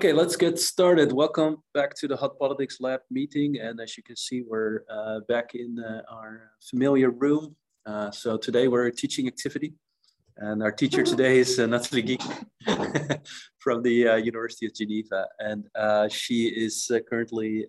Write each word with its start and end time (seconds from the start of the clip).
Okay, 0.00 0.14
let's 0.14 0.34
get 0.34 0.58
started. 0.58 1.12
Welcome 1.12 1.58
back 1.74 1.94
to 1.96 2.08
the 2.08 2.16
Hot 2.16 2.38
Politics 2.38 2.78
Lab 2.80 3.00
meeting. 3.10 3.58
And 3.60 3.78
as 3.80 3.98
you 3.98 4.02
can 4.02 4.16
see, 4.16 4.40
we're 4.40 4.80
uh, 4.88 5.20
back 5.28 5.54
in 5.54 5.78
uh, 5.78 6.00
our 6.10 6.52
familiar 6.62 7.10
room. 7.10 7.54
Uh, 7.84 8.10
so 8.10 8.38
today 8.38 8.66
we're 8.66 8.86
a 8.86 8.90
teaching 8.90 9.26
activity. 9.26 9.74
And 10.38 10.62
our 10.62 10.72
teacher 10.72 11.02
today 11.02 11.36
is 11.40 11.60
uh, 11.60 11.66
Nathalie 11.66 12.02
Giger 12.02 13.20
from 13.58 13.82
the 13.82 14.08
uh, 14.08 14.16
University 14.16 14.64
of 14.64 14.74
Geneva. 14.74 15.26
And 15.38 15.66
uh, 15.74 16.08
she 16.08 16.46
is 16.46 16.90
currently, 17.06 17.66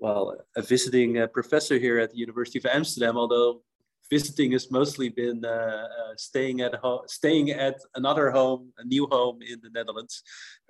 well, 0.00 0.34
a 0.56 0.62
visiting 0.62 1.24
professor 1.32 1.78
here 1.78 2.00
at 2.00 2.10
the 2.10 2.18
University 2.18 2.58
of 2.58 2.66
Amsterdam, 2.66 3.16
although 3.16 3.62
visiting 4.10 4.52
has 4.52 4.70
mostly 4.70 5.08
been 5.08 5.44
uh, 5.44 5.48
uh, 5.48 6.14
staying 6.16 6.60
at 6.60 6.74
staying 7.06 7.50
at 7.50 7.76
another 7.94 8.30
home, 8.30 8.72
a 8.78 8.84
new 8.84 9.06
home 9.06 9.40
in 9.42 9.60
the 9.62 9.70
Netherlands, 9.70 10.22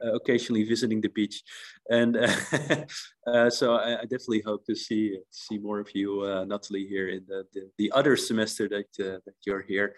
uh, 0.05 0.13
occasionally 0.15 0.65
visiting 0.65 1.01
the 1.01 1.09
beach, 1.09 1.43
and 1.91 2.17
uh, 3.27 3.51
so 3.51 3.75
I, 3.75 4.01
I, 4.01 4.03
definitely 4.03 4.43
hope 4.43 4.65
to 4.67 4.75
see 4.75 5.19
see 5.31 5.59
more 5.59 5.81
of 5.81 5.95
you, 5.95 6.23
uh, 6.23 6.45
Natalie, 6.45 6.87
here 6.87 7.09
in 7.09 7.25
the, 7.29 7.45
the, 7.53 7.71
the 7.79 7.93
other 7.93 8.17
semester 8.17 8.69
that 8.69 8.89
uh, 9.01 9.19
that 9.25 9.37
you're 9.45 9.63
here. 9.63 9.95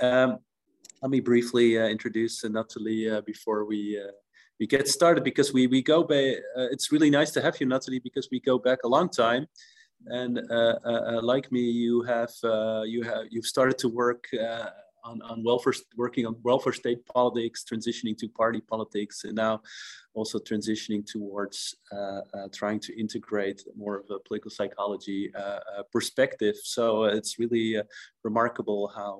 Um, 0.00 0.38
let 1.02 1.10
me 1.10 1.20
briefly 1.20 1.76
introduce 1.76 2.44
Natalie 2.44 3.20
before 3.24 3.64
we 3.64 4.00
we 4.58 4.66
get 4.66 4.88
started 4.88 5.22
because 5.22 5.52
we 5.52 5.66
we 5.66 5.82
go 5.82 6.02
by. 6.02 6.36
it's 6.74 6.90
really 6.90 7.10
nice 7.10 7.30
to 7.32 7.40
have 7.40 7.60
you, 7.60 7.66
Natalie, 7.66 8.00
because 8.00 8.28
we 8.32 8.40
go 8.40 8.58
back 8.58 8.80
a 8.84 8.88
long 8.88 9.08
time 9.08 9.46
and 10.06 10.38
uh, 10.50 10.78
uh, 10.84 10.88
uh, 10.88 11.20
like 11.22 11.50
me, 11.52 11.60
you 11.60 12.02
have 12.02 12.30
you 12.86 13.02
have 13.02 13.26
you've 13.30 13.46
started 13.46 13.78
to 13.78 13.88
work 13.88 14.28
on, 15.04 15.22
on 15.22 15.42
welfare, 15.42 15.72
working 15.96 16.26
on 16.26 16.36
welfare 16.42 16.72
state 16.72 17.04
politics, 17.06 17.64
transitioning 17.64 18.16
to 18.18 18.28
party 18.28 18.60
politics, 18.60 19.24
and 19.24 19.34
now 19.34 19.60
also 20.14 20.38
transitioning 20.38 21.06
towards 21.06 21.76
uh, 21.92 22.20
uh, 22.34 22.48
trying 22.52 22.80
to 22.80 22.98
integrate 22.98 23.62
more 23.76 23.96
of 23.98 24.06
a 24.10 24.18
political 24.20 24.50
psychology 24.50 25.32
uh, 25.34 25.82
perspective. 25.92 26.56
So 26.62 27.04
it's 27.04 27.38
really 27.38 27.80
remarkable 28.24 28.92
how 28.94 29.16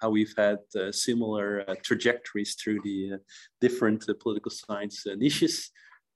how 0.00 0.10
we've 0.10 0.34
had 0.36 0.58
similar 0.92 1.64
trajectories 1.82 2.54
through 2.54 2.80
the 2.82 3.18
different 3.60 4.04
political 4.20 4.50
science 4.50 5.06
niches. 5.06 5.70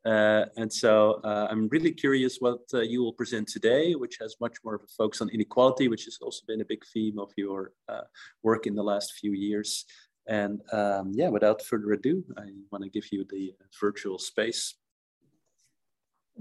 Uh, 0.05 0.45
and 0.59 0.71
so 0.71 1.21
uh, 1.25 1.49
I'm 1.51 1.69
really 1.69 1.93
curious 1.93 2.37
what 2.39 2.61
uh, 2.75 2.81
you 2.81 3.03
will 3.03 3.13
present 3.13 3.49
today, 3.49 3.95
which 3.95 4.19
has 4.21 4.37
much 4.41 4.57
more 4.63 4.75
of 4.75 4.83
a 4.83 4.87
focus 4.99 5.23
on 5.23 5.31
inequality, 5.31 5.89
which 5.89 6.05
has 6.05 6.19
also 6.21 6.43
been 6.47 6.61
a 6.61 6.65
big 6.65 6.83
theme 6.93 7.19
of 7.19 7.33
your 7.37 7.73
uh, 7.89 8.03
work 8.43 8.67
in 8.67 8.75
the 8.75 8.83
last 8.83 9.15
few 9.15 9.33
years. 9.33 9.87
And 10.29 10.61
um, 10.73 11.13
yeah, 11.15 11.29
without 11.29 11.63
further 11.63 11.93
ado, 11.93 12.23
I 12.37 12.45
want 12.71 12.85
to 12.85 12.91
give 12.91 13.07
you 13.13 13.25
the 13.31 13.55
virtual 13.81 14.19
space. 14.19 14.75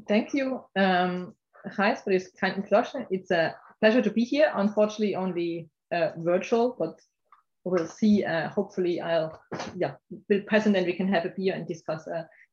Thank 0.07 0.33
you, 0.33 0.63
um, 0.77 1.33
Gijs, 1.67 2.03
for 2.03 2.11
this 2.11 2.31
kind 2.39 2.55
introduction. 2.55 3.05
It's 3.11 3.31
a 3.31 3.55
pleasure 3.79 4.01
to 4.01 4.09
be 4.09 4.23
here. 4.23 4.51
Unfortunately, 4.55 5.15
only 5.15 5.69
uh, 5.93 6.09
virtual, 6.17 6.75
but 6.77 6.99
we'll 7.63 7.87
see. 7.87 8.25
Uh, 8.25 8.49
hopefully, 8.49 8.99
I'll 8.99 9.39
yeah 9.75 9.93
be 10.27 10.41
present 10.41 10.75
and 10.75 10.85
we 10.85 10.93
can 10.93 11.07
have 11.07 11.25
a 11.25 11.33
beer 11.35 11.53
and 11.53 11.67
discuss 11.67 12.07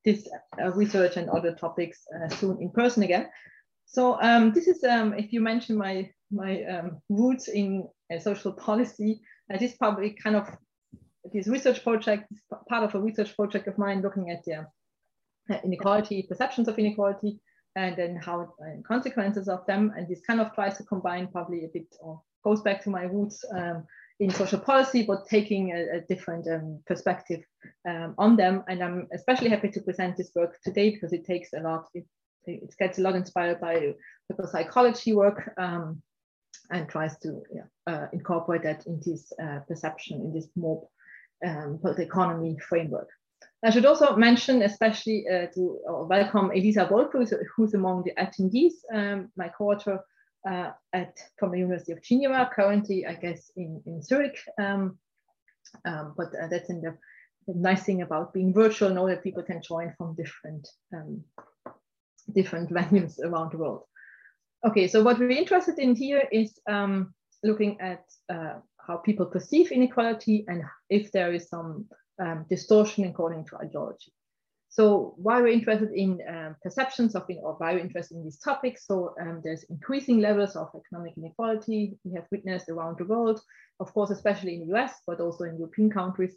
this 0.04 0.28
uh, 0.60 0.70
research 0.72 1.16
and 1.16 1.28
other 1.30 1.54
topics 1.54 2.06
uh, 2.14 2.28
soon 2.28 2.60
in 2.60 2.70
person 2.70 3.02
again. 3.02 3.28
So 3.86 4.20
um, 4.22 4.52
this 4.52 4.68
is, 4.68 4.84
um, 4.84 5.14
if 5.14 5.32
you 5.32 5.40
mention 5.40 5.76
my, 5.76 6.10
my 6.30 6.62
um, 6.64 7.02
roots 7.08 7.48
in 7.48 7.88
uh, 8.12 8.18
social 8.18 8.52
policy, 8.52 9.20
uh, 9.52 9.58
this 9.58 9.74
probably 9.76 10.10
kind 10.10 10.36
of, 10.36 10.48
this 11.32 11.48
research 11.48 11.82
project 11.82 12.32
part 12.68 12.84
of 12.84 12.94
a 12.94 13.00
research 13.00 13.36
project 13.36 13.66
of 13.68 13.78
mine 13.78 14.00
looking 14.00 14.30
at 14.30 14.44
the 14.44 14.66
uh, 15.50 15.58
inequality, 15.64 16.22
perceptions 16.22 16.68
of 16.68 16.78
inequality, 16.78 17.40
and 17.76 17.96
then 17.96 18.16
how 18.16 18.42
uh, 18.42 18.80
consequences 18.86 19.48
of 19.48 19.66
them. 19.66 19.92
And 19.96 20.08
this 20.08 20.20
kind 20.20 20.40
of 20.40 20.54
tries 20.54 20.76
to 20.78 20.84
combine 20.84 21.26
probably 21.26 21.64
a 21.64 21.68
bit, 21.68 21.94
or 22.00 22.22
goes 22.44 22.62
back 22.62 22.82
to 22.84 22.90
my 22.90 23.02
roots 23.02 23.44
um, 23.54 23.84
in 24.20 24.30
social 24.30 24.60
policy, 24.60 25.02
but 25.02 25.26
taking 25.26 25.72
a, 25.72 25.96
a 25.96 26.00
different 26.02 26.46
um, 26.46 26.78
perspective 26.86 27.40
um, 27.88 28.14
on 28.18 28.36
them. 28.36 28.62
And 28.68 28.82
I'm 28.82 29.08
especially 29.14 29.48
happy 29.48 29.70
to 29.70 29.80
present 29.80 30.16
this 30.16 30.30
work 30.34 30.58
today 30.62 30.90
because 30.90 31.14
it 31.14 31.24
takes 31.24 31.52
a 31.54 31.60
lot, 31.60 31.86
it, 31.94 32.04
it 32.44 32.74
gets 32.78 32.98
a 32.98 33.02
lot 33.02 33.16
inspired 33.16 33.60
by 33.60 33.94
people 34.28 34.46
psychology 34.46 35.14
work 35.14 35.50
um, 35.56 36.02
and 36.70 36.86
tries 36.88 37.18
to 37.20 37.42
yeah, 37.52 37.62
uh, 37.86 38.06
incorporate 38.12 38.62
that 38.62 38.86
in 38.86 39.00
this 39.04 39.32
uh, 39.42 39.60
perception, 39.66 40.20
in 40.20 40.34
this 40.34 40.48
more 40.54 40.86
um, 41.44 41.78
political 41.80 42.04
economy 42.04 42.58
framework. 42.68 43.08
I 43.64 43.70
should 43.70 43.86
also 43.86 44.16
mention, 44.16 44.62
especially 44.62 45.24
uh, 45.26 45.46
to 45.54 45.80
welcome 45.86 46.50
Elisa 46.50 46.86
Wolf, 46.90 47.08
who's, 47.12 47.32
who's 47.56 47.72
among 47.72 48.04
the 48.04 48.12
attendees, 48.18 48.72
um, 48.94 49.30
my 49.36 49.48
co-author 49.48 50.04
uh, 50.48 50.70
at 50.92 51.18
from 51.38 51.52
the 51.52 51.58
University 51.58 51.92
of 51.92 52.02
Geneva, 52.02 52.50
currently, 52.52 53.06
I 53.06 53.14
guess, 53.14 53.50
in, 53.56 53.82
in 53.86 54.02
Zurich. 54.02 54.38
Um, 54.58 54.98
um, 55.84 56.14
but 56.16 56.28
uh, 56.28 56.48
that's 56.48 56.70
in 56.70 56.80
the, 56.80 56.96
the, 57.46 57.54
nice 57.54 57.84
thing 57.84 58.02
about 58.02 58.32
being 58.32 58.52
virtual, 58.52 58.90
know 58.90 59.06
that 59.06 59.22
people 59.22 59.42
can 59.42 59.62
join 59.62 59.94
from 59.96 60.14
different, 60.16 60.68
um, 60.94 61.22
different 62.34 62.70
venues 62.78 63.18
around 63.20 63.52
the 63.52 63.58
world. 63.58 63.84
Okay, 64.66 64.88
so 64.88 65.02
what 65.02 65.18
we're 65.18 65.30
interested 65.30 65.78
in 65.78 65.94
here 65.94 66.28
is 66.32 66.58
um, 66.68 67.14
looking 67.42 67.80
at 67.80 68.04
uh, 68.32 68.54
how 68.78 68.96
people 68.96 69.26
perceive 69.26 69.70
inequality 69.72 70.44
and 70.48 70.62
if 70.90 71.12
there 71.12 71.32
is 71.32 71.48
some 71.48 71.86
um, 72.20 72.44
distortion 72.50 73.04
according 73.04 73.46
to 73.46 73.56
ideology. 73.56 74.12
So 74.70 75.14
why 75.16 75.40
we're 75.40 75.48
interested 75.48 75.90
in 75.92 76.20
um, 76.28 76.56
perceptions 76.62 77.16
of, 77.16 77.24
or 77.42 77.54
why 77.54 77.74
we're 77.74 77.80
interested 77.80 78.16
in 78.16 78.22
these 78.22 78.38
topics. 78.38 78.86
So 78.86 79.14
um, 79.20 79.40
there's 79.42 79.64
increasing 79.64 80.20
levels 80.20 80.54
of 80.54 80.68
economic 80.76 81.14
inequality 81.16 81.98
we 82.04 82.12
have 82.14 82.26
witnessed 82.30 82.68
around 82.68 82.98
the 82.98 83.04
world, 83.04 83.40
of 83.80 83.92
course, 83.92 84.10
especially 84.10 84.54
in 84.54 84.68
the 84.68 84.76
US, 84.76 84.92
but 85.08 85.20
also 85.20 85.44
in 85.44 85.58
European 85.58 85.90
countries. 85.90 86.36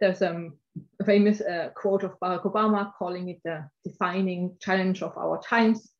There's 0.00 0.22
um, 0.22 0.54
a 0.98 1.04
famous 1.04 1.42
uh, 1.42 1.70
quote 1.76 2.04
of 2.04 2.18
Barack 2.20 2.44
Obama 2.44 2.90
calling 2.98 3.28
it 3.28 3.40
the 3.44 3.68
defining 3.84 4.56
challenge 4.62 5.02
of 5.02 5.16
our 5.18 5.42
times. 5.42 5.90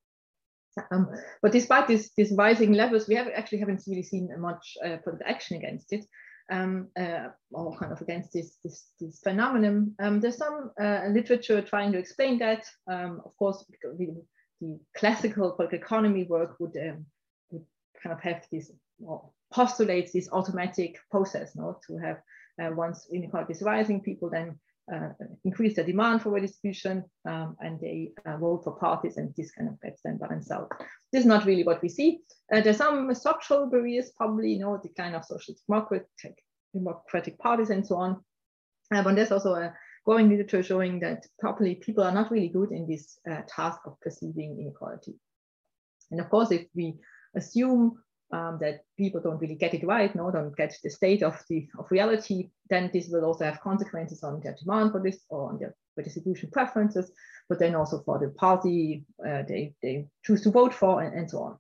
Um, 0.91 1.11
but 1.43 1.53
despite 1.53 1.87
this, 1.87 2.13
these 2.17 2.33
rising 2.33 2.73
levels, 2.73 3.09
we 3.09 3.15
have 3.15 3.29
actually 3.29 3.59
haven't 3.59 3.85
really 3.87 4.03
seen 4.03 4.31
much 4.39 4.77
uh, 4.83 4.97
action 5.27 5.59
against 5.59 5.93
it 5.93 6.07
um, 6.51 6.89
uh, 6.99 7.29
or 7.53 7.77
kind 7.77 7.93
of 7.93 8.01
against 8.01 8.33
this, 8.33 8.59
this, 8.63 8.89
this 9.01 9.21
phenomenon. 9.21 9.95
Um, 9.99 10.21
there's 10.21 10.37
some 10.37 10.71
uh, 10.81 11.03
literature 11.11 11.63
trying 11.63 11.93
to 11.93 11.99
explain 11.99 12.39
that. 12.39 12.67
Um, 12.87 13.23
of 13.25 13.37
course, 13.37 13.65
the, 13.83 14.25
the, 14.61 14.79
classical 14.97 15.53
political 15.53 15.79
economy 15.79 16.25
work 16.25 16.57
would, 16.59 16.77
um, 16.77 17.05
would 17.51 17.65
kind 18.03 18.15
of 18.15 18.21
have 18.21 18.47
this, 18.51 18.71
well, 18.99 19.35
postulates 19.53 20.13
this 20.13 20.29
automatic 20.33 20.99
process, 21.11 21.55
no, 21.55 21.79
to 21.87 21.99
have 21.99 22.19
uh, 22.63 22.75
once 22.75 23.09
inequality 23.13 23.53
is 23.53 23.63
rising, 23.63 24.01
people 24.01 24.31
then 24.31 24.59
increase 25.45 25.77
the 25.77 25.85
demand 25.85 26.23
for 26.23 26.31
redistribution 26.31 27.05
um, 27.29 27.57
and 27.61 27.81
they 27.81 28.11
uh, 28.27 28.37
vote 28.37 28.63
for 28.65 28.73
parties 28.73 29.17
and 29.17 29.35
this 29.37 29.51
kind 29.53 29.69
of 29.69 29.81
gets 29.81 30.03
then 30.03 30.19
balanced 30.19 30.51
out. 30.51 30.71
This 31.13 31.21
is 31.21 31.27
not 31.27 31.47
really 31.47 31.65
what 31.65 31.81
we 31.83 31.89
see. 31.89 32.21
Uh, 32.53 32.61
there's 32.61 32.77
some 32.77 33.13
structural 33.15 33.67
barriers, 33.67 34.11
probably, 34.17 34.53
you 34.53 34.59
know, 34.61 34.79
decline 34.83 35.15
of 35.15 35.25
social 35.25 35.55
democratic, 35.69 36.37
democratic 36.75 37.39
parties 37.39 37.71
and 37.71 37.87
so 37.87 37.97
on. 37.97 38.23
Uh, 38.95 39.03
but 39.03 39.15
there's 39.15 39.33
also 39.33 39.55
a 39.55 39.73
growing 40.05 40.29
literature 40.29 40.63
showing 40.63 41.01
that 41.01 41.27
probably 41.39 41.77
people 41.77 42.05
are 42.05 42.13
not 42.13 42.31
really 42.31 42.49
good 42.49 42.71
in 42.71 42.87
this 42.87 43.19
uh, 43.31 43.41
task 43.49 43.81
of 43.87 43.99
perceiving 44.01 44.59
inequality. 44.61 45.15
And 46.11 46.21
of 46.21 46.29
course, 46.29 46.51
if 46.51 46.67
we 46.75 46.95
assume 47.35 47.99
um, 48.35 48.59
that 48.61 48.81
people 48.99 49.21
don't 49.21 49.41
really 49.41 49.55
get 49.55 49.75
it 49.75 49.87
right, 49.87 50.15
no, 50.15 50.31
don't 50.31 50.57
get 50.57 50.77
the 50.83 50.91
state 50.91 51.23
of 51.23 51.41
the 51.49 51.69
of 51.79 51.91
reality, 51.91 52.51
then 52.69 52.91
this 52.93 53.09
will 53.09 53.25
also 53.25 53.45
have 53.45 53.61
consequences 53.61 54.25
on 54.25 54.41
their 54.41 54.57
demand 54.61 54.91
for 54.91 55.01
this 55.01 55.21
or 55.29 55.51
on 55.51 55.59
their 55.59 55.75
redistribution 55.97 56.51
preferences, 56.51 57.13
but 57.49 57.61
then 57.61 57.77
also 57.77 58.03
for 58.05 58.19
the 58.19 58.31
party 58.31 59.05
uh, 59.25 59.43
they, 59.49 59.73
they 59.83 60.07
choose 60.25 60.43
to 60.43 60.51
vote 60.51 60.75
for 60.75 61.03
and, 61.03 61.15
and 61.15 61.31
so 61.31 61.39
on. 61.43 61.59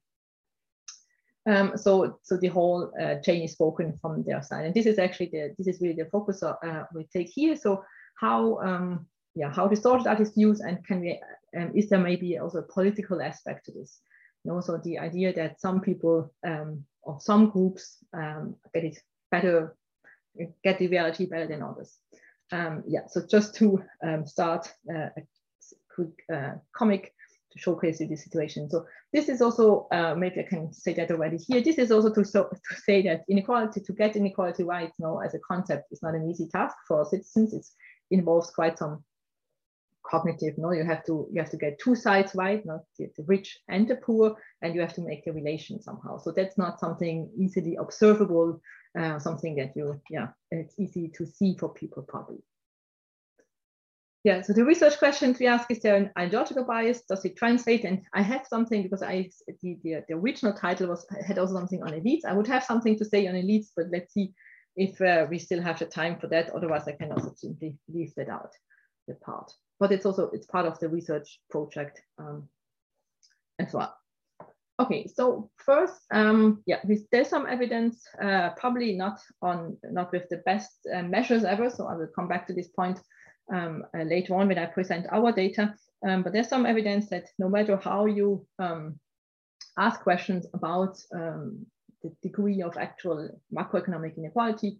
Um, 1.46 1.76
so, 1.76 2.18
so 2.22 2.36
the 2.38 2.48
whole 2.48 2.90
uh, 3.00 3.16
chain 3.22 3.42
is 3.42 3.52
spoken 3.52 3.96
from 4.00 4.24
their 4.24 4.42
side, 4.42 4.64
and 4.64 4.74
this 4.74 4.86
is 4.86 4.98
actually 4.98 5.30
the 5.30 5.54
this 5.58 5.68
is 5.68 5.80
really 5.80 6.02
the 6.02 6.10
focus 6.10 6.42
uh, 6.42 6.84
we 6.94 7.04
take 7.04 7.28
here. 7.28 7.54
So, 7.54 7.84
how 8.18 8.58
um, 8.60 9.06
yeah 9.34 9.52
how 9.52 9.68
distorted 9.68 10.06
are 10.06 10.16
these 10.16 10.32
views, 10.32 10.60
and 10.60 10.84
can 10.86 11.00
we 11.02 11.20
um, 11.56 11.70
is 11.74 11.88
there 11.90 11.98
maybe 11.98 12.38
also 12.38 12.58
a 12.58 12.72
political 12.72 13.20
aspect 13.20 13.66
to 13.66 13.72
this? 13.72 14.00
And 14.44 14.52
also 14.52 14.78
the 14.78 14.98
idea 14.98 15.32
that 15.34 15.60
some 15.60 15.80
people 15.80 16.32
um, 16.46 16.84
or 17.02 17.20
some 17.20 17.50
groups 17.50 17.98
um, 18.12 18.56
get 18.72 18.84
it 18.84 18.98
better, 19.30 19.76
get 20.62 20.78
the 20.78 20.88
reality 20.88 21.26
better 21.26 21.46
than 21.46 21.62
others. 21.62 21.98
Um, 22.52 22.84
yeah, 22.86 23.06
so 23.08 23.22
just 23.26 23.54
to 23.56 23.82
um, 24.02 24.26
start 24.26 24.68
uh, 24.90 25.08
a 25.16 25.22
quick 25.94 26.10
uh, 26.32 26.54
comic 26.74 27.14
to 27.52 27.58
showcase 27.58 28.00
you 28.00 28.08
the 28.08 28.16
situation. 28.16 28.68
So 28.68 28.86
this 29.12 29.28
is 29.28 29.40
also, 29.40 29.86
uh, 29.92 30.14
maybe 30.16 30.40
I 30.40 30.44
can 30.44 30.72
say 30.72 30.92
that 30.94 31.10
already 31.10 31.38
here, 31.38 31.62
this 31.62 31.78
is 31.78 31.90
also 31.90 32.12
to, 32.12 32.24
so, 32.24 32.44
to 32.44 32.80
say 32.80 33.02
that 33.02 33.24
inequality, 33.28 33.80
to 33.80 33.92
get 33.92 34.16
inequality 34.16 34.64
right 34.64 34.92
you 34.98 35.04
know, 35.04 35.20
as 35.20 35.34
a 35.34 35.38
concept 35.38 35.92
is 35.92 36.02
not 36.02 36.14
an 36.14 36.28
easy 36.28 36.48
task 36.48 36.76
for 36.86 37.04
citizens. 37.04 37.54
It 37.54 37.66
involves 38.10 38.50
quite 38.50 38.78
some 38.78 39.04
cognitive. 40.04 40.56
No, 40.58 40.72
you 40.72 40.84
have 40.84 41.04
to 41.06 41.28
you 41.32 41.40
have 41.40 41.50
to 41.50 41.56
get 41.56 41.78
two 41.78 41.94
sides 41.94 42.34
right, 42.34 42.64
not 42.64 42.80
the, 42.98 43.10
the 43.16 43.24
rich 43.24 43.58
and 43.68 43.88
the 43.88 43.96
poor, 43.96 44.36
and 44.62 44.74
you 44.74 44.80
have 44.80 44.94
to 44.94 45.00
make 45.00 45.24
the 45.24 45.32
relation 45.32 45.80
somehow. 45.80 46.18
So 46.18 46.32
that's 46.32 46.58
not 46.58 46.80
something 46.80 47.30
easily 47.36 47.76
observable, 47.76 48.60
uh, 48.98 49.18
something 49.18 49.56
that 49.56 49.72
you 49.76 50.00
yeah 50.10 50.28
it's 50.50 50.78
easy 50.78 51.10
to 51.16 51.26
see 51.26 51.56
for 51.58 51.68
people 51.68 52.02
probably. 52.02 52.42
Yeah, 54.24 54.40
so 54.40 54.54
the 54.54 54.64
research 54.64 54.98
questions 54.98 55.38
we 55.38 55.46
ask 55.46 55.70
is 55.70 55.80
there 55.80 55.96
an 55.96 56.10
ideological 56.18 56.64
bias? 56.64 57.02
Does 57.02 57.26
it 57.26 57.36
translate? 57.36 57.84
And 57.84 58.00
I 58.14 58.22
have 58.22 58.46
something 58.46 58.82
because 58.82 59.02
I 59.02 59.28
the, 59.60 59.78
the, 59.84 60.02
the 60.08 60.14
original 60.14 60.54
title 60.54 60.88
was 60.88 61.06
had 61.26 61.38
also 61.38 61.52
something 61.52 61.82
on 61.82 61.90
elites. 61.90 62.24
I 62.26 62.32
would 62.32 62.46
have 62.46 62.64
something 62.64 62.96
to 62.98 63.04
say 63.04 63.26
on 63.26 63.34
elites, 63.34 63.68
but 63.76 63.86
let's 63.92 64.14
see 64.14 64.32
if 64.76 64.98
uh, 65.02 65.26
we 65.28 65.38
still 65.38 65.60
have 65.60 65.78
the 65.78 65.84
time 65.84 66.18
for 66.18 66.26
that. 66.28 66.48
Otherwise, 66.50 66.88
I 66.88 66.92
can 66.92 67.12
also 67.12 67.34
simply 67.36 67.76
leave 67.86 68.14
that 68.16 68.30
out, 68.30 68.52
the 69.08 69.14
part. 69.14 69.52
But 69.80 69.92
it's 69.92 70.06
also 70.06 70.30
it's 70.32 70.46
part 70.46 70.66
of 70.66 70.78
the 70.78 70.88
research 70.88 71.40
project 71.50 72.00
um, 72.18 72.48
as 73.58 73.72
well. 73.72 73.94
Okay, 74.80 75.06
so 75.06 75.50
first, 75.56 76.00
um, 76.10 76.62
yeah, 76.66 76.80
there's 77.12 77.28
some 77.28 77.46
evidence, 77.46 78.04
uh, 78.20 78.50
probably 78.56 78.96
not 78.96 79.20
on 79.40 79.76
not 79.84 80.10
with 80.10 80.28
the 80.30 80.38
best 80.38 80.70
uh, 80.92 81.02
measures 81.02 81.44
ever. 81.44 81.70
So 81.70 81.86
I 81.86 81.94
will 81.94 82.08
come 82.14 82.26
back 82.26 82.46
to 82.48 82.52
this 82.52 82.68
point 82.68 82.98
um, 83.52 83.84
uh, 83.96 84.02
later 84.02 84.34
on 84.34 84.48
when 84.48 84.58
I 84.58 84.66
present 84.66 85.06
our 85.12 85.30
data. 85.30 85.74
Um, 86.06 86.22
but 86.22 86.32
there's 86.32 86.48
some 86.48 86.66
evidence 86.66 87.08
that 87.10 87.28
no 87.38 87.48
matter 87.48 87.76
how 87.76 88.06
you 88.06 88.46
um, 88.58 88.98
ask 89.78 90.00
questions 90.00 90.46
about 90.54 90.98
um, 91.14 91.64
the 92.02 92.12
degree 92.22 92.62
of 92.62 92.76
actual 92.76 93.30
macroeconomic 93.56 94.16
inequality, 94.18 94.78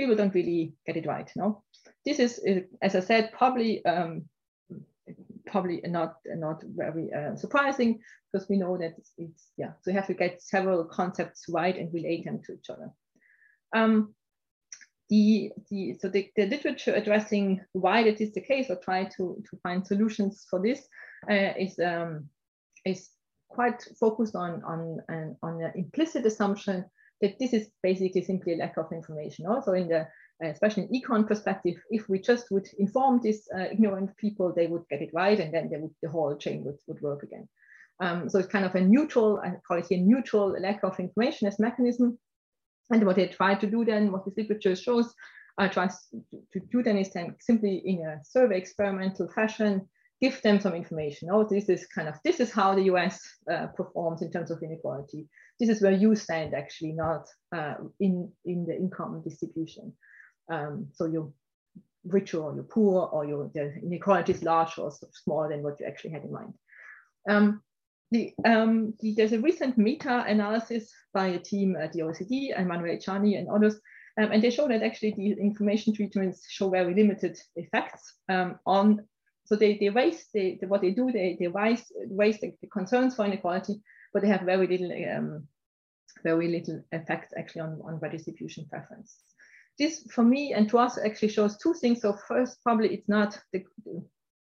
people 0.00 0.16
don't 0.16 0.34
really 0.34 0.72
get 0.86 0.96
it 0.96 1.06
right. 1.06 1.30
No, 1.36 1.62
this 2.06 2.18
is, 2.18 2.40
uh, 2.48 2.60
as 2.80 2.94
I 2.96 3.00
said, 3.00 3.32
probably 3.32 3.84
um, 3.84 4.24
probably 5.46 5.82
not 5.84 6.16
not 6.26 6.62
very 6.64 7.12
uh, 7.12 7.36
surprising 7.36 8.00
because 8.32 8.48
we 8.48 8.56
know 8.56 8.78
that 8.78 8.94
it's, 8.96 9.12
it's, 9.18 9.52
yeah. 9.58 9.72
So 9.82 9.90
you 9.90 9.96
have 9.96 10.06
to 10.06 10.14
get 10.14 10.42
several 10.42 10.84
concepts 10.84 11.46
right 11.48 11.76
and 11.76 11.92
relate 11.92 12.24
them 12.24 12.40
to 12.46 12.52
each 12.54 12.70
other. 12.70 12.90
Um, 13.76 14.14
the, 15.10 15.50
the, 15.68 15.98
so 16.00 16.08
the, 16.08 16.30
the 16.36 16.46
literature 16.46 16.94
addressing 16.94 17.60
why 17.72 18.04
that 18.04 18.20
is 18.20 18.32
the 18.32 18.40
case 18.40 18.70
or 18.70 18.76
try 18.76 19.04
to, 19.16 19.42
to 19.50 19.56
find 19.64 19.84
solutions 19.84 20.46
for 20.48 20.62
this 20.62 20.86
uh, 21.28 21.52
is, 21.58 21.76
um, 21.80 22.28
is 22.86 23.10
quite 23.48 23.82
focused 23.98 24.36
on, 24.36 24.62
on, 24.62 25.00
on, 25.10 25.36
on 25.42 25.62
an 25.64 25.72
implicit 25.74 26.24
assumption 26.24 26.84
that 27.20 27.38
this 27.38 27.52
is 27.52 27.68
basically 27.82 28.22
simply 28.22 28.54
a 28.54 28.56
lack 28.56 28.76
of 28.76 28.92
information. 28.92 29.46
Also 29.46 29.72
in 29.72 29.88
the, 29.88 30.00
uh, 30.00 30.48
especially 30.48 30.84
in 30.84 31.00
econ 31.00 31.26
perspective, 31.26 31.76
if 31.90 32.08
we 32.08 32.18
just 32.18 32.50
would 32.50 32.68
inform 32.78 33.20
these 33.22 33.48
uh, 33.54 33.64
ignorant 33.70 34.16
people, 34.16 34.52
they 34.54 34.66
would 34.66 34.88
get 34.88 35.02
it 35.02 35.10
right 35.12 35.38
and 35.38 35.52
then 35.52 35.68
would, 35.70 35.94
the 36.02 36.08
whole 36.08 36.34
chain 36.36 36.64
would, 36.64 36.78
would 36.86 37.00
work 37.02 37.22
again. 37.22 37.48
Um, 38.00 38.28
so 38.30 38.38
it's 38.38 38.48
kind 38.48 38.64
of 38.64 38.74
a 38.74 38.80
neutral, 38.80 39.40
I 39.44 39.52
call 39.66 39.78
it 39.78 39.90
a 39.90 39.96
neutral 39.96 40.58
lack 40.58 40.82
of 40.82 40.98
information 40.98 41.46
as 41.48 41.58
mechanism 41.58 42.18
and 42.90 43.04
what 43.04 43.16
they 43.16 43.28
try 43.28 43.54
to 43.54 43.66
do 43.66 43.84
then, 43.84 44.10
what 44.10 44.24
this 44.24 44.36
literature 44.36 44.74
shows, 44.74 45.14
uh, 45.58 45.68
tries 45.68 46.08
to 46.52 46.60
do 46.72 46.82
then 46.82 46.96
is 46.96 47.12
then 47.12 47.36
simply 47.38 47.82
in 47.84 48.04
a 48.06 48.18
survey 48.24 48.56
experimental 48.56 49.28
fashion, 49.28 49.86
give 50.20 50.40
them 50.42 50.60
some 50.60 50.74
information. 50.74 51.28
Oh, 51.30 51.44
this 51.44 51.68
is 51.68 51.86
kind 51.86 52.08
of, 52.08 52.14
this 52.24 52.40
is 52.40 52.50
how 52.50 52.74
the 52.74 52.84
US 52.84 53.20
uh, 53.50 53.66
performs 53.68 54.22
in 54.22 54.30
terms 54.30 54.50
of 54.50 54.62
inequality. 54.62 55.26
This 55.60 55.68
is 55.68 55.82
where 55.82 55.92
you 55.92 56.16
stand 56.16 56.54
actually, 56.54 56.92
not 56.92 57.28
uh, 57.54 57.74
in, 58.00 58.32
in 58.44 58.66
the 58.66 58.74
income 58.74 59.22
distribution. 59.22 59.92
Um, 60.50 60.88
so 60.94 61.04
you're 61.04 61.32
richer 62.04 62.38
or 62.38 62.54
you're 62.54 62.64
poor 62.64 63.08
or 63.12 63.26
your 63.26 63.50
the 63.54 63.74
inequality 63.82 64.32
is 64.32 64.42
large 64.42 64.78
or 64.78 64.90
smaller 65.12 65.50
than 65.50 65.62
what 65.62 65.78
you 65.78 65.86
actually 65.86 66.10
had 66.10 66.24
in 66.24 66.32
mind. 66.32 66.54
Um, 67.28 67.62
the, 68.10 68.32
um, 68.44 68.94
the, 69.00 69.14
there's 69.14 69.32
a 69.32 69.38
recent 69.38 69.78
meta-analysis 69.78 70.90
by 71.14 71.28
a 71.28 71.38
team 71.38 71.76
at 71.76 71.92
the 71.92 72.00
OECD, 72.00 72.58
Emmanuel 72.58 72.96
Ciani 72.96 73.38
and 73.38 73.48
others, 73.48 73.74
um, 74.20 74.32
and 74.32 74.42
they 74.42 74.50
show 74.50 74.66
that 74.66 74.82
actually 74.82 75.14
the 75.16 75.30
information 75.32 75.94
treatments 75.94 76.46
show 76.48 76.70
very 76.70 76.94
limited 76.94 77.38
effects 77.54 78.14
um, 78.28 78.58
on, 78.66 79.06
so 79.44 79.54
they, 79.54 79.78
they 79.78 79.90
raise, 79.90 80.26
they, 80.34 80.58
what 80.66 80.80
they 80.80 80.90
do, 80.90 81.12
they, 81.12 81.36
they 81.38 81.46
raise, 81.46 81.84
raise 82.10 82.40
the, 82.40 82.52
the 82.60 82.66
concerns 82.68 83.14
for 83.14 83.24
inequality, 83.24 83.80
but 84.12 84.22
they 84.22 84.28
have 84.28 84.42
very 84.42 84.66
little, 84.66 84.92
um, 85.16 85.48
very 86.22 86.48
little 86.48 86.82
effect 86.92 87.34
actually 87.38 87.62
on, 87.62 87.80
on 87.84 87.98
redistribution 88.00 88.66
preference. 88.68 89.16
This 89.78 90.04
for 90.12 90.24
me 90.24 90.52
and 90.52 90.68
to 90.68 90.78
us 90.78 90.98
actually 90.98 91.28
shows 91.28 91.56
two 91.56 91.74
things. 91.74 92.02
So 92.02 92.12
first, 92.28 92.62
probably 92.62 92.92
it's 92.94 93.08
not, 93.08 93.38
the, 93.52 93.64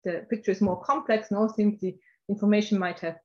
the 0.05 0.27
picture 0.31 0.51
is 0.51 0.61
more 0.61 0.81
complex, 0.83 1.31
no, 1.31 1.49
simply 1.49 1.99
information 2.29 2.79
might 2.79 3.01
have 3.01 3.17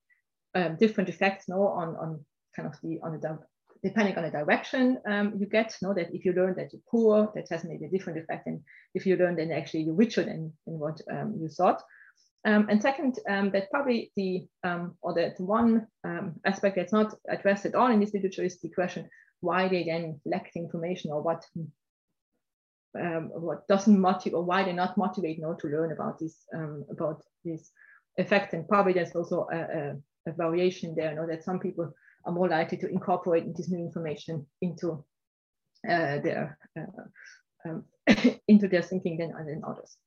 um, 0.55 0.77
different 0.79 1.09
effects 1.09 1.49
no, 1.49 1.67
on, 1.67 1.95
on 1.95 2.25
kind 2.55 2.67
of 2.67 2.75
the, 2.83 2.99
on 3.01 3.19
the, 3.19 3.39
depending 3.83 4.15
on 4.15 4.23
the 4.23 4.29
direction 4.29 4.99
um, 5.07 5.33
you 5.39 5.45
get, 5.45 5.75
know 5.81 5.93
that 5.93 6.13
if 6.13 6.23
you 6.23 6.33
learn 6.33 6.55
that 6.55 6.71
you're 6.71 6.81
poor, 6.89 7.31
that 7.35 7.47
has 7.49 7.63
maybe 7.63 7.85
a 7.85 7.89
different 7.89 8.19
effect 8.19 8.45
than 8.45 8.63
if 8.93 9.05
you 9.05 9.15
learn 9.17 9.35
that 9.35 9.51
actually 9.51 9.81
you're 9.81 9.95
richer 9.95 10.23
than, 10.23 10.53
than 10.65 10.79
what 10.79 11.01
um, 11.11 11.35
you 11.39 11.49
thought. 11.49 11.81
Um, 12.45 12.67
and 12.69 12.81
second, 12.81 13.19
um, 13.29 13.51
that 13.51 13.71
probably 13.71 14.11
the, 14.15 14.45
um, 14.63 14.95
or 15.01 15.13
the 15.13 15.33
one 15.37 15.87
um, 16.03 16.33
aspect 16.45 16.75
that's 16.75 16.91
not 16.91 17.13
addressed 17.29 17.65
at 17.65 17.75
all 17.75 17.91
in 17.91 17.99
this 17.99 18.13
literature 18.13 18.43
is 18.43 18.59
the 18.59 18.69
question 18.69 19.09
why 19.39 19.67
they 19.67 19.83
then 19.83 20.19
lack 20.25 20.51
the 20.53 20.59
information 20.59 21.11
or 21.11 21.21
what 21.21 21.45
um, 22.99 23.29
what 23.33 23.67
doesn't 23.67 23.99
motivate 23.99 24.33
or 24.33 24.43
why 24.43 24.63
they're 24.63 24.73
not 24.73 24.97
motivated 24.97 25.41
now 25.41 25.53
to 25.53 25.67
learn 25.67 25.91
about 25.91 26.19
this 26.19 26.45
um, 26.55 26.85
about 26.91 27.23
this 27.43 27.71
effect 28.17 28.53
and 28.53 28.67
probably 28.67 28.93
there's 28.93 29.15
also 29.15 29.47
a, 29.51 29.57
a, 29.57 29.95
a 30.27 30.33
variation 30.33 30.93
there, 30.95 31.09
you 31.09 31.15
know, 31.15 31.27
that 31.27 31.43
some 31.43 31.59
people 31.59 31.91
are 32.25 32.31
more 32.31 32.47
likely 32.47 32.77
to 32.77 32.87
incorporate 32.87 33.55
this 33.55 33.69
new 33.69 33.79
information 33.79 34.45
into 34.61 35.03
uh, 35.89 36.19
their 36.19 36.57
uh, 36.77 37.79
into 38.47 38.67
their 38.67 38.81
thinking 38.81 39.17
than, 39.17 39.33
than 39.45 39.61
others. 39.67 39.97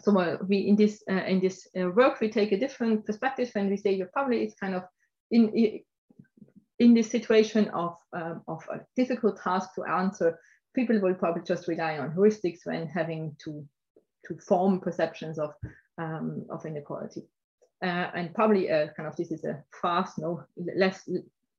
So 0.00 0.18
uh, 0.18 0.38
we 0.46 0.58
in 0.58 0.76
this 0.76 1.02
uh, 1.10 1.24
in 1.24 1.40
this 1.40 1.66
uh, 1.78 1.90
work 1.90 2.20
we 2.20 2.30
take 2.30 2.52
a 2.52 2.58
different 2.58 3.06
perspective 3.06 3.50
and 3.54 3.70
we 3.70 3.76
say 3.76 3.92
you're 3.92 4.12
probably 4.12 4.52
kind 4.60 4.74
of 4.74 4.84
in 5.30 5.80
in 6.78 6.94
this 6.94 7.10
situation 7.10 7.68
of 7.70 7.96
um, 8.12 8.42
of 8.46 8.62
a 8.72 8.80
difficult 8.96 9.40
task 9.40 9.74
to 9.74 9.84
answer. 9.84 10.38
People 10.74 11.00
will 11.00 11.14
probably 11.14 11.42
just 11.42 11.68
rely 11.68 11.98
on 11.98 12.12
heuristics 12.12 12.60
when 12.64 12.86
having 12.86 13.36
to 13.44 13.66
to 14.26 14.36
form 14.38 14.80
perceptions 14.80 15.38
of 15.38 15.54
um, 15.98 16.46
of 16.50 16.66
inequality 16.66 17.22
uh, 17.82 18.10
and 18.14 18.34
probably 18.34 18.68
a 18.68 18.88
kind 18.96 19.08
of 19.08 19.16
this 19.16 19.30
is 19.30 19.44
a 19.44 19.62
fast, 19.82 20.18
no 20.18 20.44
less 20.56 21.08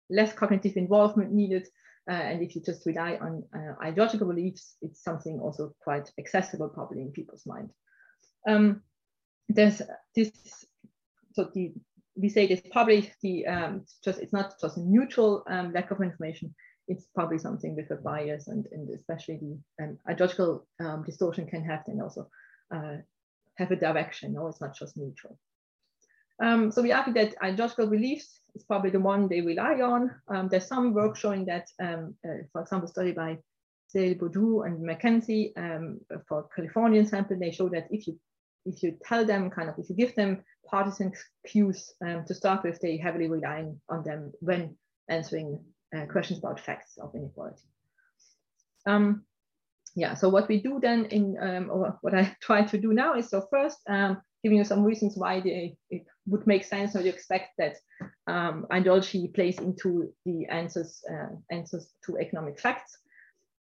less 0.10 0.34
cognitive 0.34 0.78
involvement 0.78 1.32
needed. 1.32 1.68
Uh, 2.10 2.14
and 2.14 2.42
if 2.42 2.56
you 2.56 2.62
just 2.62 2.86
rely 2.86 3.18
on 3.22 3.44
uh, 3.54 3.74
ideological 3.84 4.28
beliefs, 4.28 4.78
it's 4.82 5.04
something 5.04 5.40
also 5.40 5.76
quite 5.82 6.10
accessible 6.18 6.70
probably 6.70 7.02
in 7.02 7.12
people's 7.12 7.46
mind. 7.46 7.70
Um, 8.48 8.82
there's 9.50 9.82
this, 10.16 10.32
so 11.34 11.50
the, 11.54 11.74
we 12.16 12.30
say 12.30 12.48
this 12.48 12.62
probably 12.72 13.12
the 13.22 13.46
um, 13.46 13.86
just 14.04 14.20
it's 14.20 14.34
not 14.34 14.60
just 14.60 14.78
a 14.78 14.82
neutral 14.82 15.44
um, 15.48 15.72
lack 15.74 15.92
of 15.92 16.02
information. 16.02 16.54
It's 16.88 17.06
probably 17.14 17.38
something 17.38 17.76
with 17.76 17.92
a 17.92 17.96
bias 17.96 18.48
and, 18.48 18.66
and 18.72 18.90
especially 18.90 19.38
the 19.38 19.84
um, 19.84 20.00
ideological 20.10 20.66
um, 20.80 21.04
distortion 21.04 21.46
can 21.46 21.64
have 21.64 21.84
then 21.86 22.02
also 22.02 22.30
uh, 22.74 22.98
have 23.56 23.72
a 23.72 23.76
direction. 23.76 24.34
No, 24.34 24.48
it's 24.48 24.62
not 24.62 24.76
just 24.76 24.98
neutral. 24.98 25.38
Um, 26.42 26.72
so 26.72 26.82
we 26.82 26.92
argue 26.92 27.14
that 27.14 27.36
ideological 27.44 27.88
beliefs 27.88 28.40
is 28.56 28.64
probably 28.64 28.92
the 28.92 29.00
one 29.00 29.28
they 29.28 29.42
rely 29.42 29.82
on. 29.82 30.12
Um, 30.28 30.48
there's 30.50 30.68
some 30.68 30.94
work 30.94 31.16
showing 31.18 31.46
that, 31.46 31.68
um, 31.80 32.16
uh, 32.28 32.44
for 32.52 32.62
example, 32.62 32.88
study 32.88 33.12
by 33.12 33.38
Sale 33.88 34.16
Boudou 34.16 34.66
and 34.66 34.82
Mackenzie 34.82 35.54
um, 35.58 36.00
for 36.28 36.48
Californian 36.56 37.08
sample, 37.08 37.40
they 37.40 37.52
show 37.52 37.70
that 37.70 37.88
if 37.90 38.08
you 38.08 38.20
if 38.68 38.84
you 38.84 38.98
tell 39.04 39.26
them 39.26 39.50
kind 39.50 39.70
of 39.70 39.76
if 39.78 39.90
you 39.90 39.96
give 39.96 40.16
them 40.16 40.44
partisan 40.70 41.14
cues 41.46 41.94
um, 42.06 42.26
to 42.26 42.34
start 42.34 42.64
with, 42.64 42.80
they 42.82 42.98
heavily 42.98 43.30
rely 43.30 43.66
on 43.90 44.04
them 44.04 44.32
when 44.40 44.76
answering 45.10 45.60
uh, 45.96 46.06
questions 46.06 46.40
about 46.40 46.60
facts 46.60 46.98
of 47.02 47.16
inequality. 47.16 47.64
Um, 48.86 49.24
yeah, 49.96 50.14
so 50.14 50.30
what 50.30 50.48
we 50.48 50.62
do 50.62 50.80
then 50.82 51.06
in, 51.06 51.38
or 51.70 51.98
what 52.02 52.14
I 52.14 52.36
try 52.42 52.64
to 52.64 52.78
do 52.78 52.94
now 52.94 53.16
is 53.16 53.30
so 53.30 53.48
first, 53.50 53.80
giving 54.44 54.58
you 54.58 54.64
some 54.64 54.84
reasons 54.84 55.18
why 55.18 55.42
they, 55.42 55.76
it 55.90 56.06
would 56.28 56.46
make 56.46 56.64
sense 56.64 56.96
or 56.96 57.02
you 57.02 57.10
expect 57.10 57.52
that 57.58 57.76
um, 58.28 58.66
ideology 58.72 59.28
plays 59.30 59.58
into 59.60 60.14
the 60.26 60.46
answers 60.46 61.02
uh, 61.12 61.36
answers 61.52 61.92
to 62.06 62.18
economic 62.18 62.60
facts. 62.60 62.98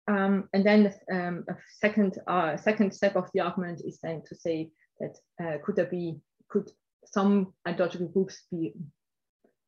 Um, 0.09 0.49
and 0.53 0.65
then 0.65 0.95
um, 1.13 1.45
a 1.49 1.55
second 1.81 2.19
uh, 2.29 2.57
second 2.57 2.93
step 2.93 3.17
of 3.17 3.29
the 3.33 3.41
argument 3.41 3.83
is 3.85 3.99
then 4.03 4.23
to 4.29 4.37
say 4.37 4.71
that 5.01 5.19
uh, 5.43 5.59
could 5.65 5.77
there 5.77 5.87
be 5.87 6.21
could 6.49 6.71
some 7.05 7.53
ideological 7.67 8.09
groups 8.09 8.45
be 8.51 8.75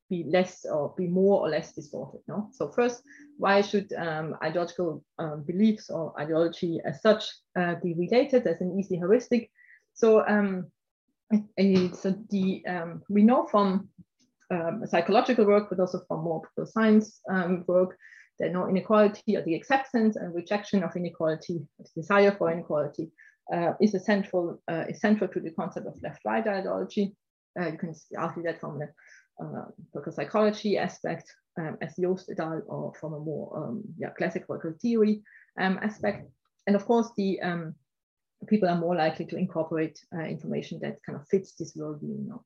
be 0.09 0.25
less 0.27 0.65
or 0.65 0.93
be 0.97 1.07
more 1.07 1.41
or 1.41 1.49
less 1.49 1.73
distorted. 1.73 2.21
No. 2.27 2.49
So 2.51 2.69
first, 2.69 3.03
why 3.37 3.61
should 3.61 3.93
um, 3.93 4.35
ideological 4.43 5.03
um, 5.19 5.43
beliefs 5.43 5.89
or 5.89 6.19
ideology 6.19 6.81
as 6.83 7.01
such 7.01 7.25
uh, 7.55 7.75
be 7.83 7.93
related 7.93 8.47
as 8.47 8.59
an 8.59 8.77
easy 8.79 8.97
heuristic? 8.97 9.51
So, 9.93 10.27
um, 10.27 10.71
so 11.31 12.15
the 12.31 12.63
um, 12.67 13.03
we 13.07 13.21
know 13.21 13.45
from 13.45 13.89
um, 14.51 14.81
psychological 14.87 15.45
work, 15.45 15.69
but 15.69 15.79
also 15.79 16.01
from 16.07 16.23
more 16.23 16.41
science 16.65 17.21
um, 17.29 17.63
work, 17.67 17.95
that 18.39 18.51
no 18.51 18.67
inequality 18.67 19.37
or 19.37 19.43
the 19.43 19.53
acceptance 19.53 20.15
and 20.15 20.33
rejection 20.33 20.83
of 20.83 20.95
inequality, 20.95 21.61
desire 21.95 22.31
for 22.31 22.51
inequality, 22.51 23.11
uh, 23.53 23.73
is 23.81 23.95
uh, 23.95 24.83
essential 24.89 25.27
to 25.27 25.39
the 25.39 25.51
concept 25.51 25.87
of 25.87 26.01
left-right 26.01 26.47
ideology. 26.47 27.15
Uh, 27.59 27.67
you 27.67 27.77
can 27.77 27.93
argue 28.17 28.43
that 28.43 28.59
from 28.59 28.79
the 28.79 28.87
uh, 29.43 29.65
political 29.91 30.13
psychology 30.13 30.77
aspect, 30.77 31.33
um, 31.59 31.77
as 31.81 31.95
Jost 31.99 32.29
et 32.29 32.39
al., 32.39 32.61
or 32.67 32.93
from 32.99 33.13
a 33.13 33.19
more 33.19 33.57
um, 33.57 33.83
yeah, 33.97 34.09
classic 34.17 34.45
theory 34.81 35.21
um, 35.59 35.79
aspect. 35.81 36.29
And 36.67 36.75
of 36.75 36.85
course, 36.85 37.09
the 37.17 37.39
um, 37.41 37.75
people 38.47 38.69
are 38.69 38.77
more 38.77 38.95
likely 38.95 39.25
to 39.25 39.37
incorporate 39.37 39.99
uh, 40.15 40.23
information 40.23 40.79
that 40.81 40.97
kind 41.05 41.17
of 41.17 41.27
fits 41.27 41.53
this 41.53 41.75
worldview. 41.75 42.19
You 42.19 42.27
know? 42.29 42.43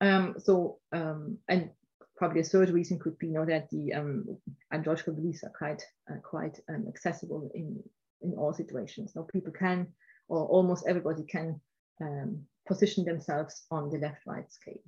Um, 0.00 0.34
so, 0.38 0.78
um, 0.92 1.38
and 1.48 1.70
probably 2.16 2.40
a 2.40 2.44
third 2.44 2.70
reason 2.70 2.98
could 2.98 3.18
be 3.18 3.28
you 3.28 3.34
know, 3.34 3.44
that 3.44 3.70
the 3.70 3.92
ideological 4.74 5.14
beliefs 5.14 5.44
are 5.44 5.52
quite, 5.56 5.82
uh, 6.10 6.18
quite 6.22 6.58
accessible 6.88 7.50
in, 7.54 7.82
in 8.22 8.34
all 8.34 8.52
situations. 8.52 9.12
No, 9.14 9.22
people 9.24 9.52
can, 9.52 9.86
or 10.28 10.46
almost 10.46 10.86
everybody 10.88 11.24
can 11.24 11.60
um, 12.00 12.42
position 12.66 13.04
themselves 13.04 13.66
on 13.70 13.90
the 13.90 13.98
left-right 13.98 14.50
scale. 14.52 14.82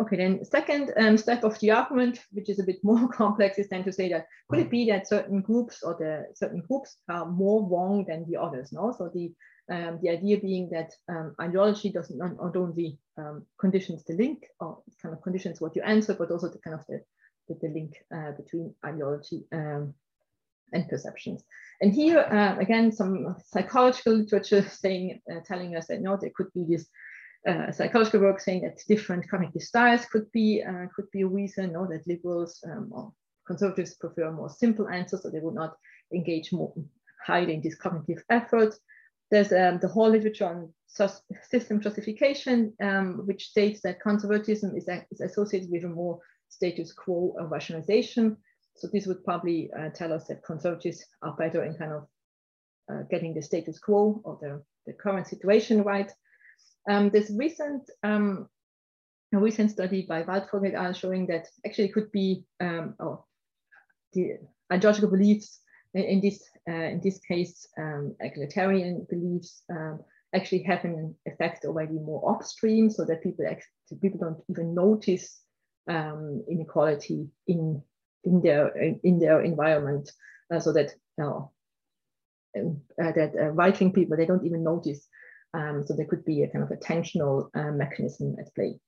Okay, 0.00 0.16
then 0.16 0.44
second 0.44 0.92
um, 0.96 1.18
step 1.18 1.44
of 1.44 1.58
the 1.60 1.70
argument, 1.70 2.20
which 2.32 2.48
is 2.48 2.58
a 2.58 2.64
bit 2.64 2.78
more 2.82 3.08
complex, 3.08 3.58
is 3.58 3.68
then 3.68 3.84
to 3.84 3.92
say 3.92 4.08
that 4.08 4.26
could 4.48 4.60
it 4.60 4.70
be 4.70 4.86
that 4.90 5.08
certain 5.08 5.40
groups 5.42 5.82
or 5.82 5.96
the 5.98 6.26
certain 6.34 6.62
groups 6.68 6.96
are 7.08 7.26
more 7.26 7.68
wrong 7.68 8.04
than 8.08 8.28
the 8.28 8.40
others? 8.40 8.72
No, 8.72 8.94
so 8.96 9.10
the 9.14 9.32
um, 9.70 10.00
the 10.02 10.10
idea 10.10 10.38
being 10.38 10.68
that 10.70 10.92
um, 11.08 11.34
ideology 11.40 11.90
doesn't 11.90 12.18
not 12.18 12.56
only 12.56 12.98
um, 13.16 13.46
conditions 13.60 14.02
the 14.04 14.14
link 14.14 14.44
or 14.60 14.82
kind 15.00 15.14
of 15.14 15.22
conditions 15.22 15.60
what 15.60 15.76
you 15.76 15.82
answer, 15.82 16.14
but 16.14 16.30
also 16.30 16.48
the 16.48 16.58
kind 16.58 16.74
of 16.74 16.84
the, 16.88 17.00
the, 17.48 17.54
the 17.62 17.68
link 17.68 17.92
uh, 18.14 18.32
between 18.32 18.74
ideology 18.84 19.44
um, 19.52 19.94
and 20.72 20.88
perceptions. 20.88 21.44
And 21.80 21.92
here 21.92 22.20
uh, 22.20 22.58
again, 22.58 22.92
some 22.92 23.36
psychological 23.46 24.14
literature 24.14 24.62
saying, 24.68 25.20
uh, 25.30 25.40
telling 25.44 25.76
us 25.76 25.86
that 25.88 26.00
no, 26.00 26.16
there 26.16 26.30
could 26.34 26.52
be 26.54 26.64
this 26.68 26.86
uh, 27.46 27.72
psychological 27.72 28.20
work 28.20 28.40
saying 28.40 28.62
that 28.62 28.82
different 28.86 29.28
cognitive 29.28 29.62
styles 29.62 30.04
could 30.06 30.30
be 30.32 30.62
uh, 30.62 30.86
could 30.94 31.10
be 31.10 31.22
a 31.22 31.26
reason, 31.26 31.74
or 31.74 31.88
that 31.88 32.06
liberals 32.06 32.62
um, 32.64 32.90
or 32.92 33.12
conservatives 33.46 33.94
prefer 33.94 34.30
more 34.30 34.48
simple 34.48 34.88
answers, 34.88 35.22
so 35.22 35.30
they 35.30 35.40
would 35.40 35.54
not 35.54 35.76
engage 36.14 36.52
more 36.52 36.72
highly 37.26 37.54
in 37.54 37.60
this 37.60 37.74
cognitive 37.74 38.22
effort. 38.30 38.74
There's 39.30 39.52
um, 39.52 39.78
the 39.80 39.88
whole 39.88 40.10
literature 40.10 40.46
on 40.46 40.72
system 41.50 41.80
justification, 41.80 42.74
um, 42.82 43.22
which 43.26 43.48
states 43.48 43.80
that 43.82 44.00
conservatism 44.00 44.76
is, 44.76 44.88
is, 45.10 45.20
associated 45.20 45.70
with 45.70 45.84
a 45.84 45.88
more 45.88 46.20
status 46.48 46.92
quo 46.92 47.34
rationalization. 47.50 48.36
So 48.74 48.88
this 48.92 49.06
would 49.06 49.24
probably 49.24 49.70
uh, 49.78 49.90
tell 49.90 50.12
us 50.12 50.26
that 50.26 50.44
conservatives 50.44 51.04
are 51.22 51.36
better 51.36 51.64
in 51.64 51.74
kind 51.74 51.92
of 51.92 52.06
uh, 52.90 53.02
getting 53.10 53.34
the 53.34 53.42
status 53.42 53.78
quo 53.78 54.20
or 54.24 54.38
the, 54.40 54.62
the 54.86 54.92
current 54.92 55.26
situation 55.26 55.82
right. 55.82 56.10
Um, 56.88 57.10
this 57.10 57.30
recent 57.36 57.88
um, 58.02 58.48
a 59.34 59.38
recent 59.38 59.70
study 59.70 60.04
by 60.06 60.24
Waldfogel 60.24 60.72
et 60.72 60.74
al. 60.74 60.92
showing 60.92 61.26
that 61.28 61.46
actually 61.64 61.84
it 61.84 61.94
could 61.94 62.10
be 62.12 62.44
um, 62.60 62.94
oh, 63.00 63.24
the 64.12 64.38
ideological 64.72 65.10
beliefs 65.10 65.60
in, 65.94 66.04
in 66.04 66.20
this 66.20 66.42
uh, 66.68 66.72
in 66.72 67.00
this 67.02 67.18
case 67.20 67.66
um, 67.78 68.14
egalitarian 68.20 69.06
beliefs 69.08 69.62
um, 69.70 70.00
actually 70.34 70.62
have 70.62 70.84
an 70.84 71.14
effect 71.26 71.64
already 71.64 71.94
more 71.94 72.34
upstream, 72.34 72.90
so 72.90 73.04
that 73.04 73.22
people 73.22 73.44
actually, 73.46 73.98
people 74.00 74.18
don't 74.18 74.42
even 74.48 74.74
notice 74.74 75.40
um, 75.88 76.42
inequality 76.48 77.28
in 77.46 77.82
in 78.24 78.40
their 78.40 78.68
in 79.02 79.18
their 79.18 79.42
environment, 79.42 80.10
uh, 80.52 80.60
so 80.60 80.72
that 80.72 80.94
uh, 81.22 81.40
that 82.96 83.32
uh, 83.38 83.48
right 83.48 83.78
wing 83.78 83.92
people 83.92 84.16
they 84.16 84.26
don't 84.26 84.44
even 84.44 84.62
notice 84.62 85.08
um, 85.54 85.84
so 85.86 85.94
there 85.94 86.06
could 86.06 86.24
be 86.24 86.42
a 86.42 86.48
kind 86.48 86.64
of 86.64 86.70
attentional 86.70 87.48
uh, 87.54 87.70
mechanism 87.70 88.36
at 88.38 88.54
play. 88.54 88.78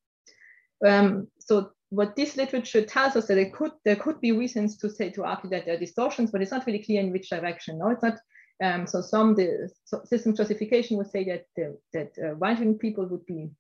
Um, 0.85 1.29
so 1.39 1.71
what 1.91 2.17
this 2.17 2.37
literature 2.37 2.85
tells 2.85 3.17
us 3.17 3.27
that 3.27 3.35
there 3.35 3.51
could 3.51 3.73
there 3.85 3.97
could 3.97 4.21
be 4.21 4.33
reasons 4.33 4.77
to 4.79 4.91
say 4.91 5.11
to 5.11 5.25
argue 5.25 5.51
that 5.51 5.67
there 5.67 5.77
are 5.77 5.79
distortions, 5.79 6.31
but 6.31 6.43
it's 6.43 6.51
not 6.51 6.67
really 6.67 6.83
clear 6.83 7.01
in 7.01 7.13
which 7.13 7.31
direction. 7.31 7.79
No, 7.79 7.91
it's 7.91 8.03
not. 8.03 8.19
Um, 8.63 8.87
so 8.87 9.01
some 9.01 9.35
the 9.35 9.69
so 9.85 10.03
system 10.05 10.35
justification 10.35 10.97
would 10.97 11.11
say 11.11 11.25
that 11.25 11.45
the, 11.57 11.77
that 11.93 12.13
uh, 12.23 12.35
right-wing 12.35 12.79
people 12.79 13.07
would 13.07 13.27
be 13.27 13.51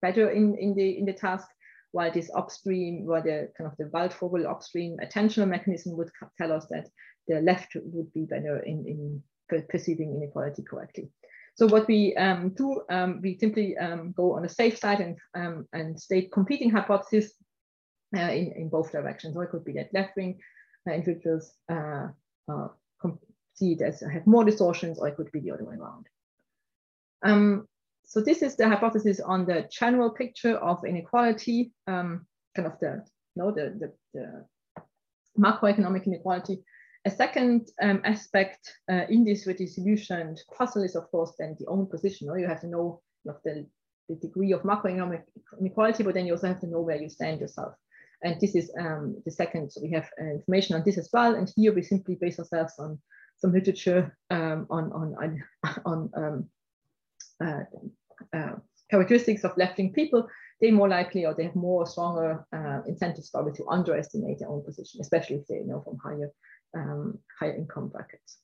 better 0.00 0.30
in 0.30 0.56
in 0.56 0.74
the 0.74 0.98
in 0.98 1.04
the 1.04 1.12
task, 1.12 1.48
while 1.94 2.10
this 2.10 2.28
upstream, 2.34 3.06
while 3.06 3.22
the 3.22 3.48
kind 3.56 3.70
of 3.70 3.76
the 3.78 3.84
Waldfogel 3.84 4.50
upstream 4.50 4.96
attentional 5.00 5.48
mechanism 5.48 5.96
would 5.96 6.10
tell 6.36 6.52
us 6.52 6.66
that 6.70 6.88
the 7.28 7.40
left 7.40 7.76
would 7.76 8.12
be 8.12 8.24
better 8.24 8.58
in 8.58 8.84
in 8.86 9.22
perceiving 9.68 10.16
inequality 10.16 10.62
correctly. 10.62 11.08
So 11.54 11.68
what 11.68 11.86
we 11.86 12.16
um, 12.16 12.48
do, 12.56 12.82
um, 12.90 13.20
we 13.22 13.38
simply 13.38 13.76
um, 13.78 14.12
go 14.16 14.34
on 14.34 14.42
the 14.42 14.48
safe 14.48 14.76
side 14.76 15.00
and, 15.00 15.16
um, 15.36 15.68
and 15.72 16.00
state 16.00 16.32
competing 16.32 16.68
hypotheses 16.68 17.34
uh, 18.16 18.32
in, 18.40 18.50
in 18.56 18.68
both 18.68 18.90
directions. 18.90 19.36
Or 19.36 19.44
it 19.44 19.50
could 19.50 19.64
be 19.64 19.74
that 19.74 19.94
left-wing 19.94 20.40
uh, 20.88 20.94
individuals 20.94 21.52
uh, 21.70 22.08
uh 22.48 22.68
see 23.54 23.72
it 23.74 23.82
as 23.82 24.00
have 24.00 24.26
more 24.26 24.44
distortions, 24.44 24.98
or 24.98 25.06
it 25.06 25.16
could 25.16 25.30
be 25.30 25.40
the 25.40 25.52
other 25.52 25.64
way 25.64 25.76
around. 25.76 26.06
Um, 28.04 28.06
so 28.06 28.20
this 28.20 28.42
is 28.42 28.56
the 28.56 28.68
hypothesis 28.68 29.20
on 29.20 29.46
the 29.46 29.68
general 29.70 30.10
picture 30.10 30.56
of 30.56 30.84
inequality, 30.84 31.72
um, 31.86 32.26
kind 32.54 32.66
of 32.66 32.78
the, 32.80 33.04
know, 33.36 33.50
the, 33.50 33.74
the, 33.80 33.92
the 34.14 34.44
macroeconomic 35.38 36.06
inequality 36.06 36.64
a 37.04 37.10
second 37.10 37.70
um, 37.82 38.00
aspect 38.04 38.72
uh, 38.90 39.04
in 39.08 39.24
this 39.24 39.46
redistribution 39.46 40.36
puzzle 40.56 40.82
is, 40.82 40.96
of 40.96 41.10
course, 41.10 41.34
then 41.38 41.56
the 41.58 41.66
own 41.66 41.86
position. 41.86 42.30
Or 42.30 42.38
you 42.38 42.46
have 42.46 42.62
to 42.62 42.66
know 42.66 43.02
the, 43.24 43.66
the 44.08 44.14
degree 44.16 44.52
of 44.52 44.62
macroeconomic 44.62 45.22
inequality, 45.60 46.02
but 46.02 46.14
then 46.14 46.26
you 46.26 46.32
also 46.32 46.48
have 46.48 46.60
to 46.60 46.66
know 46.66 46.80
where 46.80 47.00
you 47.00 47.10
stand 47.10 47.40
yourself. 47.40 47.74
And 48.22 48.40
this 48.40 48.54
is 48.54 48.72
um, 48.80 49.20
the 49.26 49.30
second, 49.30 49.70
so 49.70 49.82
we 49.82 49.90
have 49.90 50.08
uh, 50.18 50.24
information 50.24 50.76
on 50.76 50.82
this 50.84 50.96
as 50.96 51.10
well. 51.12 51.34
And 51.34 51.52
here 51.54 51.74
we 51.74 51.82
simply 51.82 52.14
base 52.14 52.38
ourselves 52.38 52.72
on 52.78 52.98
some 53.36 53.52
literature 53.52 54.16
um, 54.30 54.66
on, 54.70 54.90
on, 54.92 55.14
on, 55.22 55.42
um, 55.84 56.10
uh, 56.16 56.20
uh, 56.20 56.36
characteristics 58.90 59.44
of 59.44 59.56
left-wing 59.56 59.92
people. 59.92 60.28
They're 60.60 60.72
more 60.72 60.88
likely 60.88 61.26
or 61.26 61.34
they 61.34 61.44
have 61.44 61.56
more 61.56 61.86
stronger 61.86 62.46
uh, 62.52 62.80
incentives 62.86 63.30
probably 63.30 63.52
to 63.54 63.68
underestimate 63.68 64.38
their 64.38 64.48
own 64.48 64.64
position, 64.64 65.00
especially 65.00 65.36
if 65.36 65.46
they 65.46 65.60
know 65.60 65.80
from 65.80 65.98
higher 65.98 66.30
um, 66.76 67.18
higher 67.38 67.54
income 67.54 67.88
brackets. 67.88 68.38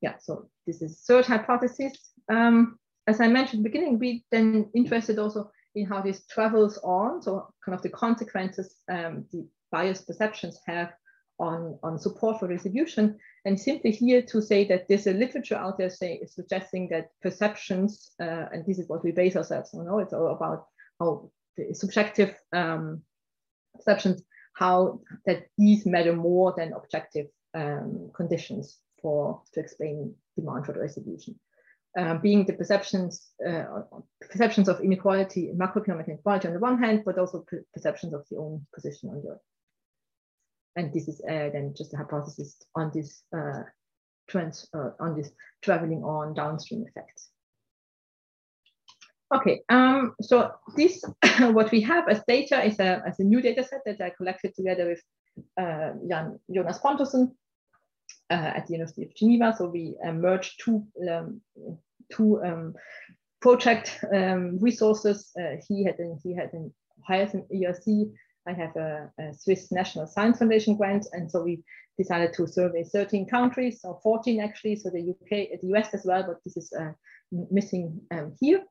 Yeah, 0.00 0.14
so 0.18 0.48
this 0.66 0.82
is 0.82 1.02
third 1.06 1.26
hypothesis. 1.26 1.94
Um, 2.28 2.78
as 3.06 3.20
I 3.20 3.28
mentioned 3.28 3.64
beginning, 3.64 3.98
we 3.98 4.24
then 4.30 4.70
interested 4.74 5.18
also 5.18 5.50
in 5.74 5.86
how 5.86 6.02
this 6.02 6.26
travels 6.26 6.78
on, 6.82 7.22
so 7.22 7.48
kind 7.64 7.74
of 7.74 7.82
the 7.82 7.90
consequences 7.90 8.76
um, 8.90 9.24
the 9.32 9.46
biased 9.70 10.06
perceptions 10.06 10.58
have 10.66 10.92
on, 11.38 11.78
on 11.82 11.98
support 11.98 12.40
for 12.40 12.48
distribution. 12.48 13.18
And 13.44 13.58
simply 13.58 13.90
here 13.90 14.22
to 14.22 14.40
say 14.40 14.64
that 14.68 14.88
there's 14.88 15.06
a 15.06 15.12
literature 15.12 15.56
out 15.56 15.78
there 15.78 15.90
say, 15.90 16.20
suggesting 16.26 16.88
that 16.90 17.10
perceptions, 17.22 18.10
uh, 18.20 18.46
and 18.52 18.64
this 18.66 18.78
is 18.78 18.88
what 18.88 19.04
we 19.04 19.12
base 19.12 19.36
ourselves 19.36 19.74
on, 19.74 19.86
know, 19.86 19.98
it's 19.98 20.12
all 20.12 20.28
about 20.28 20.66
how 20.98 21.30
subjective 21.72 22.34
um, 22.52 23.02
perceptions 23.74 24.22
how 24.56 25.00
that 25.26 25.48
these 25.58 25.84
matter 25.84 26.14
more 26.14 26.54
than 26.56 26.72
objective 26.72 27.26
um, 27.54 28.10
conditions 28.14 28.78
for 29.02 29.42
to 29.52 29.60
explain 29.60 30.14
demand 30.34 30.64
for 30.64 30.72
the 30.72 30.80
distribution. 30.80 31.38
Uh, 31.98 32.14
being 32.18 32.44
the 32.44 32.52
perceptions 32.52 33.30
uh, 33.46 33.64
perceptions 34.20 34.68
of 34.68 34.80
inequality, 34.80 35.52
macroeconomic 35.54 36.08
inequality 36.08 36.48
on 36.48 36.54
the 36.54 36.60
one 36.60 36.82
hand, 36.82 37.02
but 37.04 37.18
also 37.18 37.44
perceptions 37.74 38.12
of 38.12 38.24
the 38.30 38.36
own 38.36 38.66
position 38.74 39.10
on 39.10 39.22
the 39.22 39.30
other. 39.30 39.40
And 40.76 40.92
this 40.92 41.08
is 41.08 41.20
uh, 41.22 41.50
then 41.52 41.74
just 41.76 41.94
a 41.94 41.96
hypothesis 41.96 42.56
on 42.74 42.90
this 42.94 43.22
uh, 43.36 43.62
trends 44.28 44.68
uh, 44.74 44.90
on 45.00 45.16
this 45.16 45.30
traveling 45.62 46.02
on 46.04 46.34
downstream 46.34 46.84
effects. 46.86 47.30
Okay, 49.34 49.62
um, 49.70 50.14
so 50.20 50.52
this, 50.76 51.02
what 51.40 51.72
we 51.72 51.80
have 51.80 52.08
as 52.08 52.22
data 52.28 52.64
is 52.64 52.78
a, 52.78 53.02
as 53.06 53.18
a 53.18 53.24
new 53.24 53.40
data 53.40 53.64
set 53.64 53.80
that 53.84 54.00
I 54.00 54.10
collected 54.10 54.54
together 54.54 54.88
with 54.88 55.02
uh, 55.58 55.92
Jan, 56.08 56.38
Jonas 56.54 56.78
Pontusson 56.78 57.32
uh, 58.30 58.34
at 58.34 58.66
the 58.66 58.74
University 58.74 59.02
of 59.04 59.14
Geneva. 59.16 59.52
So 59.58 59.66
we 59.66 59.96
uh, 60.06 60.12
merged 60.12 60.60
two, 60.64 60.86
um, 61.10 61.40
two 62.12 62.40
um, 62.44 62.74
project 63.40 63.98
um, 64.14 64.58
resources. 64.60 65.32
He 65.66 65.84
had 65.84 65.98
an, 65.98 66.20
he 66.22 66.32
had 66.32 66.52
an 66.52 66.72
hired 67.06 67.34
an 67.34 67.46
ERC 67.52 68.10
I 68.46 68.52
have 68.52 68.76
a, 68.76 69.10
a, 69.18 69.34
Swiss 69.34 69.72
National 69.72 70.06
Science 70.06 70.38
Foundation 70.38 70.76
grant, 70.76 71.06
and 71.12 71.30
so 71.30 71.42
we 71.42 71.62
decided 71.98 72.32
to 72.34 72.46
survey 72.46 72.84
13 72.84 73.26
countries, 73.26 73.80
or 73.84 73.98
14 74.02 74.40
actually, 74.40 74.76
so 74.76 74.90
the 74.90 75.10
UK, 75.10 75.60
the 75.60 75.74
US 75.74 75.94
as 75.94 76.04
well, 76.04 76.22
but 76.22 76.42
this 76.44 76.56
is 76.56 76.72
uh, 76.78 76.92
missing 77.50 78.00
um, 78.10 78.34
here. 78.40 78.62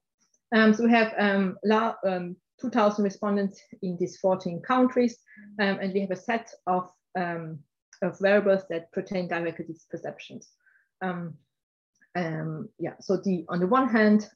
Um, 0.53 0.73
so 0.73 0.85
we 0.85 0.91
have 0.91 1.13
um, 1.17 1.57
um 2.05 2.35
2,000 2.61 3.03
respondents 3.03 3.61
in 3.81 3.97
these 3.99 4.17
14 4.17 4.61
countries, 4.61 5.17
um, 5.59 5.79
and 5.81 5.93
we 5.93 6.01
have 6.01 6.11
a 6.11 6.15
set 6.15 6.49
of, 6.67 6.89
um, 7.17 7.59
of 8.01 8.17
variables 8.19 8.61
that 8.69 8.91
pertain 8.93 9.27
directly 9.27 9.65
to 9.65 9.73
these 9.73 9.85
perceptions. 9.89 10.49
yeah, 12.79 12.93
so 13.01 13.17
the 13.17 13.45
on 13.49 13.59
the 13.59 13.67
one 13.67 13.89
hand, 13.89 14.29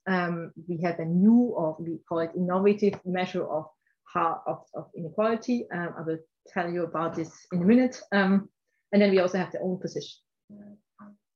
we 0.68 0.82
have 0.84 1.00
a 1.00 1.06
new, 1.06 1.54
or 1.56 1.78
we 1.80 2.00
call 2.10 2.20
it 2.20 2.32
innovative 2.36 3.00
measure 3.06 3.46
of 3.48 3.70
how 4.14 4.42
of, 4.48 4.64
of 4.74 4.90
inequality. 4.96 5.68
Um, 5.72 5.94
I 5.98 6.02
will 6.02 6.20
tell 6.48 6.70
you 6.70 6.84
about 6.84 7.16
this 7.16 7.32
in 7.52 7.62
a 7.62 7.66
minute. 7.66 8.02
Um, 8.12 8.50
and 8.92 9.02
then 9.02 9.12
we 9.12 9.20
also 9.20 9.38
have 9.38 9.52
the 9.52 9.60
own 9.60 9.80
position. 9.80 10.18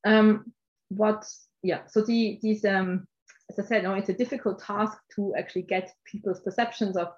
Um, 0.05 0.51
what, 0.89 1.25
yeah, 1.61 1.81
so 1.87 2.01
the, 2.01 2.39
these, 2.41 2.65
um, 2.65 3.07
as 3.49 3.59
I 3.59 3.63
said, 3.63 3.83
no, 3.83 3.93
it's 3.93 4.09
a 4.09 4.13
difficult 4.13 4.61
task 4.61 4.97
to 5.15 5.33
actually 5.37 5.63
get 5.63 5.91
people's 6.05 6.41
perceptions 6.41 6.97
of 6.97 7.09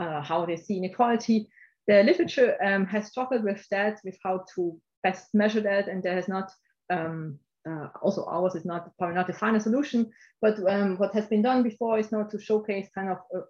uh, 0.00 0.20
how 0.22 0.44
they 0.46 0.56
see 0.56 0.76
inequality. 0.76 1.48
The 1.86 2.02
literature 2.02 2.56
um, 2.62 2.86
has 2.86 3.06
struggled 3.06 3.44
with 3.44 3.66
that, 3.70 4.00
with 4.04 4.18
how 4.22 4.44
to 4.54 4.78
best 5.02 5.28
measure 5.32 5.62
that, 5.62 5.88
and 5.88 6.02
there 6.02 6.14
has 6.14 6.28
not 6.28 6.50
um, 6.90 7.38
uh, 7.68 7.88
also 8.02 8.24
ours 8.24 8.54
is 8.54 8.64
not 8.64 8.90
probably 8.98 9.14
not 9.14 9.26
the 9.26 9.32
final 9.32 9.60
solution, 9.60 10.10
but 10.40 10.58
um, 10.68 10.96
what 10.96 11.12
has 11.14 11.26
been 11.26 11.42
done 11.42 11.62
before 11.62 11.98
is 11.98 12.12
now 12.12 12.22
to 12.24 12.40
showcase 12.40 12.88
kind 12.94 13.10
of 13.10 13.18
uh, 13.36 13.40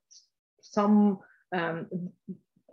some 0.60 1.18
um, 1.54 1.86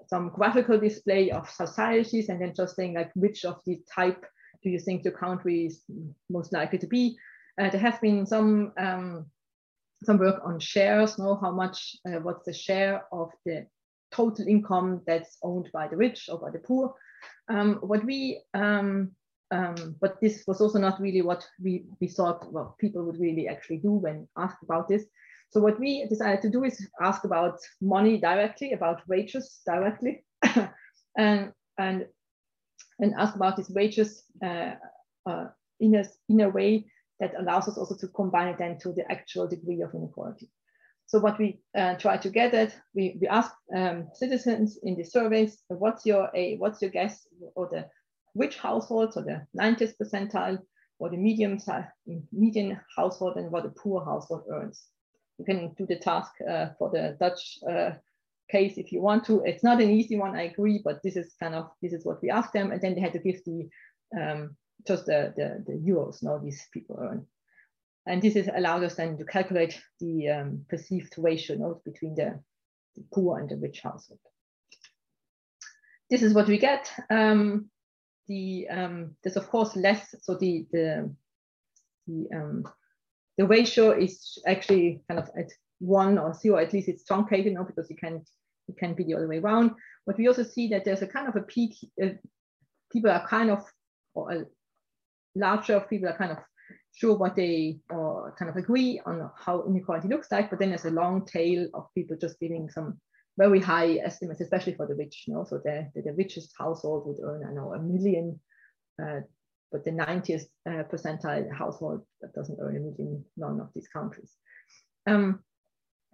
some 0.07 0.29
graphical 0.29 0.79
display 0.79 1.31
of 1.31 1.49
societies 1.49 2.29
and 2.29 2.41
then 2.41 2.53
just 2.55 2.75
saying 2.75 2.93
like 2.93 3.11
which 3.15 3.45
of 3.45 3.59
the 3.65 3.79
type 3.93 4.23
do 4.63 4.69
you 4.69 4.79
think 4.79 5.03
the 5.03 5.11
country 5.11 5.65
is 5.65 5.81
most 6.29 6.53
likely 6.53 6.79
to 6.79 6.87
be. 6.87 7.17
Uh, 7.59 7.69
there 7.69 7.79
has 7.79 7.97
been 7.99 8.25
some 8.25 8.73
um, 8.77 9.25
some 10.03 10.17
work 10.17 10.41
on 10.43 10.59
shares, 10.59 11.17
know 11.17 11.35
how 11.35 11.51
much, 11.51 11.95
uh, 12.07 12.19
what's 12.19 12.45
the 12.45 12.53
share 12.53 13.03
of 13.11 13.31
the 13.45 13.65
total 14.11 14.47
income 14.47 15.01
that's 15.07 15.37
owned 15.43 15.69
by 15.73 15.87
the 15.87 15.97
rich 15.97 16.29
or 16.31 16.39
by 16.39 16.51
the 16.51 16.59
poor. 16.59 16.93
Um, 17.49 17.75
what 17.81 18.03
we, 18.05 18.41
um, 18.53 19.11
um, 19.51 19.95
but 19.99 20.19
this 20.21 20.43
was 20.47 20.61
also 20.61 20.79
not 20.79 20.99
really 20.99 21.21
what 21.21 21.45
we, 21.61 21.85
we 21.99 22.07
thought 22.07 22.51
well, 22.51 22.75
people 22.79 23.03
would 23.03 23.19
really 23.19 23.47
actually 23.47 23.77
do 23.77 23.91
when 23.91 24.27
asked 24.37 24.63
about 24.63 24.87
this. 24.87 25.05
So 25.49 25.61
what 25.61 25.79
we 25.79 26.05
decided 26.07 26.41
to 26.41 26.49
do 26.49 26.63
is 26.63 26.85
ask 27.01 27.23
about 27.23 27.59
money 27.81 28.19
directly, 28.19 28.73
about 28.73 29.07
wages 29.07 29.61
directly, 29.65 30.25
and 31.17 31.53
and 31.77 32.05
and 32.99 33.13
ask 33.17 33.35
about 33.35 33.57
these 33.57 33.69
wages 33.69 34.23
uh, 34.43 34.73
uh, 35.25 35.47
in 35.79 35.95
a 35.95 36.05
in 36.29 36.41
a 36.41 36.49
way 36.49 36.85
that 37.19 37.33
allows 37.39 37.67
us 37.67 37.77
also 37.77 37.95
to 37.95 38.07
combine 38.09 38.49
it 38.49 38.57
then 38.57 38.77
to 38.79 38.91
the 38.91 39.09
actual 39.09 39.47
degree 39.47 39.81
of 39.81 39.93
inequality. 39.93 40.49
So 41.07 41.19
what 41.19 41.37
we 41.37 41.59
uh, 41.77 41.95
try 41.95 42.17
to 42.17 42.29
get 42.29 42.53
at, 42.53 42.75
we, 42.95 43.17
we 43.21 43.27
ask 43.27 43.51
um, 43.75 44.09
citizens 44.13 44.79
in 44.83 44.95
the 44.95 45.03
surveys, 45.03 45.59
what's 45.67 46.05
your 46.05 46.29
a 46.35 46.57
what's 46.57 46.81
your 46.81 46.91
guess 46.91 47.27
or 47.55 47.69
the 47.71 47.85
which 48.33 48.57
households 48.57 49.15
or 49.15 49.23
the 49.23 49.47
90th 49.57 49.93
percentile 50.01 50.59
or 50.99 51.09
the 51.09 51.17
medium 51.17 51.57
median 52.33 52.79
household 52.95 53.37
and 53.37 53.51
what 53.51 53.63
the 53.63 53.69
poor 53.69 54.03
household 54.03 54.43
earns 54.51 54.87
you 55.37 55.45
can 55.45 55.73
do 55.77 55.85
the 55.85 55.97
task 55.97 56.31
uh, 56.41 56.67
for 56.77 56.89
the 56.89 57.17
Dutch 57.19 57.59
uh, 57.69 57.91
case 58.49 58.77
if 58.77 58.91
you 58.91 59.01
want 59.01 59.25
to. 59.25 59.41
It's 59.43 59.63
not 59.63 59.81
an 59.81 59.89
easy 59.89 60.17
one, 60.17 60.35
I 60.35 60.43
agree, 60.43 60.81
but 60.83 61.01
this 61.03 61.15
is 61.15 61.33
kind 61.39 61.55
of, 61.55 61.71
this 61.81 61.93
is 61.93 62.05
what 62.05 62.21
we 62.21 62.29
asked 62.29 62.53
them. 62.53 62.71
And 62.71 62.81
then 62.81 62.95
they 62.95 63.01
had 63.01 63.13
to 63.13 63.19
give 63.19 63.43
the, 63.43 63.69
um, 64.19 64.55
just 64.87 65.05
the, 65.05 65.33
the, 65.35 65.63
the 65.65 65.77
euros 65.77 66.23
now 66.23 66.37
these 66.37 66.67
people 66.71 66.99
earn. 67.01 67.25
And 68.07 68.21
this 68.21 68.35
is 68.35 68.49
allowed 68.55 68.83
us 68.83 68.95
then 68.95 69.17
to 69.17 69.25
calculate 69.25 69.81
the 69.99 70.29
um, 70.29 70.65
perceived 70.69 71.15
ratio 71.17 71.57
note 71.57 71.83
between 71.83 72.15
the, 72.15 72.39
the, 72.95 73.03
poor 73.11 73.39
and 73.39 73.49
the 73.49 73.57
rich 73.57 73.81
household. 73.81 74.19
This 76.09 76.21
is 76.21 76.33
what 76.33 76.47
we 76.47 76.59
get. 76.59 76.91
Um, 77.09 77.71
the 78.27 78.67
um, 78.69 79.15
there's 79.23 79.37
of 79.37 79.49
course 79.49 79.75
less, 79.75 80.15
so 80.21 80.35
the 80.35 80.65
the 80.71 81.11
the 82.07 82.27
um, 82.35 82.63
the 83.37 83.47
ratio 83.47 83.91
is 83.91 84.37
actually 84.47 85.01
kind 85.07 85.19
of 85.19 85.29
at 85.37 85.51
one 85.79 86.17
or 86.17 86.33
zero, 86.33 86.57
at 86.57 86.73
least 86.73 86.87
it's 86.87 87.03
truncated 87.03 87.53
now 87.53 87.63
because 87.63 87.89
you 87.89 87.95
can't 87.95 88.27
it 88.67 88.77
can 88.77 88.93
be 88.93 89.03
the 89.03 89.13
other 89.13 89.27
way 89.27 89.37
around. 89.37 89.71
But 90.05 90.17
we 90.17 90.27
also 90.27 90.43
see 90.43 90.67
that 90.69 90.85
there's 90.85 91.01
a 91.01 91.07
kind 91.07 91.27
of 91.27 91.35
a 91.35 91.41
peak. 91.41 91.75
Uh, 92.01 92.09
people 92.91 93.11
are 93.11 93.27
kind 93.27 93.49
of, 93.49 93.63
or 94.13 94.31
a 94.31 94.45
larger 95.35 95.75
of 95.75 95.89
people 95.89 96.09
are 96.09 96.17
kind 96.17 96.31
of 96.31 96.39
sure 96.93 97.15
what 97.15 97.35
they 97.35 97.79
or 97.89 98.33
kind 98.37 98.49
of 98.49 98.55
agree 98.55 99.01
on 99.05 99.29
how 99.37 99.65
inequality 99.67 100.07
looks 100.07 100.31
like. 100.31 100.49
But 100.49 100.59
then 100.59 100.69
there's 100.69 100.85
a 100.85 100.91
long 100.91 101.25
tail 101.25 101.67
of 101.73 101.93
people 101.93 102.17
just 102.19 102.39
giving 102.39 102.69
some 102.69 102.99
very 103.37 103.59
high 103.59 103.95
estimates, 103.95 104.41
especially 104.41 104.75
for 104.75 104.87
the 104.87 104.95
rich. 104.95 105.25
You 105.27 105.35
know? 105.35 105.43
So 105.43 105.59
the, 105.63 105.89
the, 105.93 106.01
the 106.01 106.13
richest 106.13 106.53
household 106.57 107.05
would 107.05 107.23
earn, 107.23 107.45
I 107.47 107.53
know, 107.53 107.73
a 107.73 107.79
million 107.79 108.39
uh, 109.01 109.21
but 109.71 109.83
the 109.83 109.91
90th 109.91 110.45
uh, 110.67 110.83
percentile 110.91 111.51
household 111.53 112.01
that 112.21 112.33
doesn't 112.33 112.59
earn 112.61 112.77
a 112.77 112.79
million, 112.79 113.25
none 113.37 113.59
of 113.59 113.69
these 113.73 113.87
countries. 113.87 114.31
Um, 115.07 115.39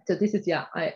so 0.06 0.14
this 0.14 0.34
is, 0.34 0.46
yeah, 0.46 0.66
I, 0.74 0.94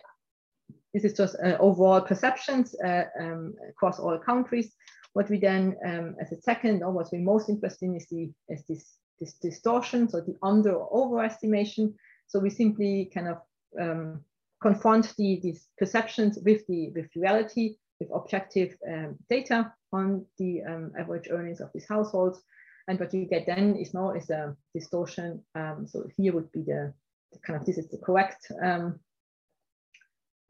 this 0.93 1.03
is 1.03 1.13
just 1.13 1.35
uh, 1.43 1.57
overall 1.59 2.01
perceptions 2.01 2.75
uh, 2.83 3.03
um, 3.19 3.53
across 3.69 3.99
all 3.99 4.17
countries. 4.17 4.73
What 5.13 5.29
we 5.29 5.39
then, 5.39 5.75
um, 5.85 6.15
as 6.21 6.31
a 6.31 6.41
second, 6.41 6.83
or 6.83 6.91
what 6.91 7.09
we're 7.11 7.21
most 7.21 7.49
interested 7.49 7.85
in 7.85 7.95
is, 7.95 8.07
the, 8.09 8.31
is 8.49 8.63
this, 8.67 8.97
this 9.19 9.33
distortion, 9.33 10.09
so 10.09 10.21
the 10.21 10.35
under 10.43 10.73
or 10.73 11.09
overestimation. 11.09 11.93
So 12.27 12.39
we 12.39 12.49
simply 12.49 13.09
kind 13.13 13.29
of 13.29 13.37
um, 13.79 14.21
confront 14.61 15.15
the, 15.17 15.39
these 15.41 15.67
perceptions 15.77 16.37
with 16.43 16.65
the 16.67 16.91
with 16.95 17.07
reality, 17.15 17.77
with 17.99 18.09
objective 18.13 18.75
um, 18.87 19.17
data 19.29 19.73
on 19.91 20.25
the 20.37 20.61
um, 20.63 20.91
average 20.99 21.27
earnings 21.31 21.61
of 21.61 21.69
these 21.73 21.87
households. 21.87 22.41
And 22.87 22.99
what 22.99 23.13
you 23.13 23.25
get 23.25 23.45
then 23.45 23.75
is 23.75 23.93
now 23.93 24.11
is 24.11 24.29
a 24.29 24.55
distortion. 24.73 25.43
Um, 25.55 25.87
so 25.87 26.07
here 26.15 26.33
would 26.33 26.51
be 26.51 26.61
the, 26.61 26.93
the, 27.33 27.39
kind 27.39 27.59
of 27.59 27.65
this 27.65 27.77
is 27.77 27.89
the 27.89 27.97
correct 27.97 28.49
um, 28.63 28.99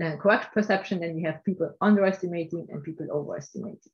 uh, 0.04 0.16
correct 0.18 0.54
perception. 0.54 1.00
Then 1.00 1.16
we 1.16 1.24
have 1.24 1.44
people 1.44 1.74
underestimating 1.82 2.68
and 2.70 2.84
people 2.84 3.08
overestimating 3.12 3.92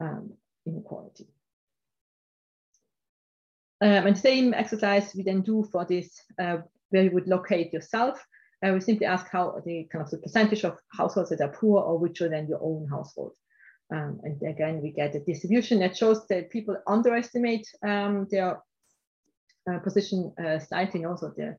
um, 0.00 0.32
inequality. 0.66 1.26
Um, 3.80 4.06
and 4.06 4.16
same 4.16 4.54
exercise 4.54 5.12
we 5.16 5.24
then 5.24 5.42
do 5.42 5.64
for 5.72 5.84
this, 5.84 6.22
uh, 6.40 6.58
where 6.90 7.02
you 7.02 7.10
would 7.10 7.26
locate 7.26 7.72
yourself. 7.72 8.24
Uh, 8.64 8.72
we 8.72 8.80
simply 8.80 9.06
ask 9.06 9.26
how 9.30 9.60
the 9.66 9.88
kind 9.90 10.04
of 10.04 10.10
the 10.10 10.18
percentage 10.18 10.64
of 10.64 10.78
households 10.96 11.30
that 11.30 11.40
are 11.40 11.48
poor 11.48 11.82
or 11.82 11.98
richer 11.98 12.28
than 12.28 12.48
your 12.48 12.62
own 12.62 12.86
household. 12.88 13.32
Um, 13.92 14.20
and 14.22 14.40
again, 14.42 14.80
we 14.80 14.90
get 14.90 15.14
a 15.14 15.20
distribution 15.20 15.80
that 15.80 15.96
shows 15.96 16.26
that 16.28 16.50
people 16.50 16.76
underestimate 16.86 17.66
um, 17.82 18.26
their 18.30 18.62
uh, 19.70 19.78
position 19.80 20.32
uh, 20.42 20.58
slightly, 20.58 21.02
and 21.02 21.10
also 21.10 21.32
the, 21.36 21.56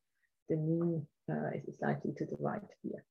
the 0.49 0.55
mean 0.55 1.05
uh, 1.31 1.51
is 1.55 1.77
slightly 1.77 2.13
to 2.17 2.25
the 2.25 2.37
right 2.39 2.61
here. 2.81 3.03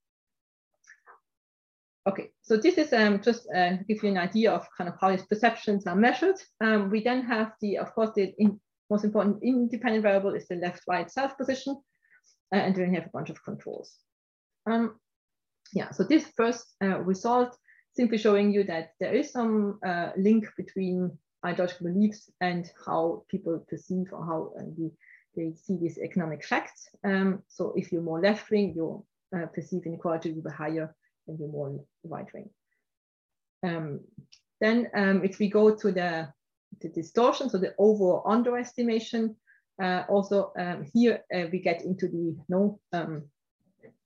Okay, 2.09 2.31
so 2.42 2.57
this 2.57 2.78
is 2.78 2.92
um, 2.92 3.22
just 3.22 3.46
uh, 3.55 3.76
give 3.87 4.02
you 4.02 4.09
an 4.09 4.18
idea 4.18 4.50
of 4.50 4.66
kind 4.76 4.88
of 4.88 4.96
how 5.00 5.11
these 5.11 5.24
perceptions 5.26 5.87
are 5.87 5.94
measured. 5.94 6.35
Um, 6.61 6.90
we 6.90 7.00
then 7.00 7.22
have 7.22 7.52
the, 7.61 7.78
of 7.78 7.94
course, 7.94 8.11
the 8.16 8.35
in, 8.38 8.61
most 8.90 9.05
important 9.05 9.42
independent 9.42 10.02
variable 10.02 10.35
is 10.35 10.48
the 10.48 10.57
left-right 10.57 11.11
self 11.11 11.38
position, 11.38 11.81
and 12.53 12.75
then 12.75 12.91
we 12.91 12.97
have 12.97 13.07
a 13.07 13.11
bunch 13.11 13.31
of 13.31 13.43
controls. 13.43 13.97
Um, 14.67 14.99
yeah, 15.73 15.91
so 15.91 16.05
this 16.05 16.27
first 16.37 16.67
uh, 16.83 17.01
result 17.01 17.57
simply 17.95 18.19
showing 18.19 18.53
you 18.53 18.65
that 18.65 18.93
there 19.01 19.15
is 19.15 19.33
some 19.33 19.79
uh, 19.85 20.11
link 20.17 20.47
between 20.57 21.17
ideological 21.45 21.88
beliefs 21.88 22.31
and 22.41 22.71
how 22.87 23.25
people 23.29 23.65
perceive 23.69 24.07
or 24.12 24.25
how 24.25 24.53
uh, 24.59 24.65
they 25.35 25.53
see 25.55 25.77
these 25.77 25.99
economic 25.99 26.45
facts. 26.45 26.88
Um, 27.05 27.43
so 27.49 27.73
if 27.77 27.91
you're 27.91 28.03
more 28.03 28.21
left 28.21 28.51
wing, 28.51 28.75
your 28.75 29.03
uh, 29.35 29.47
perceived 29.47 29.87
inequality 29.87 30.33
will 30.33 30.43
be 30.43 30.51
higher 30.51 30.95
than 31.27 31.38
you're 31.38 31.49
more 31.49 31.81
right 32.05 32.27
wing. 32.35 32.51
Um, 33.65 34.01
then 34.61 34.88
um, 34.95 35.25
if 35.25 35.38
we 35.38 35.49
go 35.49 35.75
to 35.75 35.91
the, 35.91 36.29
the 36.81 36.88
distortion, 36.88 37.49
so 37.49 37.59
the 37.59 37.75
overall 37.79 38.23
underestimation, 38.27 39.37
uh, 39.81 40.05
also 40.09 40.53
um, 40.59 40.85
here 40.93 41.21
uh, 41.35 41.47
we 41.53 41.61
get 41.61 41.85
into 41.85 42.09
the 42.09 42.37
no 42.49 42.81
um, 42.93 43.23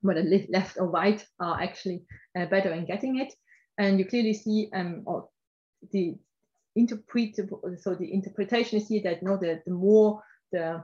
whether 0.03 0.23
left 0.49 0.77
or 0.79 0.89
right 0.89 1.25
are 1.41 1.61
actually 1.61 2.03
uh, 2.39 2.47
better 2.47 2.73
in 2.73 2.85
getting 2.85 3.19
it 3.19 3.33
and 3.79 3.99
you 3.99 4.05
clearly 4.05 4.35
see 4.35 4.69
um, 4.75 5.03
or 5.07 5.29
the 5.93 6.15
interpret 6.77 7.35
so 7.81 7.95
the 7.95 8.13
interpretation 8.13 8.79
is 8.79 8.89
here 8.89 9.01
that 9.03 9.23
no 9.23 9.37
the, 9.37 9.61
the 9.65 9.73
more 9.73 10.23
the 10.53 10.83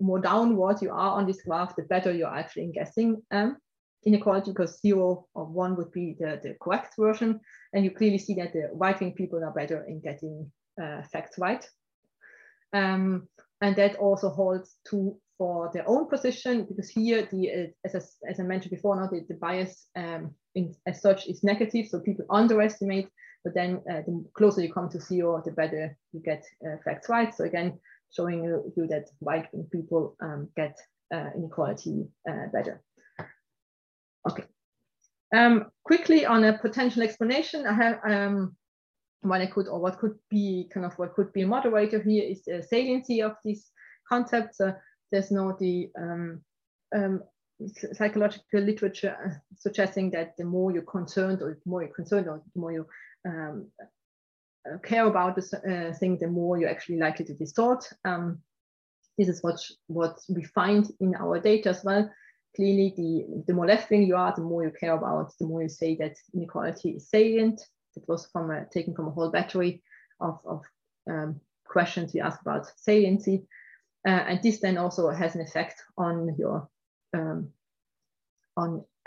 more 0.00 0.18
downward 0.18 0.80
you 0.80 0.90
are 0.90 1.12
on 1.12 1.26
this 1.26 1.42
graph, 1.42 1.76
the 1.76 1.82
better 1.82 2.12
you're 2.12 2.34
actually 2.34 2.64
in 2.64 2.72
guessing 2.72 3.22
um, 3.30 3.56
inequality 4.04 4.50
because 4.50 4.80
zero 4.80 5.26
or 5.34 5.44
one 5.44 5.76
would 5.76 5.92
be 5.92 6.16
the, 6.18 6.40
the 6.42 6.56
correct 6.60 6.94
version. 6.98 7.40
And 7.72 7.84
you 7.84 7.90
clearly 7.90 8.18
see 8.18 8.34
that 8.34 8.52
the 8.52 8.70
right-wing 8.72 9.12
people 9.12 9.44
are 9.44 9.52
better 9.52 9.84
in 9.84 10.00
getting 10.00 10.50
uh, 10.82 11.02
facts 11.02 11.38
right. 11.38 11.64
Um, 12.72 13.28
and 13.60 13.76
that 13.76 13.96
also 13.96 14.28
holds 14.30 14.76
true 14.86 15.16
for 15.38 15.70
their 15.72 15.88
own 15.88 16.06
position 16.06 16.66
because 16.68 16.90
here 16.90 17.26
the 17.30 17.50
uh, 17.50 17.66
as, 17.84 17.94
I, 17.94 18.30
as 18.30 18.40
I 18.40 18.42
mentioned 18.42 18.72
before 18.72 18.96
now 18.96 19.06
the, 19.06 19.24
the 19.28 19.36
bias 19.36 19.86
um, 19.96 20.34
in, 20.54 20.74
as 20.86 21.00
such 21.00 21.26
is 21.26 21.42
negative 21.42 21.86
so 21.88 22.00
people 22.00 22.26
underestimate 22.28 23.08
but 23.44 23.54
then 23.54 23.82
uh, 23.90 24.02
the 24.06 24.24
closer 24.34 24.60
you 24.60 24.72
come 24.72 24.90
to 24.90 25.00
zero 25.00 25.42
the 25.44 25.52
better 25.52 25.96
you 26.12 26.20
get 26.20 26.44
uh, 26.66 26.76
facts 26.84 27.08
right. 27.08 27.34
So 27.34 27.44
again 27.44 27.78
showing 28.14 28.44
you, 28.44 28.86
that 28.88 29.08
white 29.20 29.46
people 29.70 30.16
um, 30.20 30.48
get 30.56 30.76
uh, 31.14 31.30
inequality 31.36 32.06
uh, 32.28 32.46
better. 32.52 32.82
Okay. 34.28 34.44
Um, 35.34 35.66
quickly 35.84 36.26
on 36.26 36.44
a 36.44 36.58
potential 36.58 37.02
explanation 37.02 37.66
I 37.66 37.72
have 37.72 38.00
um, 38.04 38.56
what 39.22 39.40
I 39.40 39.46
could 39.46 39.68
or 39.68 39.80
what 39.80 39.98
could 39.98 40.18
be 40.30 40.68
kind 40.72 40.86
of 40.86 40.94
what 40.98 41.14
could 41.14 41.32
be 41.32 41.42
a 41.42 41.46
moderator 41.46 42.02
here 42.02 42.24
is 42.24 42.42
the 42.44 42.62
saliency 42.62 43.22
of 43.22 43.36
these 43.44 43.70
concepts. 44.08 44.60
Uh, 44.60 44.72
there's 45.12 45.30
no 45.30 45.56
the 45.58 45.90
um, 45.98 46.40
um, 46.94 47.22
psychological 47.92 48.60
literature 48.60 49.16
uh, 49.24 49.30
suggesting 49.58 50.10
that 50.10 50.36
the 50.36 50.44
more 50.44 50.72
you're 50.72 50.82
concerned 50.82 51.42
or 51.42 51.50
the 51.62 51.70
more 51.70 51.82
you're 51.82 51.94
concerned 51.94 52.28
or 52.28 52.42
the 52.54 52.60
more 52.60 52.72
you 52.72 52.86
um, 53.26 53.66
uh, 54.70 54.78
care 54.78 55.06
about 55.06 55.36
the 55.36 55.90
uh, 55.90 55.96
thing, 55.98 56.18
the 56.18 56.26
more 56.26 56.58
you're 56.58 56.70
actually 56.70 56.98
likely 56.98 57.24
to 57.24 57.34
distort. 57.34 57.84
Um, 58.04 58.40
this 59.18 59.28
is 59.28 59.42
what, 59.42 59.60
what 59.88 60.18
we 60.28 60.44
find 60.44 60.90
in 61.00 61.14
our 61.14 61.38
data 61.40 61.70
as 61.70 61.84
well. 61.84 62.10
Clearly, 62.56 62.94
the, 62.96 63.44
the 63.46 63.52
more 63.52 63.66
left-wing 63.66 64.02
you 64.02 64.16
are, 64.16 64.34
the 64.34 64.42
more 64.42 64.64
you 64.64 64.72
care 64.78 64.94
about, 64.94 65.32
the 65.38 65.46
more 65.46 65.62
you 65.62 65.68
say 65.68 65.96
that 65.96 66.16
inequality 66.34 66.90
is 66.90 67.08
salient. 67.08 67.60
It 67.96 68.04
was 68.08 68.26
from 68.32 68.50
a, 68.50 68.66
taken 68.72 68.94
from 68.94 69.08
a 69.08 69.10
whole 69.10 69.30
battery 69.30 69.82
of, 70.20 70.38
of 70.44 70.62
um, 71.08 71.40
questions 71.66 72.12
we 72.12 72.20
asked 72.20 72.42
about 72.42 72.66
saliency. 72.76 73.44
Uh, 74.06 74.10
and 74.10 74.42
this 74.42 74.60
then 74.60 74.78
also 74.78 75.10
has 75.10 75.34
an 75.34 75.42
effect 75.42 75.82
on 75.98 76.34
your 76.38 76.68
um, 77.14 77.48
on 78.56 78.84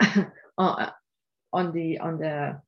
uh, 0.58 0.90
on 1.52 1.72
the 1.72 1.98
on 1.98 2.18
the 2.18 2.60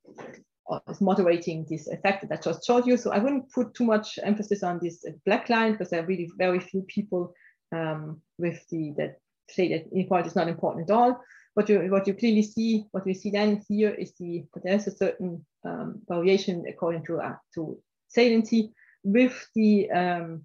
uh, 0.71 0.81
moderating 1.01 1.65
this 1.69 1.87
effect 1.89 2.29
that 2.29 2.39
I 2.39 2.43
just 2.43 2.67
showed 2.67 2.87
you. 2.87 2.97
So 2.97 3.13
I 3.13 3.19
wouldn't 3.19 3.53
put 3.53 3.75
too 3.75 3.85
much 3.85 4.19
emphasis 4.23 4.63
on 4.63 4.81
this 4.83 5.05
black 5.25 5.49
line 5.49 5.73
because 5.73 5.91
there 5.91 6.03
are 6.03 6.07
really 6.07 6.29
very 6.37 6.61
few 6.61 6.83
people 6.83 7.33
um, 7.73 8.21
with 8.39 8.67
the 8.71 8.93
that 8.97 9.19
say 9.49 9.69
that 9.69 9.87
inequality 9.93 10.29
is 10.29 10.37
not 10.37 10.49
important 10.49 10.91
at 10.91 10.95
all. 10.95 11.21
What 11.57 11.71
you 11.71 11.91
what 11.91 12.07
you 12.07 12.13
clearly 12.13 12.43
see, 12.43 12.85
what 12.93 13.07
we 13.07 13.15
see 13.15 13.31
then 13.31 13.65
here 13.67 13.91
is 13.91 14.13
the 14.21 14.45
there's 14.63 14.87
a 14.87 14.97
certain 14.97 15.45
um, 15.65 16.03
variation 16.07 16.65
according 16.69 17.05
to 17.07 17.21
uh, 17.21 17.37
to 17.55 17.79
saliency 18.09 18.75
with 19.03 19.49
the 19.55 19.91
um, 19.91 20.45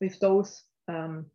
with 0.00 0.18
those 0.18 0.62
um, 0.88 1.26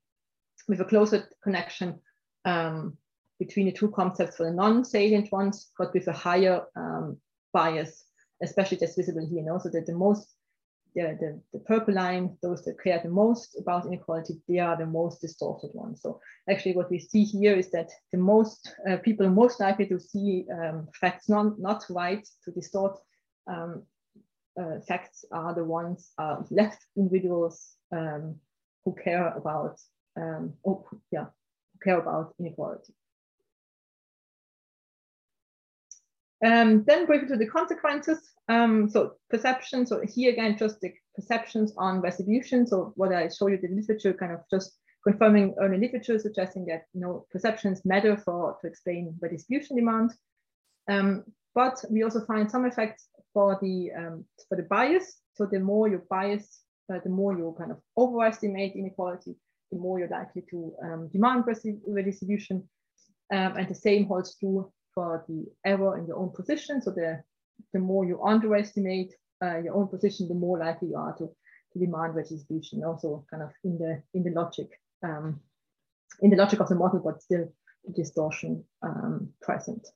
with 0.68 0.82
a 0.82 0.86
closer 0.86 1.30
connection 1.44 2.00
um, 2.46 2.98
between 3.40 3.68
the 3.68 3.72
two 3.72 3.92
concepts 3.92 4.38
for 4.38 4.46
the 4.46 4.54
non-salient 4.54 5.32
ones, 5.32 5.70
but 5.78 5.94
with 5.94 6.08
a 6.08 6.14
higher 6.14 6.64
um, 6.76 7.18
bias, 7.54 8.06
especially 8.42 8.78
that's 8.80 8.96
visible 8.96 9.28
here. 9.28 9.40
And 9.40 9.52
also 9.52 9.70
that 9.70 9.86
the 9.86 9.94
most, 9.94 10.34
the, 10.96 11.18
the, 11.20 11.42
the, 11.54 11.60
purple 11.60 11.94
line, 11.94 12.38
those 12.42 12.64
that 12.64 12.82
care 12.84 13.00
the 13.02 13.10
most 13.10 13.58
about 13.60 13.86
inequality, 13.86 14.36
they 14.48 14.60
are 14.60 14.78
the 14.78 14.86
most 14.86 15.22
distorted 15.22 15.72
ones. 15.74 16.02
So 16.02 16.20
actually 16.50 16.76
what 16.76 16.90
we 16.90 17.00
see 17.00 17.24
here 17.24 17.56
is 17.56 17.72
that 17.72 17.90
the 18.12 18.18
most 18.18 18.76
uh, 18.90 18.98
people 18.98 19.30
most 19.30 19.60
likely 19.60 19.86
to 19.88 20.00
see 20.00 20.46
um, 20.52 20.88
facts 21.00 21.30
non, 21.30 21.56
not 21.60 21.86
right 21.90 22.28
to 22.44 22.52
distort 22.52 22.98
um, 23.48 23.84
uh, 24.60 24.80
facts 24.88 25.26
are 25.32 25.56
the 25.56 25.64
ones 25.64 26.12
uh, 26.18 26.38
left 26.50 26.86
individuals 26.98 27.76
um, 27.92 28.36
who 28.84 28.96
care 29.04 29.30
about 29.30 29.80
um, 30.18 30.54
oh, 30.66 30.86
yeah, 31.12 31.28
care 31.84 32.00
about 32.00 32.34
inequality. 32.40 32.94
Um, 36.44 36.84
then 36.86 37.06
briefly 37.06 37.28
to 37.30 37.38
the 37.38 37.48
consequences. 37.48 38.32
Um, 38.50 38.90
so 38.90 39.14
perception. 39.30 39.86
So 39.86 40.02
here 40.08 40.32
again, 40.32 40.58
just 40.58 40.82
the 40.82 40.92
perceptions 41.16 41.74
on 41.78 42.02
redistribution. 42.02 42.66
So 42.66 42.94
what 42.96 43.14
I 43.14 43.30
show 43.30 43.48
you 43.48 43.58
the 43.58 43.68
literature, 43.68 44.14
kind 44.14 44.34
of 44.34 44.42
just 44.50 44.78
confirming 45.04 45.56
early 45.60 45.78
literature 45.78 46.20
suggesting 46.20 46.66
that 46.66 46.84
you 46.94 47.02
know 47.02 47.26
perceptions 47.32 47.86
matter 47.86 48.18
for 48.18 48.58
to 48.62 48.68
explain 48.68 49.16
redistribution 49.22 49.76
demand. 49.76 50.12
Um, 50.90 51.24
but 51.54 51.84
we 51.90 52.04
also 52.04 52.26
find 52.26 52.50
some 52.50 52.66
effects 52.66 53.08
for 53.34 53.60
the 53.62 53.92
um, 53.96 54.26
for 54.50 54.56
the 54.56 54.64
bias. 54.64 55.18
So 55.34 55.46
the 55.46 55.60
more 55.60 55.88
you 55.88 56.02
bias, 56.10 56.62
uh, 56.92 57.00
the 57.04 57.10
more 57.10 57.38
you 57.38 57.56
kind 57.58 57.72
of 57.72 57.78
overestimate 57.98 58.76
inequality, 58.76 59.36
the 59.72 59.78
more 59.78 60.00
you're 60.00 60.08
likely 60.08 60.44
to 60.50 60.74
um, 60.84 61.10
demand 61.12 61.46
redistribution. 61.88 62.68
Um, 63.32 63.56
and 63.56 63.70
the 63.70 63.76
same 63.76 64.08
holds 64.08 64.36
true 64.38 64.74
for 64.94 65.26
the 65.28 65.46
error 65.66 65.98
in 65.98 66.08
your 66.08 66.18
own 66.18 66.32
position. 66.32 66.82
So 66.82 66.92
the, 66.92 67.24
the 67.74 67.80
more 67.80 68.06
you 68.06 68.22
underestimate 68.24 69.14
uh, 69.44 69.58
your 69.60 69.76
own 69.76 69.88
position, 69.88 70.28
the 70.28 70.34
more 70.36 70.60
likely 70.60 70.90
you 70.90 70.98
are 70.98 71.14
to, 71.14 71.30
to 71.74 71.80
demand 71.80 72.16
redistribution. 72.16 72.84
Also 72.84 73.26
kind 73.30 73.44
of 73.44 73.52
in 73.64 73.78
the 73.78 74.02
in 74.14 74.24
the 74.24 74.32
logic, 74.32 74.80
um, 75.04 75.40
in 76.22 76.30
the 76.30 76.38
logic 76.38 76.60
of 76.60 76.70
the 76.70 76.76
model, 76.76 77.00
but 77.00 77.22
still 77.22 77.52
distortion 77.96 78.64
um, 78.82 79.30
present. 79.42 79.88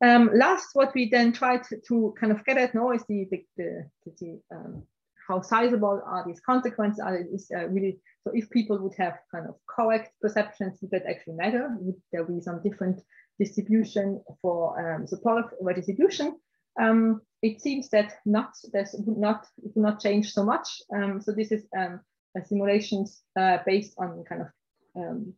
Um, 0.00 0.30
last, 0.32 0.68
what 0.74 0.94
we 0.94 1.08
then 1.08 1.32
tried 1.32 1.64
to, 1.64 1.76
to, 1.88 2.14
kind 2.18 2.30
of 2.32 2.44
get 2.44 2.56
at 2.56 2.74
now 2.74 2.92
is 2.92 3.02
the, 3.08 3.26
the, 3.30 3.44
the, 3.56 3.90
the 4.20 4.40
um, 4.54 4.84
how 5.28 5.42
sizable 5.42 6.02
are 6.06 6.24
these 6.26 6.40
consequences? 6.40 7.00
Are 7.00 7.18
is 7.18 7.50
uh, 7.54 7.68
really 7.68 7.98
so? 8.24 8.32
If 8.34 8.48
people 8.50 8.78
would 8.78 8.94
have 8.96 9.18
kind 9.30 9.46
of 9.46 9.56
correct 9.68 10.12
perceptions, 10.22 10.78
would 10.80 10.90
that 10.90 11.06
actually 11.08 11.34
matter? 11.34 11.76
Would 11.80 11.96
there 12.12 12.24
be 12.24 12.40
some 12.40 12.62
different 12.62 13.00
distribution 13.38 14.22
for 14.40 14.60
um, 14.80 15.06
support 15.06 15.44
of 15.44 15.52
redistribution? 15.60 16.38
Um, 16.80 17.20
it 17.42 17.60
seems 17.60 17.90
that 17.90 18.14
not 18.24 18.54
this 18.72 18.94
would 18.98 19.18
not 19.18 19.46
would 19.60 19.76
not 19.76 20.00
change 20.00 20.32
so 20.32 20.44
much. 20.44 20.68
Um, 20.94 21.20
so 21.20 21.32
this 21.32 21.52
is 21.52 21.66
um, 21.76 22.00
simulations 22.46 23.22
uh, 23.38 23.58
based 23.66 23.94
on 23.98 24.24
kind 24.28 24.42
of 24.42 24.48
um, 24.96 25.34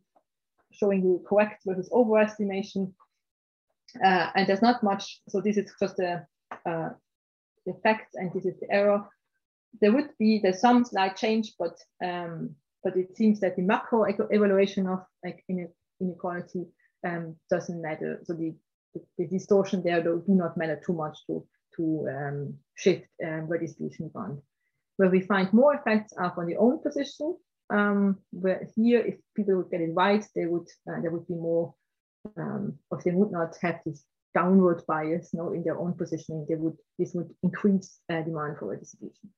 showing 0.71 1.03
you 1.03 1.23
correct 1.27 1.63
versus 1.65 1.89
overestimation, 1.91 2.93
uh, 4.05 4.29
and 4.35 4.47
there's 4.47 4.61
not 4.61 4.83
much. 4.83 5.19
So 5.27 5.41
this 5.41 5.57
is 5.57 5.73
just 5.79 5.97
the 5.97 6.25
uh, 6.65 6.89
the 7.65 7.73
and 8.15 8.31
this 8.33 8.45
is 8.45 8.59
the 8.59 8.71
error 8.71 9.05
there 9.79 9.93
would 9.93 10.09
be 10.19 10.43
some 10.53 10.83
slight 10.83 11.15
change, 11.15 11.53
but 11.57 11.77
um, 12.03 12.55
but 12.83 12.97
it 12.97 13.15
seems 13.15 13.39
that 13.39 13.55
the 13.55 13.61
macro 13.61 14.03
evaluation 14.03 14.87
of 14.87 14.99
like 15.23 15.43
inequality 15.99 16.65
um, 17.07 17.35
doesn't 17.49 17.81
matter. 17.81 18.19
So 18.23 18.33
the, 18.33 18.53
the, 18.93 19.01
the, 19.17 19.27
distortion 19.27 19.83
there 19.83 20.01
do 20.03 20.23
not 20.27 20.57
matter 20.57 20.81
too 20.83 20.93
much 20.93 21.17
to 21.27 21.45
to 21.77 22.07
um, 22.09 22.55
shift 22.75 23.07
um, 23.25 23.47
redistribution 23.47 24.09
bond. 24.09 24.41
Where 24.97 25.09
we 25.09 25.21
find 25.21 25.51
more 25.53 25.75
effects 25.75 26.13
are 26.17 26.33
on 26.35 26.47
the 26.47 26.57
own 26.57 26.79
position. 26.79 27.37
Um, 27.69 28.17
where 28.31 28.67
here, 28.75 28.99
if 28.99 29.15
people 29.35 29.55
would 29.55 29.71
get 29.71 29.81
it 29.81 29.93
right, 29.93 30.25
they 30.35 30.45
would 30.45 30.67
uh, 30.89 30.99
there 31.01 31.11
would 31.11 31.27
be 31.27 31.35
more, 31.35 31.73
um, 32.37 32.77
or 32.89 33.01
they 33.03 33.11
would 33.11 33.31
not 33.31 33.55
have 33.61 33.79
this 33.85 34.03
downward 34.33 34.83
bias 34.87 35.29
no, 35.33 35.53
in 35.53 35.63
their 35.63 35.79
own 35.79 35.93
positioning. 35.93 36.45
They 36.49 36.55
would 36.55 36.77
this 36.99 37.13
would 37.13 37.33
increase 37.43 37.99
uh, 38.09 38.21
demand 38.21 38.57
for 38.57 38.67
redistribution. 38.67 39.29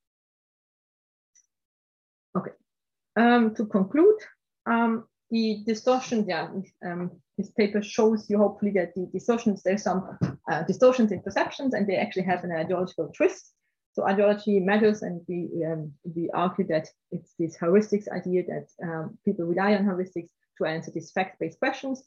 Um, 3.16 3.54
to 3.54 3.66
conclude, 3.66 4.18
um, 4.66 5.04
the 5.30 5.62
distortion, 5.66 6.26
yeah, 6.28 6.48
um, 6.84 7.10
this 7.38 7.50
paper 7.50 7.82
shows 7.82 8.28
you 8.28 8.38
hopefully 8.38 8.72
that 8.72 8.94
the 8.94 9.08
distortions, 9.12 9.62
there's 9.62 9.82
some 9.82 10.18
uh, 10.50 10.62
distortions 10.64 11.12
in 11.12 11.20
perceptions 11.22 11.74
and 11.74 11.86
they 11.86 11.96
actually 11.96 12.24
have 12.24 12.44
an 12.44 12.52
ideological 12.52 13.12
twist. 13.16 13.52
So 13.92 14.04
ideology 14.04 14.58
matters 14.58 15.02
and 15.02 15.20
we, 15.28 15.64
um, 15.64 15.92
we 16.04 16.28
argue 16.34 16.66
that 16.68 16.88
it's 17.12 17.34
this 17.38 17.56
heuristics 17.56 18.08
idea 18.08 18.42
that 18.48 18.66
um, 18.82 19.18
people 19.24 19.44
rely 19.44 19.74
on 19.74 19.84
heuristics 19.84 20.30
to 20.58 20.64
answer 20.64 20.90
these 20.90 21.12
fact-based 21.12 21.58
questions, 21.60 22.02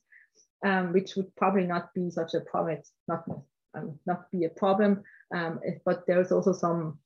um, 0.66 0.92
which 0.92 1.16
would 1.16 1.34
probably 1.36 1.66
not 1.66 1.94
be 1.94 2.10
such 2.10 2.34
a 2.34 2.42
problem, 2.42 2.80
not, 3.08 3.24
not 4.06 4.32
be 4.32 4.44
a 4.44 4.50
problem, 4.50 5.04
if, 5.32 5.82
but 5.86 6.04
there's 6.08 6.32
also 6.32 6.52
some 6.52 7.00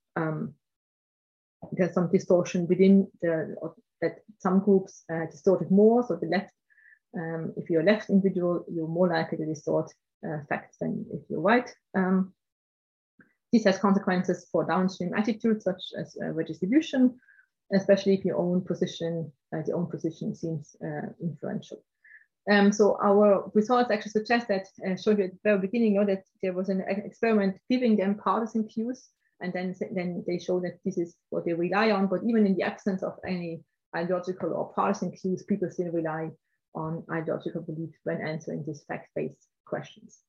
there's 1.71 1.93
some 1.93 2.11
distortion 2.11 2.67
within 2.67 3.07
the 3.21 3.55
that 4.01 4.19
some 4.39 4.59
groups 4.59 5.03
uh, 5.13 5.25
distorted 5.29 5.69
more. 5.71 6.03
So 6.07 6.15
the 6.15 6.27
left, 6.27 6.53
um, 7.15 7.53
if 7.55 7.69
you're 7.69 7.81
a 7.81 7.85
left 7.85 8.09
individual, 8.09 8.65
you're 8.67 8.87
more 8.87 9.07
likely 9.07 9.37
to 9.37 9.45
distort 9.45 9.91
uh, 10.27 10.39
facts 10.49 10.77
than 10.81 11.05
if 11.13 11.21
you're 11.29 11.41
right. 11.41 11.69
Um, 11.95 12.33
this 13.53 13.65
has 13.65 13.77
consequences 13.77 14.47
for 14.51 14.65
downstream 14.65 15.13
attitudes 15.13 15.65
such 15.65 15.81
as 15.99 16.17
uh, 16.21 16.27
redistribution, 16.27 17.19
especially 17.73 18.15
if 18.15 18.25
your 18.25 18.37
own 18.37 18.61
position, 18.61 19.31
uh, 19.53 19.61
your 19.67 19.77
own 19.77 19.87
position 19.87 20.33
seems 20.33 20.75
uh, 20.83 21.07
influential. 21.21 21.83
Um, 22.49 22.71
so 22.71 22.97
our 23.03 23.51
results 23.53 23.91
actually 23.91 24.11
suggest 24.11 24.47
that, 24.47 24.67
uh, 24.87 24.95
showed 24.95 25.19
you 25.19 25.25
at 25.25 25.31
the 25.31 25.39
very 25.43 25.59
beginning, 25.59 25.93
you 25.93 25.99
know, 25.99 26.05
that 26.07 26.23
there 26.41 26.53
was 26.53 26.69
an 26.69 26.81
experiment 26.81 27.57
giving 27.69 27.97
them 27.97 28.15
partisan 28.15 28.67
cues, 28.67 29.09
and 29.41 29.51
then, 29.53 29.75
then 29.93 30.23
they 30.27 30.39
show 30.39 30.59
that 30.59 30.79
this 30.85 30.97
is 30.97 31.15
what 31.29 31.45
they 31.45 31.53
rely 31.53 31.91
on. 31.91 32.07
But 32.07 32.21
even 32.25 32.45
in 32.45 32.55
the 32.55 32.63
absence 32.63 33.03
of 33.03 33.17
any 33.27 33.61
ideological 33.95 34.53
or 34.53 34.73
partisan 34.73 35.11
cues, 35.11 35.43
people 35.43 35.69
still 35.69 35.91
rely 35.91 36.31
on 36.73 37.03
ideological 37.11 37.61
belief 37.61 37.89
when 38.03 38.21
answering 38.21 38.63
these 38.65 38.83
fact-based 38.87 39.47
questions. 39.65 40.19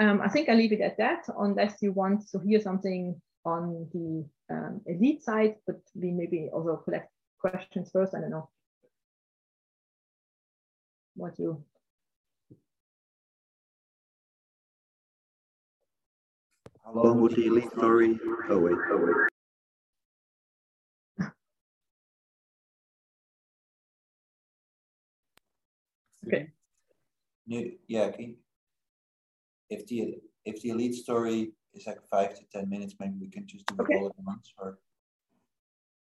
Um, 0.00 0.20
I 0.20 0.28
think 0.28 0.48
I'll 0.48 0.56
leave 0.56 0.72
it 0.72 0.80
at 0.80 0.98
that, 0.98 1.24
unless 1.38 1.80
you 1.80 1.92
want 1.92 2.28
to 2.32 2.38
hear 2.40 2.60
something 2.60 3.20
on 3.44 3.88
the 3.92 4.24
um, 4.54 4.80
elite 4.86 5.22
side, 5.22 5.56
but 5.66 5.80
we 5.94 6.10
maybe 6.10 6.48
also 6.52 6.76
collect 6.76 7.10
questions 7.38 7.90
first. 7.92 8.14
I 8.14 8.20
don't 8.20 8.30
know 8.30 8.48
what 11.14 11.38
you. 11.38 11.62
How 16.84 16.92
long 16.92 17.20
would 17.22 17.34
the 17.34 17.46
elite 17.46 17.70
story? 17.72 18.18
Oh 18.50 18.58
wait, 18.58 18.76
oh 18.90 18.98
wait. 19.00 19.16
Okay. 26.26 26.50
Yeah, 27.88 28.10
if 29.70 29.86
the 29.86 30.16
if 30.44 30.60
the 30.62 30.70
elite 30.70 30.94
story 30.94 31.52
is 31.72 31.86
like 31.86 31.98
five 32.10 32.34
to 32.34 32.42
ten 32.52 32.68
minutes, 32.68 32.94
maybe 33.00 33.14
we 33.20 33.28
can 33.28 33.46
just 33.46 33.66
do 33.66 33.76
okay. 33.80 33.96
all 33.96 34.08
at 34.08 34.12
once 34.24 34.52
or 34.58 34.78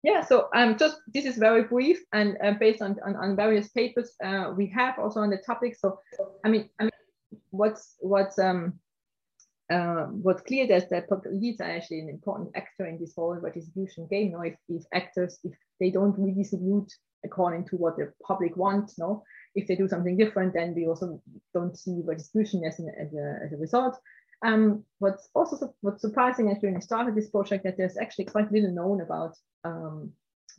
yeah, 0.04 0.22
so 0.22 0.50
um, 0.54 0.78
just 0.78 0.98
this 1.14 1.24
is 1.26 1.38
very 1.38 1.64
brief 1.64 2.04
and 2.12 2.38
uh, 2.44 2.52
based 2.60 2.82
on, 2.82 3.00
on, 3.06 3.16
on, 3.16 3.38
various 3.38 3.70
papers 3.70 4.16
uh, 4.22 4.52
we 4.56 4.68
have 4.68 5.00
also 5.00 5.22
on 5.22 5.30
the 5.30 5.38
topic. 5.38 5.78
So, 5.80 5.98
I 6.44 6.50
mean, 6.50 6.70
I 6.78 6.84
mean, 6.84 6.92
what's 7.52 7.96
what's 8.00 8.38
um, 8.38 8.74
uh, 9.74 10.06
what's 10.26 10.44
clear 10.44 10.72
is 10.72 10.88
that 10.90 11.10
elites 11.10 11.60
are 11.60 11.72
actually 11.78 12.00
an 12.00 12.10
important 12.10 12.50
actor 12.56 12.86
in 12.86 13.00
this 13.00 13.14
whole 13.16 13.34
redistribution 13.34 14.08
game. 14.08 14.28
You 14.28 14.34
know, 14.34 14.42
if 14.42 14.56
these 14.70 14.88
actors, 14.94 15.40
if 15.44 15.54
they 15.80 15.90
don't 15.90 16.18
redistribute 16.18 16.92
according 17.26 17.66
to 17.66 17.78
what 17.78 17.98
the 17.98 18.14
public 18.26 18.56
wants, 18.56 19.00
no, 19.00 19.24
if 19.56 19.68
they 19.68 19.76
do 19.76 19.88
something 19.88 20.18
different, 20.18 20.54
then 20.54 20.76
we 20.76 20.88
also 20.88 21.22
don't 21.54 21.78
see 21.78 22.02
redistribution 22.04 22.64
as, 22.66 22.80
an, 22.80 22.90
as, 23.00 23.14
a, 23.14 23.40
as 23.46 23.54
a 23.54 23.58
result. 23.58 23.98
Um, 24.46 24.84
what's 25.00 25.30
also 25.34 25.74
what's 25.82 26.02
surprising 26.02 26.52
actually 26.52 26.68
when 26.68 26.76
we 26.76 26.82
started 26.82 27.16
this 27.16 27.30
project 27.30 27.64
that 27.64 27.78
there's 27.78 27.98
actually 27.98 28.26
quite 28.26 28.52
little 28.52 28.74
known 28.74 29.00
about 29.00 29.38
um, 29.64 30.12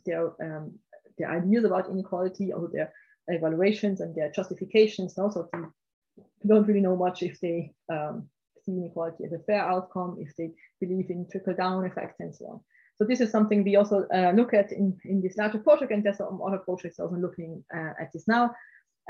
their 0.07 0.31
um, 0.41 0.73
their 1.19 1.29
ideas 1.29 1.65
about 1.65 1.89
inequality 1.89 2.51
or 2.51 2.67
their 2.73 2.91
evaluations 3.27 4.01
and 4.01 4.15
their 4.15 4.31
justifications. 4.31 5.17
Also, 5.19 5.47
we 5.53 6.47
don't 6.47 6.67
really 6.67 6.81
know 6.81 6.95
much 6.95 7.21
if 7.21 7.39
they 7.39 7.73
um, 7.93 8.27
see 8.65 8.77
inequality 8.77 9.25
as 9.25 9.33
a 9.33 9.39
fair 9.39 9.61
outcome, 9.61 10.17
if 10.19 10.35
they 10.35 10.51
believe 10.79 11.09
in 11.09 11.27
trickle 11.31 11.53
down 11.53 11.85
effects 11.85 12.19
and 12.19 12.35
so 12.35 12.45
on. 12.45 12.59
So 12.97 13.05
this 13.05 13.19
is 13.19 13.29
something 13.29 13.63
we 13.63 13.75
also 13.75 14.05
uh, 14.13 14.31
look 14.35 14.53
at 14.53 14.71
in, 14.71 14.97
in 15.03 15.21
this 15.21 15.37
larger 15.37 15.59
project, 15.59 15.91
and 15.91 16.03
there's 16.03 16.17
some 16.17 16.41
other 16.41 16.59
projects 16.59 16.99
also 16.99 17.15
looking 17.15 17.63
uh, 17.75 17.93
at 17.99 18.11
this 18.13 18.27
now. 18.27 18.51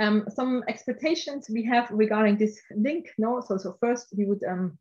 Um, 0.02 0.26
some 0.28 0.64
expectations 0.68 1.48
we 1.50 1.64
have 1.66 1.90
regarding 1.92 2.38
this 2.38 2.60
link. 2.76 3.08
No, 3.18 3.42
so 3.42 3.58
so 3.58 3.78
first 3.80 4.14
we 4.18 4.26
would 4.26 4.44
um, 4.44 4.78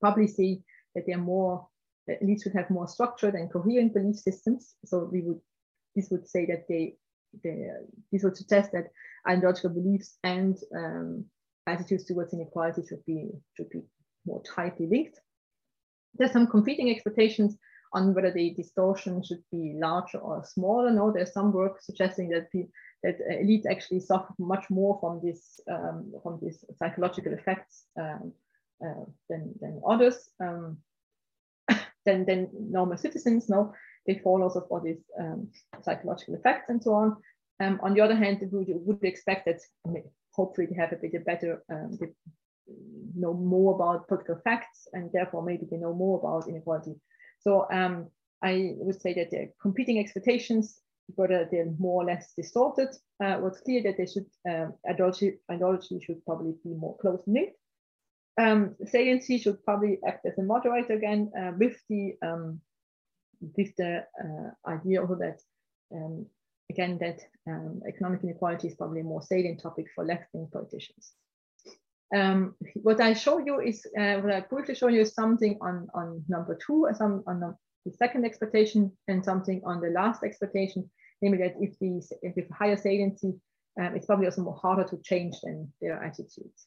probably 0.00 0.26
see 0.26 0.62
that 0.94 1.04
they're 1.06 1.18
more 1.18 1.66
at 2.08 2.22
least 2.22 2.44
would 2.44 2.54
have 2.54 2.70
more 2.70 2.86
structured 2.86 3.34
and 3.34 3.52
coherent 3.52 3.94
belief 3.94 4.16
systems. 4.16 4.74
So 4.84 5.08
we 5.10 5.22
would 5.22 5.40
this 5.94 6.10
would 6.10 6.28
say 6.28 6.46
that 6.46 6.66
they, 6.68 6.96
they 7.42 7.68
this 8.12 8.22
would 8.22 8.36
suggest 8.36 8.72
that 8.72 8.88
ideological 9.28 9.70
beliefs 9.70 10.18
and 10.22 10.58
um, 10.76 11.24
attitudes 11.66 12.04
towards 12.04 12.32
inequality 12.32 12.82
should 12.88 13.04
be 13.04 13.30
should 13.56 13.70
be 13.70 13.82
more 14.26 14.42
tightly 14.42 14.86
linked. 14.86 15.20
There's 16.14 16.32
some 16.32 16.46
competing 16.46 16.90
expectations 16.90 17.56
on 17.92 18.14
whether 18.14 18.32
the 18.32 18.54
distortion 18.54 19.22
should 19.22 19.42
be 19.50 19.74
larger 19.76 20.18
or 20.18 20.44
smaller. 20.44 20.90
No, 20.90 21.12
there's 21.12 21.32
some 21.32 21.52
work 21.52 21.80
suggesting 21.80 22.28
that 22.30 22.48
that 23.02 23.18
elites 23.30 23.66
actually 23.70 24.00
suffer 24.00 24.32
much 24.38 24.68
more 24.70 24.98
from 25.00 25.20
this 25.22 25.60
um, 25.70 26.12
from 26.22 26.38
these 26.42 26.64
psychological 26.78 27.32
effects 27.32 27.84
um, 27.98 28.32
uh, 28.84 29.04
than 29.28 29.54
than 29.60 29.80
others. 29.88 30.30
Um, 30.40 30.78
than, 32.06 32.24
than 32.24 32.48
normal 32.52 32.96
citizens. 32.96 33.48
No, 33.48 33.72
they 34.06 34.18
fall 34.18 34.42
also 34.42 34.64
for 34.68 34.80
these 34.80 35.02
um, 35.18 35.48
psychological 35.82 36.34
effects 36.34 36.68
and 36.68 36.82
so 36.82 36.94
on. 36.94 37.16
Um, 37.60 37.80
on 37.82 37.94
the 37.94 38.00
other 38.00 38.14
hand, 38.14 38.40
we 38.52 38.64
would, 38.64 38.86
would 38.86 39.04
expect 39.04 39.46
that 39.46 39.60
hopefully 40.36 40.66
they 40.68 40.76
have 40.76 40.92
a 40.92 40.96
bit 40.96 41.24
better, 41.24 41.62
um, 41.70 41.98
they 42.00 42.08
know 43.16 43.34
more 43.34 43.74
about 43.74 44.08
political 44.08 44.38
facts 44.44 44.86
and 44.92 45.10
therefore 45.12 45.42
maybe 45.42 45.66
they 45.70 45.78
know 45.78 45.94
more 45.94 46.18
about 46.18 46.48
inequality. 46.48 46.94
So 47.40 47.66
um, 47.72 48.08
I 48.42 48.74
would 48.76 49.00
say 49.00 49.14
that 49.14 49.30
the 49.30 49.50
competing 49.60 49.98
expectations 49.98 50.80
whether 51.14 51.48
they're 51.50 51.72
more 51.78 52.02
or 52.02 52.06
less 52.06 52.32
distorted. 52.36 52.88
Uh, 53.22 53.36
what's 53.36 53.60
clear 53.60 53.82
that 53.82 53.96
they 53.96 54.06
should 54.06 54.26
um, 54.48 54.74
ideology, 54.88 55.38
ideology 55.50 56.00
should 56.04 56.24
probably 56.24 56.54
be 56.64 56.74
more 56.74 56.96
closely 56.98 57.32
linked. 57.32 57.56
Um, 58.38 58.74
saliency 58.84 59.38
should 59.38 59.64
probably 59.64 59.98
act 60.06 60.26
as 60.26 60.36
a 60.38 60.42
moderator 60.42 60.94
again 60.94 61.30
uh, 61.38 61.52
with 61.58 61.76
the 61.88 62.16
um, 62.22 62.60
with 63.56 63.74
the 63.76 64.04
uh, 64.22 64.70
idea 64.70 65.00
also 65.00 65.16
that 65.16 65.40
um, 65.94 66.26
again 66.70 66.98
that 66.98 67.20
um, 67.48 67.80
economic 67.88 68.22
inequality 68.22 68.68
is 68.68 68.74
probably 68.74 69.00
a 69.00 69.04
more 69.04 69.22
salient 69.22 69.60
topic 69.60 69.86
for 69.94 70.04
left-wing 70.04 70.48
politicians. 70.52 71.12
Um, 72.14 72.54
what 72.74 73.00
I 73.00 73.14
show 73.14 73.38
you 73.38 73.60
is 73.60 73.84
uh, 73.98 74.16
what 74.20 74.32
I 74.32 74.40
briefly 74.40 74.74
show 74.74 74.88
you 74.88 75.00
is 75.00 75.14
something 75.14 75.58
on 75.60 75.88
on 75.94 76.24
number 76.28 76.56
two, 76.64 76.88
some 76.94 77.24
on 77.26 77.40
the 77.40 77.92
second 77.92 78.24
expectation 78.24 78.92
and 79.08 79.24
something 79.24 79.60
on 79.64 79.80
the 79.80 79.90
last 79.90 80.22
expectation, 80.22 80.88
namely 81.20 81.38
that 81.38 81.54
if 81.60 81.78
these 81.80 82.12
if 82.22 82.48
higher 82.50 82.76
saliency, 82.76 83.34
um, 83.80 83.96
it's 83.96 84.06
probably 84.06 84.26
also 84.26 84.42
more 84.42 84.56
harder 84.56 84.84
to 84.84 85.00
change 85.02 85.34
than 85.42 85.72
their 85.80 86.02
attitudes. 86.02 86.66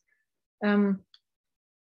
Um, 0.63 1.01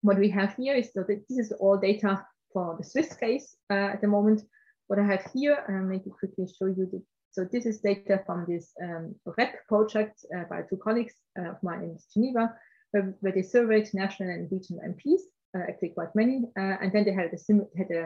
what 0.01 0.19
we 0.19 0.31
have 0.31 0.55
here 0.57 0.75
is 0.75 0.93
that 0.93 1.09
this 1.09 1.39
is 1.39 1.53
all 1.53 1.77
data 1.77 2.25
for 2.53 2.77
the 2.79 2.85
Swiss 2.85 3.15
case 3.15 3.57
uh, 3.71 3.93
at 3.95 4.01
the 4.01 4.09
moment. 4.09 4.43
What 4.87 4.99
I 4.99 5.05
have 5.05 5.31
here, 5.35 5.65
and 5.67 5.89
maybe 5.89 6.11
quickly 6.11 6.47
show 6.47 6.67
you 6.67 6.87
the, 6.91 7.03
so 7.35 7.45
this 7.51 7.67
is 7.67 7.81
data 7.81 8.23
from 8.25 8.47
this 8.49 8.73
um, 8.81 9.13
REP 9.37 9.67
project 9.67 10.25
uh, 10.37 10.45
by 10.49 10.63
two 10.63 10.77
colleagues 10.77 11.15
uh, 11.37 11.51
of 11.51 11.63
mine 11.65 11.83
in 11.83 11.99
Geneva, 12.13 12.55
where, 12.93 13.13
where, 13.21 13.33
they 13.33 13.43
surveyed 13.43 13.89
national 13.93 14.29
and 14.29 14.49
regional 14.53 14.85
MPs, 14.85 15.19
uh, 15.57 15.65
actually 15.69 15.89
quite 15.89 16.15
many, 16.15 16.45
uh, 16.57 16.77
and 16.81 16.93
then 16.93 17.05
they 17.05 17.13
had 17.13 17.33
a, 17.33 17.77
had 17.77 17.91
a 17.91 18.05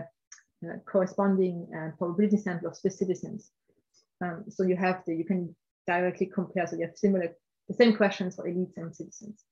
uh, 0.66 0.78
corresponding 0.90 1.68
probability 1.98 2.38
sample 2.38 2.68
of 2.68 2.76
Swiss 2.76 2.98
citizens. 2.98 3.50
Um, 4.24 4.44
so 4.48 4.62
you 4.64 4.76
have 4.76 5.02
the, 5.06 5.14
you 5.14 5.26
can 5.26 5.54
directly 5.86 6.30
compare, 6.34 6.66
so 6.66 6.76
you 6.76 6.86
have 6.86 6.96
similar, 6.96 7.28
the 7.68 7.74
same 7.74 7.94
questions 7.94 8.36
for 8.36 8.48
elites 8.48 8.78
and 8.78 8.96
citizens. 8.96 9.44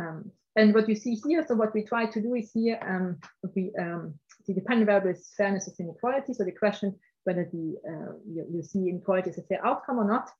Um, 0.00 0.32
and 0.56 0.74
what 0.74 0.88
you 0.88 0.96
see 0.96 1.20
here, 1.26 1.44
so 1.46 1.54
what 1.54 1.74
we 1.74 1.84
try 1.84 2.06
to 2.06 2.20
do 2.22 2.34
is 2.34 2.50
here, 2.54 2.80
um, 2.82 3.18
we, 3.54 3.72
um, 3.78 4.14
the 4.46 4.54
dependent 4.54 4.86
variable 4.86 5.10
is 5.10 5.32
fairness 5.36 5.68
of 5.68 5.74
inequality. 5.78 6.32
So 6.32 6.44
the 6.44 6.52
question 6.52 6.98
whether 7.24 7.48
the 7.52 7.76
uh, 7.88 8.12
you, 8.26 8.46
you, 8.52 8.62
see 8.62 8.88
inequality 8.88 9.30
as 9.30 9.38
a 9.38 9.42
fair 9.42 9.64
outcome 9.64 9.98
or 9.98 10.04
not. 10.04 10.30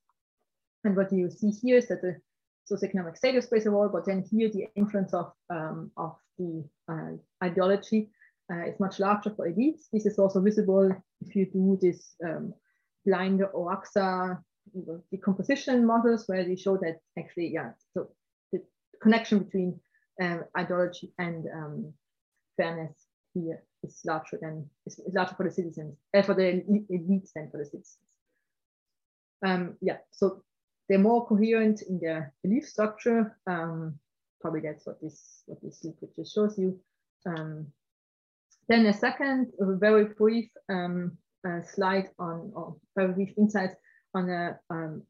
And 0.83 0.95
what 0.95 1.11
you 1.13 1.29
see 1.29 1.49
here 1.49 1.77
is 1.77 1.87
that 1.87 2.01
the 2.01 2.19
socioeconomic 2.69 3.17
status 3.17 3.45
plays 3.45 3.65
a 3.65 3.71
role, 3.71 3.89
but 3.89 4.05
then 4.05 4.23
here 4.29 4.49
the 4.49 4.67
influence 4.75 5.13
of, 5.13 5.31
um, 5.49 5.91
of 5.97 6.15
the 6.37 6.63
uh, 6.89 7.11
ideology 7.43 8.09
uh, 8.51 8.65
is 8.65 8.79
much 8.79 8.99
larger 8.99 9.29
for 9.29 9.49
elites. 9.49 9.83
This 9.91 10.05
is 10.05 10.19
also 10.19 10.41
visible 10.41 10.91
if 11.21 11.35
you 11.35 11.45
do 11.45 11.77
this 11.81 12.15
um, 12.23 12.53
Blinder-Oaxaca 13.05 14.39
decomposition 15.11 15.85
models 15.85 16.27
where 16.27 16.43
they 16.43 16.55
show 16.55 16.77
that 16.77 16.99
actually, 17.17 17.49
yeah, 17.53 17.71
so 17.93 18.09
the 18.51 18.61
connection 19.01 19.39
between 19.39 19.79
um, 20.21 20.43
ideology 20.57 21.13
and 21.17 21.45
um, 21.53 21.93
fairness 22.57 23.02
here 23.33 23.63
is 23.83 24.01
larger 24.05 24.37
than 24.41 24.69
is 24.85 24.99
larger 25.13 25.35
for 25.35 25.45
the 25.45 25.51
citizens, 25.51 25.95
uh, 26.15 26.21
for 26.21 26.33
the 26.33 26.63
elites 26.91 27.31
than 27.35 27.49
for 27.49 27.57
the 27.57 27.65
citizens. 27.65 27.97
Um, 29.45 29.75
yeah, 29.81 29.97
so 30.11 30.43
they're 30.87 30.99
more 30.99 31.25
coherent 31.25 31.81
in 31.81 31.99
their 31.99 32.33
belief 32.43 32.67
structure. 32.67 33.37
Um, 33.47 33.99
probably 34.41 34.61
that's 34.61 34.85
what 34.85 35.01
this 35.01 35.43
what 35.45 35.61
this 35.61 35.83
literature 35.83 36.25
shows 36.25 36.57
you. 36.57 36.79
Um, 37.25 37.67
then 38.69 38.85
a 38.85 38.93
second, 38.93 39.51
a 39.59 39.75
very 39.75 40.05
brief 40.05 40.49
um, 40.69 41.17
uh, 41.47 41.61
slide 41.63 42.09
on, 42.19 42.51
or 42.55 42.77
very 42.95 43.13
brief 43.13 43.33
insights 43.37 43.75
on 44.13 44.29
a 44.29 44.59
um, 44.69 45.03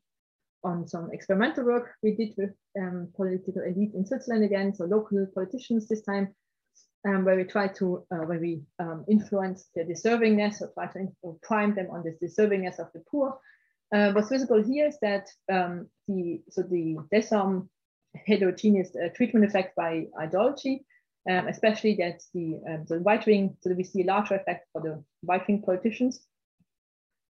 on 0.63 0.87
some 0.87 1.09
experimental 1.11 1.65
work 1.65 1.95
we 2.01 2.15
did 2.15 2.33
with 2.37 2.51
um, 2.79 3.09
political 3.15 3.61
elite 3.61 3.93
in 3.93 4.05
Switzerland 4.05 4.43
again, 4.43 4.73
so 4.73 4.85
local 4.85 5.25
politicians 5.35 5.87
this 5.87 6.01
time, 6.03 6.33
um, 7.07 7.25
where 7.25 7.35
we 7.35 7.43
try 7.43 7.67
to, 7.67 8.05
uh, 8.11 8.25
where 8.25 8.39
we 8.39 8.61
um, 8.79 9.05
influence 9.09 9.69
their 9.75 9.85
deservingness 9.85 10.61
or 10.61 10.71
try 10.73 10.87
to 10.87 11.39
prime 11.41 11.75
them 11.75 11.87
on 11.91 12.03
this 12.03 12.17
deservingness 12.21 12.79
of 12.79 12.87
the 12.93 13.03
poor. 13.09 13.37
Uh, 13.93 14.11
what's 14.13 14.29
visible 14.29 14.63
here 14.63 14.87
is 14.87 14.97
that 15.01 15.27
um, 15.51 15.87
the, 16.07 16.41
so 16.49 16.63
the, 16.63 16.97
there's 17.11 17.27
some 17.27 17.69
heterogeneous 18.25 18.95
uh, 18.95 19.09
treatment 19.15 19.45
effect 19.45 19.75
by 19.75 20.05
ideology, 20.19 20.85
um, 21.29 21.47
especially 21.47 21.95
that 21.95 22.21
the, 22.33 22.59
um, 22.67 22.85
the 22.87 22.99
right 22.99 23.25
wing, 23.25 23.55
so 23.61 23.71
we 23.73 23.83
see 23.83 24.01
a 24.01 24.05
larger 24.05 24.35
effect 24.35 24.67
for 24.71 24.81
the 24.81 25.03
right 25.23 25.45
wing 25.47 25.61
politicians, 25.61 26.25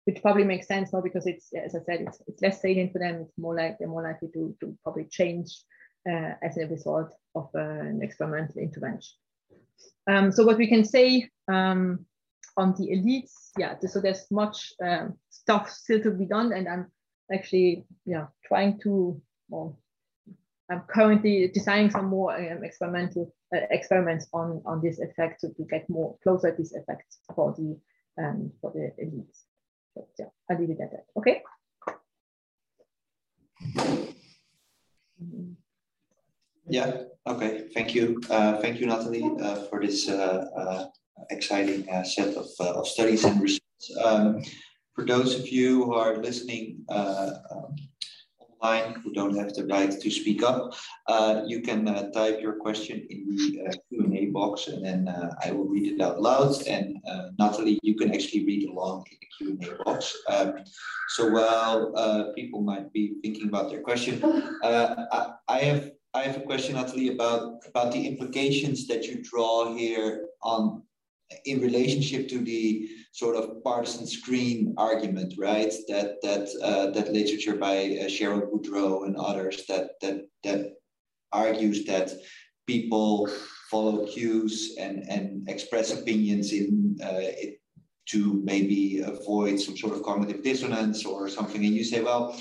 which 0.05 0.21
probably 0.23 0.45
makes 0.45 0.67
sense 0.67 0.93
now 0.93 1.01
because 1.01 1.27
it's, 1.27 1.51
as 1.55 1.75
I 1.75 1.81
said, 1.85 2.01
it's, 2.01 2.21
it's 2.27 2.43
less 2.43 2.61
salient 2.61 2.93
for 2.93 2.99
them. 2.99 3.23
It's 3.23 3.39
more 3.39 3.55
like 3.55 3.79
they're 3.79 3.89
more 3.89 4.03
likely 4.03 4.29
to, 4.35 4.55
to 4.61 4.77
probably 4.83 5.05
change 5.05 5.63
uh, 6.09 6.33
as 6.43 6.57
a 6.57 6.67
result 6.67 7.15
of 7.35 7.49
uh, 7.55 7.59
an 7.59 8.01
experimental 8.03 8.61
intervention. 8.61 9.13
Um, 10.09 10.33
so 10.33 10.45
what 10.45 10.59
we 10.59 10.67
can 10.67 10.85
say 10.85 11.29
um, 11.49 12.05
on 12.57 12.75
the 12.79 12.89
elites, 12.89 13.51
yeah, 13.59 13.77
so 13.87 14.01
there's 14.01 14.27
much 14.31 14.73
um, 14.85 15.15
stuff 15.31 15.71
still 15.71 16.01
to 16.03 16.11
be 16.11 16.27
done, 16.27 16.53
and 16.53 16.69
I'm 16.69 16.87
actually, 17.33 17.85
yeah, 18.07 18.27
trying 18.45 18.81
to, 18.81 19.21
well, 19.49 19.79
I'm 20.71 20.83
currently 20.89 21.51
designing 21.53 21.91
some 21.91 22.07
more 22.07 22.35
um, 22.35 22.65
experimental 22.65 23.35
uh, 23.55 23.61
experiments 23.71 24.29
on 24.33 24.63
on 24.65 24.81
this 24.81 25.01
effect 25.01 25.41
to, 25.41 25.49
to 25.55 25.65
get 25.65 25.91
more 25.91 26.17
closer 26.23 26.49
at 26.49 26.57
these 26.57 26.73
effects 26.73 27.19
for 27.35 27.53
the 27.59 27.77
um, 28.23 28.53
for 28.61 28.71
the 28.73 28.93
elites. 29.05 29.45
But 29.97 30.09
yeah, 30.19 30.27
I'll 30.49 30.59
leave 30.59 30.71
it 30.71 30.79
at 30.81 30.93
that. 30.93 31.07
Okay. 31.17 31.43
Yeah, 36.71 37.03
okay, 37.27 37.67
thank 37.75 37.97
you. 37.97 38.21
Uh, 38.31 38.59
thank 38.59 38.79
you, 38.79 38.87
Nathalie, 38.87 39.29
uh, 39.43 39.67
for 39.67 39.81
this 39.83 40.09
uh, 40.09 40.47
uh 40.57 40.87
exciting 41.31 41.89
uh, 41.91 42.05
set 42.05 42.35
of, 42.37 42.47
uh, 42.61 42.79
of 42.79 42.87
studies 42.87 43.25
and 43.25 43.43
results. 43.43 43.91
Um, 44.03 44.43
for 44.95 45.05
those 45.05 45.35
of 45.39 45.49
you 45.49 45.85
who 45.85 45.95
are 45.95 46.17
listening 46.23 46.85
um, 46.89 47.75
online, 48.39 48.95
who 49.03 49.13
don't 49.13 49.37
have 49.37 49.53
the 49.53 49.67
right 49.67 49.91
to 49.91 50.11
speak 50.11 50.43
up, 50.45 50.73
you 51.47 51.61
can 51.61 51.85
type 52.13 52.41
your 52.41 52.55
question 52.55 53.05
in 53.11 53.27
the 53.27 53.77
Q&A 53.89 54.27
box 54.27 54.69
and 54.69 54.85
then 54.85 55.09
I 55.45 55.51
will 55.51 55.67
read 55.67 55.93
it 55.93 56.01
out 56.01 56.23
loud. 56.23 56.55
And 56.69 56.97
Nathalie, 57.39 57.81
you 57.83 57.97
can 57.97 58.15
actually 58.15 58.45
read 58.47 58.69
along 58.69 59.05
in 59.11 59.19
the 59.21 59.57
Q&A 59.67 59.85
box. 59.85 60.17
Um, 60.29 60.55
so 61.09 61.31
while 61.31 62.33
people 62.35 62.63
might 62.63 62.93
be 62.93 63.15
thinking 63.23 63.49
about 63.49 63.71
their 63.71 63.83
question, 63.83 64.23
I, 64.63 65.33
I 65.49 65.59
have 65.59 65.91
I 66.13 66.23
have 66.23 66.37
a 66.37 66.41
question, 66.41 66.75
Nathalie, 66.75 67.15
about 67.15 67.63
about 67.67 67.93
the 67.93 68.07
implications 68.07 68.87
that 68.89 69.05
you 69.05 69.23
draw 69.23 69.75
here 69.75 70.27
on 70.43 70.83
in 71.45 71.61
relationship 71.61 72.29
to 72.29 72.39
the 72.39 72.89
sort 73.13 73.37
of 73.37 73.63
partisan 73.63 74.07
screen 74.07 74.75
argument, 74.77 75.35
right? 75.39 75.73
That 75.89 76.21
that 76.23 76.49
uh, 76.63 76.91
that 76.91 77.13
literature 77.13 77.57
by 77.57 77.77
uh, 77.77 78.09
Cheryl 78.09 78.51
Boudreau 78.51 79.07
and 79.07 79.17
others 79.17 79.67
that 79.67 80.01
that 80.01 80.27
that 80.43 80.73
argues 81.33 81.85
that 81.85 82.11
people 82.67 83.29
follow 83.71 84.05
cues 84.07 84.75
and 84.81 85.09
and 85.09 85.49
express 85.49 85.93
opinions 85.93 86.53
in 86.53 86.99
uh, 87.05 87.21
to 88.09 88.43
maybe 88.43 89.01
avoid 89.01 89.61
some 89.61 89.77
sort 89.77 89.95
of 89.95 90.03
cognitive 90.03 90.43
dissonance 90.43 91.05
or 91.05 91.29
something, 91.29 91.65
and 91.65 91.75
you 91.75 91.85
say, 91.85 92.03
well 92.03 92.35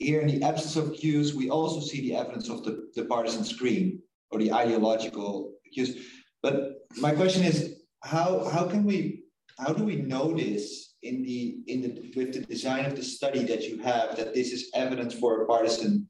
here 0.00 0.22
in 0.22 0.26
the 0.26 0.42
absence 0.42 0.76
of 0.76 0.94
cues, 0.94 1.34
we 1.34 1.50
also 1.50 1.80
see 1.80 2.00
the 2.00 2.16
evidence 2.16 2.48
of 2.48 2.64
the, 2.64 2.88
the 2.96 3.04
partisan 3.04 3.44
screen 3.44 4.00
or 4.30 4.38
the 4.38 4.52
ideological 4.52 5.52
cues. 5.72 6.06
But 6.42 6.86
my 6.96 7.12
question 7.12 7.44
is, 7.44 7.82
how 8.02 8.48
how 8.48 8.64
can 8.66 8.84
we 8.84 9.24
how 9.58 9.74
do 9.74 9.84
we 9.84 9.96
know 9.96 10.34
this 10.34 10.94
in 11.02 11.22
the 11.22 11.58
in 11.66 11.82
the 11.82 12.12
with 12.16 12.32
the 12.32 12.40
design 12.40 12.86
of 12.86 12.96
the 12.96 13.02
study 13.02 13.44
that 13.44 13.64
you 13.68 13.78
have 13.82 14.16
that 14.16 14.32
this 14.34 14.52
is 14.52 14.70
evidence 14.74 15.12
for 15.12 15.42
a 15.42 15.46
partisan 15.46 16.08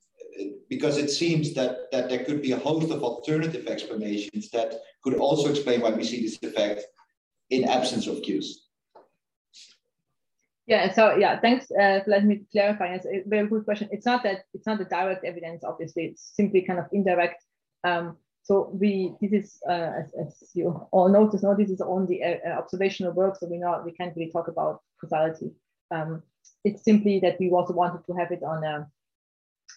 because 0.69 0.97
it 0.97 1.11
seems 1.11 1.53
that 1.55 1.91
that 1.91 2.09
there 2.09 2.25
could 2.25 2.41
be 2.43 2.53
a 2.53 2.59
host 2.59 2.93
of 2.93 3.03
alternative 3.03 3.67
explanations 3.67 4.51
that 4.51 4.75
could 5.03 5.15
also 5.15 5.51
explain 5.51 5.81
why 5.81 5.91
we 5.91 6.05
see 6.05 6.23
this 6.23 6.39
effect 6.43 6.85
in 7.51 7.65
absence 7.65 8.07
of 8.07 8.23
cues. 8.23 8.60
Yeah, 10.71 10.93
so 10.93 11.17
yeah, 11.17 11.41
thanks 11.41 11.69
uh, 11.73 11.99
for 12.05 12.11
letting 12.13 12.29
me 12.29 12.43
clarify. 12.53 12.95
It's 12.95 13.05
a 13.05 13.25
very 13.27 13.49
good 13.49 13.65
question. 13.65 13.89
It's 13.91 14.07
not 14.07 14.23
that 14.23 14.45
it's 14.55 14.69
not 14.69 14.79
the 14.79 14.85
direct 14.85 15.25
evidence, 15.25 15.65
obviously, 15.65 16.05
it's 16.05 16.31
simply 16.37 16.63
kind 16.63 16.79
of 16.79 16.87
indirect. 16.93 17.43
Um, 17.83 18.17
so 18.45 18.71
we 18.73 19.17
this 19.21 19.33
is 19.33 19.59
uh, 19.69 19.91
as, 20.01 20.13
as, 20.15 20.51
you 20.55 20.69
all 20.93 21.09
notice, 21.09 21.43
no, 21.43 21.57
this 21.57 21.71
is 21.71 21.81
only 21.81 22.23
uh, 22.23 22.51
observational 22.57 23.13
work, 23.13 23.37
so 23.37 23.49
we 23.49 23.59
not 23.59 23.85
we 23.85 23.91
can't 23.91 24.15
really 24.15 24.31
talk 24.31 24.47
about 24.47 24.83
causality. 25.01 25.51
Um, 25.91 26.23
it's 26.63 26.85
simply 26.85 27.19
that 27.19 27.41
we 27.41 27.51
also 27.51 27.73
wanted 27.73 28.07
to 28.07 28.13
have 28.13 28.31
it 28.31 28.45
on. 28.45 28.63
A, 28.63 28.77
um, 28.77 28.87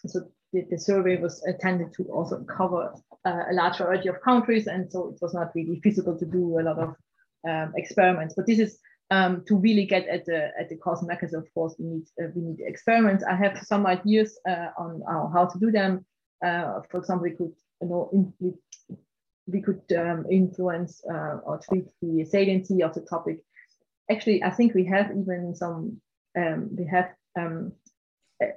so 0.06 0.20
the, 0.52 0.64
the 0.70 0.78
survey 0.78 1.20
was 1.20 1.44
intended 1.44 1.92
to 1.94 2.04
also 2.04 2.44
cover 2.44 2.94
uh, 3.24 3.42
a 3.50 3.52
large 3.52 3.78
variety 3.78 4.10
of 4.10 4.20
countries, 4.20 4.68
and 4.68 4.92
so 4.92 5.08
it 5.08 5.18
was 5.20 5.34
not 5.34 5.56
really 5.56 5.80
feasible 5.80 6.16
to 6.16 6.24
do 6.24 6.60
a 6.60 6.62
lot 6.62 6.78
of 6.78 6.94
um, 7.48 7.72
experiments. 7.76 8.34
But 8.36 8.46
this 8.46 8.60
is 8.60 8.78
um, 9.10 9.44
to 9.46 9.56
really 9.56 9.84
get 9.84 10.08
at 10.08 10.24
the 10.24 10.50
at 10.58 10.68
the 10.68 10.76
cause 10.76 11.02
mechanism, 11.02 11.42
of 11.42 11.54
course, 11.54 11.74
we 11.78 11.86
need 11.86 12.06
uh, 12.22 12.28
we 12.34 12.42
need 12.42 12.60
experiments. 12.60 13.24
I 13.24 13.34
have 13.34 13.58
some 13.62 13.86
ideas 13.86 14.38
uh, 14.48 14.68
on 14.78 15.02
how 15.32 15.46
to 15.46 15.58
do 15.58 15.70
them. 15.70 16.04
Uh, 16.44 16.80
for 16.90 16.98
example, 16.98 17.24
we 17.24 17.30
could 17.30 17.52
you 17.82 17.88
know 17.88 18.08
in, 18.12 18.32
we, 18.40 18.52
we 19.46 19.60
could 19.60 19.82
um, 19.96 20.24
influence 20.30 21.02
uh, 21.10 21.38
or 21.44 21.60
treat 21.68 21.86
the 22.00 22.24
saliency 22.24 22.82
of 22.82 22.94
the 22.94 23.02
topic. 23.02 23.40
Actually, 24.10 24.42
I 24.42 24.50
think 24.50 24.74
we 24.74 24.84
have 24.86 25.10
even 25.10 25.54
some 25.54 26.00
um, 26.36 26.70
we 26.76 26.86
have 26.86 27.10
um, 27.38 27.72
uh, 28.42 28.48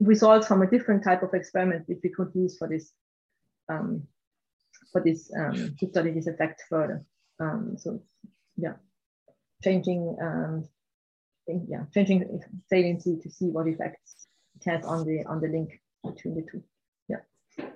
results 0.00 0.46
from 0.46 0.62
a 0.62 0.70
different 0.70 1.04
type 1.04 1.22
of 1.22 1.34
experiment 1.34 1.84
which 1.86 2.00
we 2.02 2.10
could 2.10 2.30
use 2.34 2.58
for 2.58 2.68
this 2.68 2.92
um, 3.68 4.02
for 4.92 5.00
this 5.00 5.30
um, 5.38 5.76
to 5.78 5.88
study 5.88 6.10
this 6.10 6.26
effect 6.26 6.62
further. 6.68 7.04
so 7.76 8.02
yeah 8.56 8.74
changing 9.64 10.16
um, 10.20 10.68
yeah, 11.46 11.84
changing 11.92 12.40
saliency 12.68 13.18
to 13.22 13.30
see 13.30 13.46
what 13.46 13.66
effects 13.66 14.26
it 14.56 14.70
has 14.70 14.84
on 14.84 15.04
the 15.06 15.24
on 15.26 15.40
the 15.40 15.48
link 15.48 15.80
between 16.04 16.34
the 16.36 16.42
two. 16.50 16.62
Yeah. 17.08 17.66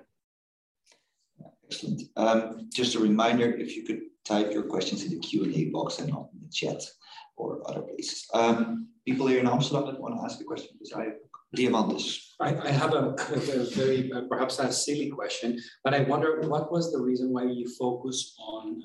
Excellent. 1.65 2.01
Um, 2.15 2.69
just 2.73 2.95
a 2.95 2.99
reminder, 2.99 3.51
if 3.51 3.75
you 3.75 3.83
could 3.83 4.01
type 4.25 4.51
your 4.51 4.63
questions 4.63 5.03
in 5.03 5.11
the 5.11 5.19
Q&A 5.19 5.65
box 5.65 5.99
and 5.99 6.09
not 6.09 6.29
in 6.33 6.39
the 6.41 6.51
chat 6.51 6.81
or 7.35 7.61
other 7.69 7.81
places. 7.81 8.27
Um, 8.33 8.89
people 9.07 9.27
here 9.27 9.39
in 9.39 9.47
Amsterdam 9.47 9.85
that 9.85 9.99
want 9.99 10.15
to 10.15 10.23
ask 10.23 10.39
a 10.41 10.43
question, 10.43 10.69
because 10.73 10.93
I 10.93 11.13
Diamantis. 11.55 12.35
I, 12.39 12.55
I 12.55 12.69
have 12.69 12.93
a, 12.93 13.15
a 13.33 13.65
very 13.71 14.11
uh, 14.11 14.21
perhaps 14.29 14.59
a 14.59 14.71
silly 14.71 15.09
question, 15.09 15.59
but 15.83 15.93
I 15.93 16.01
wonder 16.01 16.41
what 16.47 16.71
was 16.71 16.91
the 16.91 16.99
reason 16.99 17.33
why 17.33 17.45
you 17.45 17.67
focus 17.77 18.35
on 18.39 18.83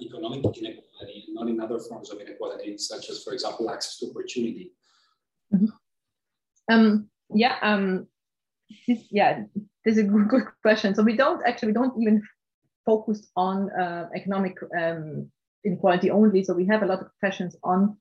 economic 0.00 0.44
inequality 0.44 1.24
and 1.26 1.34
not 1.34 1.48
in 1.48 1.60
other 1.60 1.78
forms 1.78 2.10
of 2.10 2.20
inequality, 2.20 2.78
such 2.78 3.10
as, 3.10 3.22
for 3.22 3.32
example, 3.32 3.70
access 3.70 3.98
to 3.98 4.10
opportunity? 4.10 4.72
Mm 5.52 5.58
-hmm. 5.58 5.72
um, 6.72 7.10
yeah, 7.34 7.56
um, 7.62 8.08
this, 8.86 9.06
yeah, 9.10 9.44
this 9.84 9.96
is 9.96 9.98
a 9.98 10.08
good, 10.12 10.28
good, 10.28 10.46
question. 10.62 10.94
So 10.94 11.02
we 11.02 11.16
don't 11.16 11.42
actually, 11.46 11.72
we 11.72 11.78
don't 11.80 11.96
even 12.02 12.22
focus 12.84 13.30
on 13.34 13.70
uh, 13.70 14.08
economic 14.14 14.62
um, 14.80 15.32
inequality 15.64 16.10
only. 16.10 16.44
So 16.44 16.54
we 16.54 16.66
have 16.66 16.82
a 16.82 16.86
lot 16.86 17.00
of 17.00 17.08
questions 17.20 17.56
on 17.62 17.96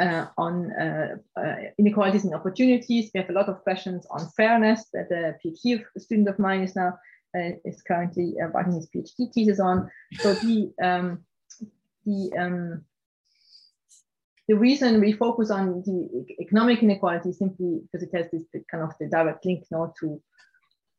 uh, 0.00 0.26
on 0.36 0.70
uh, 0.72 1.16
uh, 1.36 1.56
inequalities 1.76 2.24
and 2.24 2.34
opportunities. 2.34 3.10
We 3.12 3.20
have 3.20 3.30
a 3.30 3.32
lot 3.32 3.48
of 3.48 3.62
questions 3.64 4.06
on 4.10 4.28
fairness 4.36 4.86
that 4.92 5.10
a 5.10 5.34
PhD 5.44 5.84
student 5.98 6.28
of 6.28 6.38
mine 6.38 6.62
is 6.62 6.76
now 6.76 6.96
is 7.34 7.82
currently 7.82 8.34
uh, 8.42 8.48
writing 8.48 8.74
his 8.74 8.88
PhD 8.88 9.32
thesis 9.32 9.60
on. 9.60 9.90
So 10.20 10.34
the 10.34 10.72
um, 10.82 11.24
the 12.04 12.32
um, 12.38 12.84
the 14.48 14.54
reason 14.54 15.00
we 15.00 15.12
focus 15.12 15.50
on 15.50 15.82
the 15.84 16.24
economic 16.40 16.82
inequality 16.82 17.30
is 17.30 17.38
simply 17.38 17.80
because 17.82 18.06
it 18.06 18.16
has 18.16 18.30
this 18.30 18.44
kind 18.70 18.82
of 18.82 18.92
the 18.98 19.08
direct 19.08 19.44
link 19.44 19.64
now 19.70 19.92
to 20.00 20.20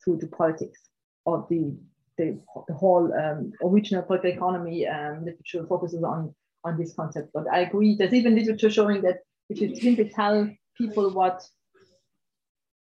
to 0.05 0.17
the 0.17 0.27
politics 0.27 0.80
of 1.25 1.47
the 1.49 1.75
the, 2.17 2.38
the 2.67 2.73
whole 2.73 3.11
um, 3.13 3.51
original 3.63 4.03
political 4.03 4.32
economy 4.32 4.86
um, 4.86 5.25
literature 5.25 5.65
focuses 5.67 6.03
on 6.03 6.34
on 6.63 6.77
this 6.77 6.93
concept. 6.93 7.30
But 7.34 7.45
I 7.51 7.61
agree, 7.61 7.95
there's 7.95 8.13
even 8.13 8.36
literature 8.36 8.69
showing 8.69 9.01
that 9.01 9.19
if 9.49 9.61
you 9.61 9.75
simply 9.75 10.09
tell 10.09 10.49
people 10.77 11.11
what 11.11 11.41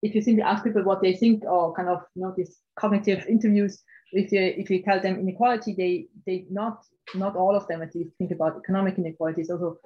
if 0.02 0.14
you 0.14 0.22
simply 0.22 0.44
ask 0.44 0.64
people 0.64 0.84
what 0.84 1.02
they 1.02 1.14
think 1.14 1.44
or 1.44 1.74
kind 1.74 1.90
of 1.90 2.02
you 2.16 2.24
know 2.24 2.34
these 2.36 2.60
cognitive 2.80 3.26
interviews, 3.28 3.82
if 4.12 4.32
you 4.32 4.42
if 4.42 4.70
you 4.70 4.82
tell 4.84 5.02
them 5.02 5.20
inequality, 5.20 5.74
they 5.74 6.08
they 6.26 6.46
not 6.50 6.84
not 7.16 7.36
all 7.36 7.56
of 7.56 7.68
them 7.68 7.82
at 7.82 7.96
least 7.96 8.12
think 8.18 8.32
about 8.32 8.58
economic 8.58 8.98
inequalities, 8.98 9.50
also 9.50 9.78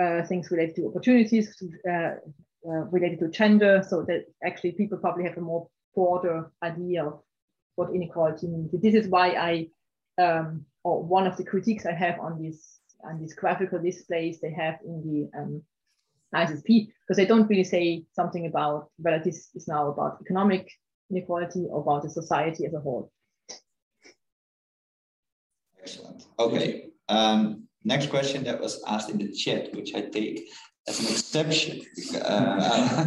uh, 0.00 0.22
things 0.26 0.50
related 0.50 0.76
to 0.76 0.88
opportunities, 0.88 1.62
uh, 1.88 1.92
uh, 1.92 2.84
related 2.90 3.20
to 3.20 3.28
gender. 3.28 3.84
So 3.88 4.02
that 4.02 4.24
actually 4.44 4.72
people 4.72 4.98
probably 4.98 5.24
have 5.24 5.38
a 5.38 5.42
more 5.42 5.68
broader 5.94 6.50
idea 6.62 7.04
of 7.04 7.20
what 7.76 7.94
inequality 7.94 8.48
means. 8.48 8.70
This 8.72 8.94
is 8.94 9.08
why 9.08 9.30
I 9.30 9.68
um, 10.22 10.64
or 10.82 11.02
one 11.02 11.26
of 11.26 11.36
the 11.36 11.44
critiques 11.44 11.86
I 11.86 11.92
have 11.92 12.20
on 12.20 12.40
these 12.40 12.80
on 13.04 13.20
these 13.20 13.34
graphical 13.34 13.78
displays 13.80 14.40
they 14.40 14.52
have 14.52 14.78
in 14.84 15.02
the 15.32 15.38
um, 15.38 15.62
ISSP 16.34 16.88
because 17.00 17.16
they 17.16 17.26
don't 17.26 17.48
really 17.48 17.64
say 17.64 18.04
something 18.12 18.46
about 18.46 18.88
whether 18.98 19.22
this 19.22 19.50
is 19.54 19.68
now 19.68 19.88
about 19.88 20.18
economic 20.20 20.70
inequality 21.10 21.66
or 21.70 21.80
about 21.80 22.02
the 22.02 22.10
society 22.10 22.66
as 22.66 22.74
a 22.74 22.80
whole. 22.80 23.10
Excellent. 25.80 26.24
Okay. 26.38 26.86
Um, 27.08 27.68
next 27.84 28.08
question 28.08 28.44
that 28.44 28.60
was 28.60 28.82
asked 28.86 29.10
in 29.10 29.18
the 29.18 29.32
chat, 29.32 29.74
which 29.74 29.94
I 29.94 30.02
take 30.02 30.48
as 30.88 31.00
an 31.00 31.06
exception. 31.06 31.80
Uh, 32.14 32.16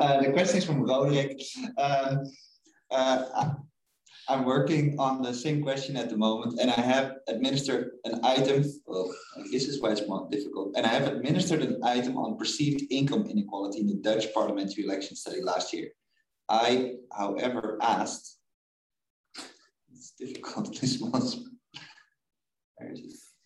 uh, 0.00 0.20
the 0.20 0.30
question 0.32 0.58
is 0.58 0.64
from 0.64 0.82
Roderick. 0.82 1.40
Um, 1.78 2.24
uh, 2.90 3.54
I'm 4.28 4.44
working 4.44 4.96
on 4.98 5.22
the 5.22 5.34
same 5.34 5.62
question 5.62 5.96
at 5.96 6.08
the 6.08 6.16
moment, 6.16 6.60
and 6.60 6.70
I 6.70 6.80
have 6.80 7.16
administered 7.28 7.90
an 8.04 8.20
item. 8.24 8.64
Well, 8.86 9.12
this 9.50 9.66
is 9.66 9.80
why 9.80 9.90
it's 9.90 10.06
more 10.06 10.28
difficult. 10.30 10.74
And 10.76 10.86
I 10.86 10.90
have 10.90 11.08
administered 11.08 11.62
an 11.62 11.82
item 11.82 12.16
on 12.16 12.38
perceived 12.38 12.84
income 12.90 13.26
inequality 13.26 13.80
in 13.80 13.86
the 13.86 13.96
Dutch 13.96 14.32
parliamentary 14.32 14.84
election 14.84 15.16
study 15.16 15.42
last 15.42 15.72
year. 15.72 15.88
I, 16.48 16.94
however, 17.12 17.78
asked. 17.82 18.38
It's 19.92 20.12
difficult. 20.12 20.76
This 20.80 21.00
one. 21.00 21.22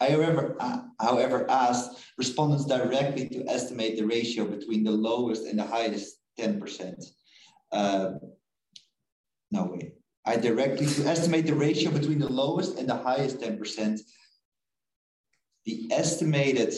I, 0.00 0.10
however, 0.10 0.56
uh, 0.60 0.78
however, 1.00 1.50
asked 1.50 2.04
respondents 2.18 2.64
directly 2.66 3.28
to 3.28 3.44
estimate 3.48 3.98
the 3.98 4.06
ratio 4.06 4.44
between 4.44 4.84
the 4.84 4.90
lowest 4.90 5.46
and 5.46 5.58
the 5.58 5.64
highest 5.64 6.18
10%. 6.38 7.02
Uh, 7.72 8.12
no 9.50 9.64
way. 9.64 9.95
I 10.26 10.36
directly 10.36 10.86
to 10.86 11.06
estimate 11.06 11.46
the 11.46 11.54
ratio 11.54 11.92
between 11.92 12.18
the 12.18 12.28
lowest 12.28 12.78
and 12.78 12.88
the 12.88 12.96
highest 12.96 13.40
10%. 13.40 14.00
The 15.64 15.88
estimated, 15.92 16.74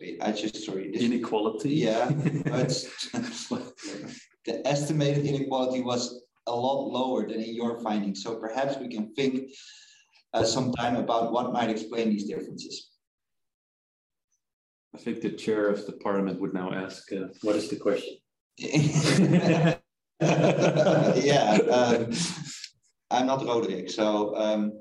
wait, 0.00 0.22
I 0.22 0.30
just, 0.30 0.64
sorry. 0.64 0.92
This, 0.92 1.02
inequality? 1.02 1.70
Yeah, 1.70 2.06
the 4.44 4.62
estimated 4.64 5.26
inequality 5.26 5.82
was 5.82 6.22
a 6.46 6.54
lot 6.54 6.86
lower 6.86 7.26
than 7.26 7.40
in 7.40 7.54
your 7.54 7.80
findings. 7.80 8.22
So 8.22 8.36
perhaps 8.36 8.78
we 8.78 8.86
can 8.88 9.12
think 9.14 9.50
uh, 10.32 10.44
some 10.44 10.72
time 10.72 10.96
about 10.96 11.32
what 11.32 11.52
might 11.52 11.70
explain 11.70 12.10
these 12.10 12.28
differences. 12.28 12.90
I 14.94 14.98
think 14.98 15.22
the 15.22 15.30
chair 15.30 15.68
of 15.68 15.86
the 15.86 15.92
parliament 15.92 16.40
would 16.40 16.54
now 16.54 16.72
ask, 16.72 17.10
uh, 17.12 17.28
what 17.42 17.56
is 17.56 17.68
the 17.68 17.76
question? 17.76 18.16
yeah, 18.58 19.78
um, 21.70 22.12
I'm 23.12 23.26
not 23.26 23.44
Roderick, 23.44 23.90
so. 23.90 24.34
Um, 24.36 24.72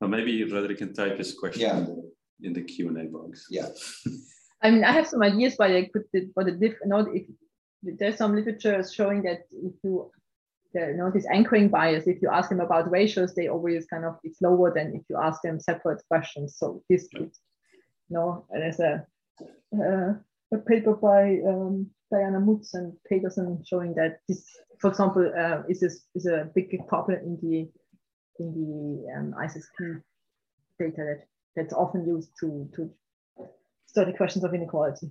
well, 0.00 0.08
maybe 0.08 0.44
Roderick 0.44 0.78
can 0.78 0.94
type 0.94 1.18
his 1.18 1.34
question 1.34 1.60
yeah. 1.60 2.46
in 2.46 2.54
the 2.54 2.62
Q 2.62 2.88
and 2.88 2.98
A 2.98 3.04
box. 3.04 3.46
Yeah. 3.50 3.68
I 4.62 4.70
mean, 4.70 4.84
I 4.84 4.92
have 4.92 5.06
some 5.06 5.22
ideas 5.22 5.54
why 5.56 5.76
I 5.76 5.90
could, 5.92 6.04
for 6.34 6.44
the 6.44 6.52
diff. 6.52 6.74
You 6.82 6.88
know, 6.88 7.00
if 7.12 7.26
there's 7.82 8.16
some 8.16 8.34
literature 8.34 8.82
showing 8.82 9.22
that 9.22 9.40
if 9.50 9.74
you 9.82 10.10
the, 10.72 10.80
you 10.80 10.96
know, 10.96 11.10
this 11.10 11.26
anchoring 11.26 11.68
bias, 11.68 12.06
if 12.06 12.22
you 12.22 12.28
ask 12.30 12.48
them 12.48 12.60
about 12.60 12.90
ratios, 12.90 13.34
they 13.34 13.48
always 13.48 13.86
kind 13.86 14.04
of, 14.04 14.16
it's 14.22 14.40
lower 14.40 14.72
than 14.72 14.94
if 14.94 15.02
you 15.08 15.16
ask 15.16 15.42
them 15.42 15.60
separate 15.60 16.02
questions. 16.08 16.56
So 16.56 16.82
this, 16.88 17.08
yeah. 17.12 17.20
you 17.20 17.30
know, 18.10 18.46
there's 18.50 18.80
a, 18.80 19.04
uh, 19.74 20.14
a 20.52 20.58
paper 20.66 20.94
by 20.94 21.40
um, 21.46 21.90
Diana 22.10 22.40
Mutz 22.40 22.74
and 22.74 22.92
Peterson 23.08 23.62
showing 23.64 23.94
that 23.94 24.20
this, 24.28 24.44
for 24.80 24.90
example, 24.90 25.32
uh, 25.38 25.62
is, 25.68 25.80
this, 25.80 26.04
is 26.14 26.26
a 26.26 26.50
big 26.54 26.86
problem 26.88 27.18
in 27.18 27.38
the, 27.40 27.70
in 28.42 28.52
the 28.52 29.12
um, 29.16 29.34
data 30.78 30.96
that, 30.96 31.24
that's 31.54 31.72
often 31.72 32.06
used 32.06 32.30
to, 32.40 32.68
to 32.74 32.90
study 33.86 34.12
questions 34.12 34.44
of 34.44 34.54
inequality. 34.54 35.10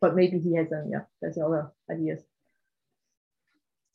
But 0.00 0.14
maybe 0.16 0.38
he 0.38 0.56
has, 0.56 0.72
um, 0.72 0.88
yeah, 0.90 1.02
there's 1.20 1.38
other 1.38 1.72
ideas. 1.90 2.22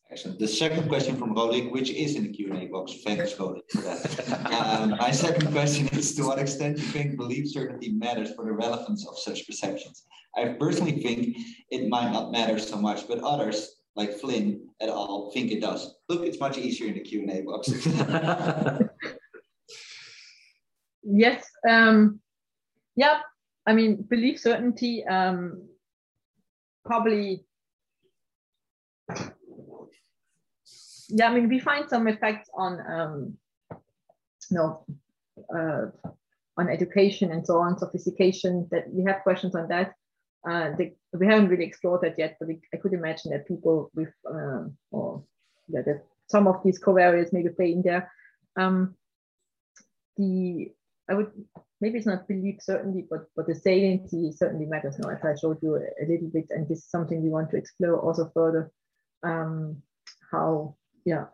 Excellent. 0.09 0.39
The 0.39 0.47
second 0.47 0.87
question 0.87 1.17
from 1.17 1.33
Roderick, 1.33 1.71
which 1.71 1.89
is 1.89 2.15
in 2.15 2.23
the 2.23 2.29
Q&A 2.29 2.67
box. 2.67 2.93
Thanks, 3.03 3.37
Roderick, 3.37 3.69
for 3.69 3.81
that. 3.81 4.51
um, 4.53 4.91
my 4.91 5.11
second 5.11 5.51
question 5.51 5.87
is, 5.89 6.15
to 6.15 6.23
what 6.23 6.39
extent 6.39 6.77
do 6.77 6.81
you 6.81 6.87
think 6.87 7.17
belief 7.17 7.49
certainty 7.49 7.91
matters 7.91 8.33
for 8.33 8.45
the 8.45 8.53
relevance 8.53 9.05
of 9.05 9.19
such 9.19 9.45
perceptions? 9.45 10.05
I 10.37 10.55
personally 10.59 11.01
think 11.01 11.37
it 11.71 11.89
might 11.89 12.13
not 12.13 12.31
matter 12.31 12.57
so 12.57 12.77
much, 12.77 13.05
but 13.07 13.19
others, 13.19 13.75
like 13.97 14.13
Flynn 14.13 14.69
et 14.79 14.87
al., 14.87 15.29
think 15.33 15.51
it 15.51 15.59
does. 15.59 15.95
Look, 16.07 16.21
it's 16.23 16.39
much 16.39 16.57
easier 16.57 16.87
in 16.87 16.93
the 16.93 17.01
Q&A 17.01 17.41
box. 17.41 17.69
yes. 21.03 21.45
Um, 21.67 22.21
yeah, 22.95 23.19
I 23.65 23.73
mean, 23.73 24.03
belief 24.09 24.39
certainty 24.39 25.05
um, 25.05 25.67
probably 26.85 27.43
yeah, 31.09 31.29
I 31.29 31.33
mean, 31.33 31.49
we 31.49 31.59
find 31.59 31.89
some 31.89 32.07
effects 32.07 32.49
on, 32.53 32.79
um, 32.87 33.37
you 34.49 34.57
know, 34.57 34.85
uh, 35.53 35.87
on 36.57 36.69
education 36.69 37.31
and 37.31 37.45
so 37.45 37.59
on, 37.59 37.77
sophistication. 37.77 38.67
That 38.71 38.91
we 38.91 39.03
have 39.05 39.23
questions 39.23 39.55
on 39.55 39.67
that. 39.69 39.93
Uh, 40.47 40.71
they, 40.77 40.93
we 41.13 41.25
haven't 41.25 41.49
really 41.49 41.65
explored 41.65 42.01
that 42.01 42.17
yet, 42.17 42.37
but 42.39 42.47
we, 42.47 42.59
I 42.73 42.77
could 42.77 42.93
imagine 42.93 43.31
that 43.31 43.47
people 43.47 43.91
with, 43.95 44.13
uh, 44.29 44.63
or 44.91 45.23
yeah, 45.67 45.81
that 45.81 46.03
some 46.27 46.47
of 46.47 46.63
these 46.63 46.79
covariates 46.79 47.33
maybe 47.33 47.49
play 47.49 47.71
in 47.71 47.81
there. 47.81 48.11
Um, 48.57 48.95
the 50.17 50.71
I 51.09 51.13
would 51.13 51.31
maybe 51.79 51.97
it's 51.97 52.07
not 52.07 52.27
belief 52.27 52.57
certainly, 52.61 53.05
but 53.09 53.27
but 53.35 53.47
the 53.47 53.55
saliency 53.55 54.31
certainly 54.31 54.65
matters. 54.65 54.99
Now, 54.99 55.09
as 55.09 55.23
I 55.23 55.35
showed 55.35 55.59
you 55.61 55.75
a, 55.75 56.05
little 56.05 56.29
bit, 56.29 56.47
and 56.49 56.67
this 56.67 56.79
is 56.79 56.89
something 56.89 57.21
we 57.21 57.29
want 57.29 57.51
to 57.51 57.57
explore 57.57 57.99
also 57.99 58.29
further. 58.33 58.71
Um, 59.23 59.81
how 60.31 60.75
yeah, 61.07 61.27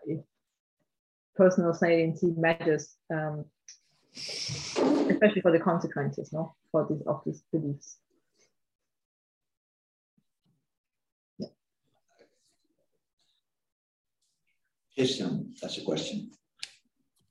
personal 1.36 1.74
saliency 1.74 2.32
matters, 2.38 2.95
um, 3.11 3.45
especially 4.15 5.41
for 5.41 5.51
the 5.51 5.59
consequences, 5.59 6.32
no, 6.32 6.53
for 6.71 6.86
these 6.88 7.01
of 7.07 7.21
these 7.26 7.43
beliefs. 7.51 7.97
Yeah. 11.39 11.47
Christian, 14.95 15.55
that's 15.59 15.80
a 15.80 15.82
question. 15.82 16.30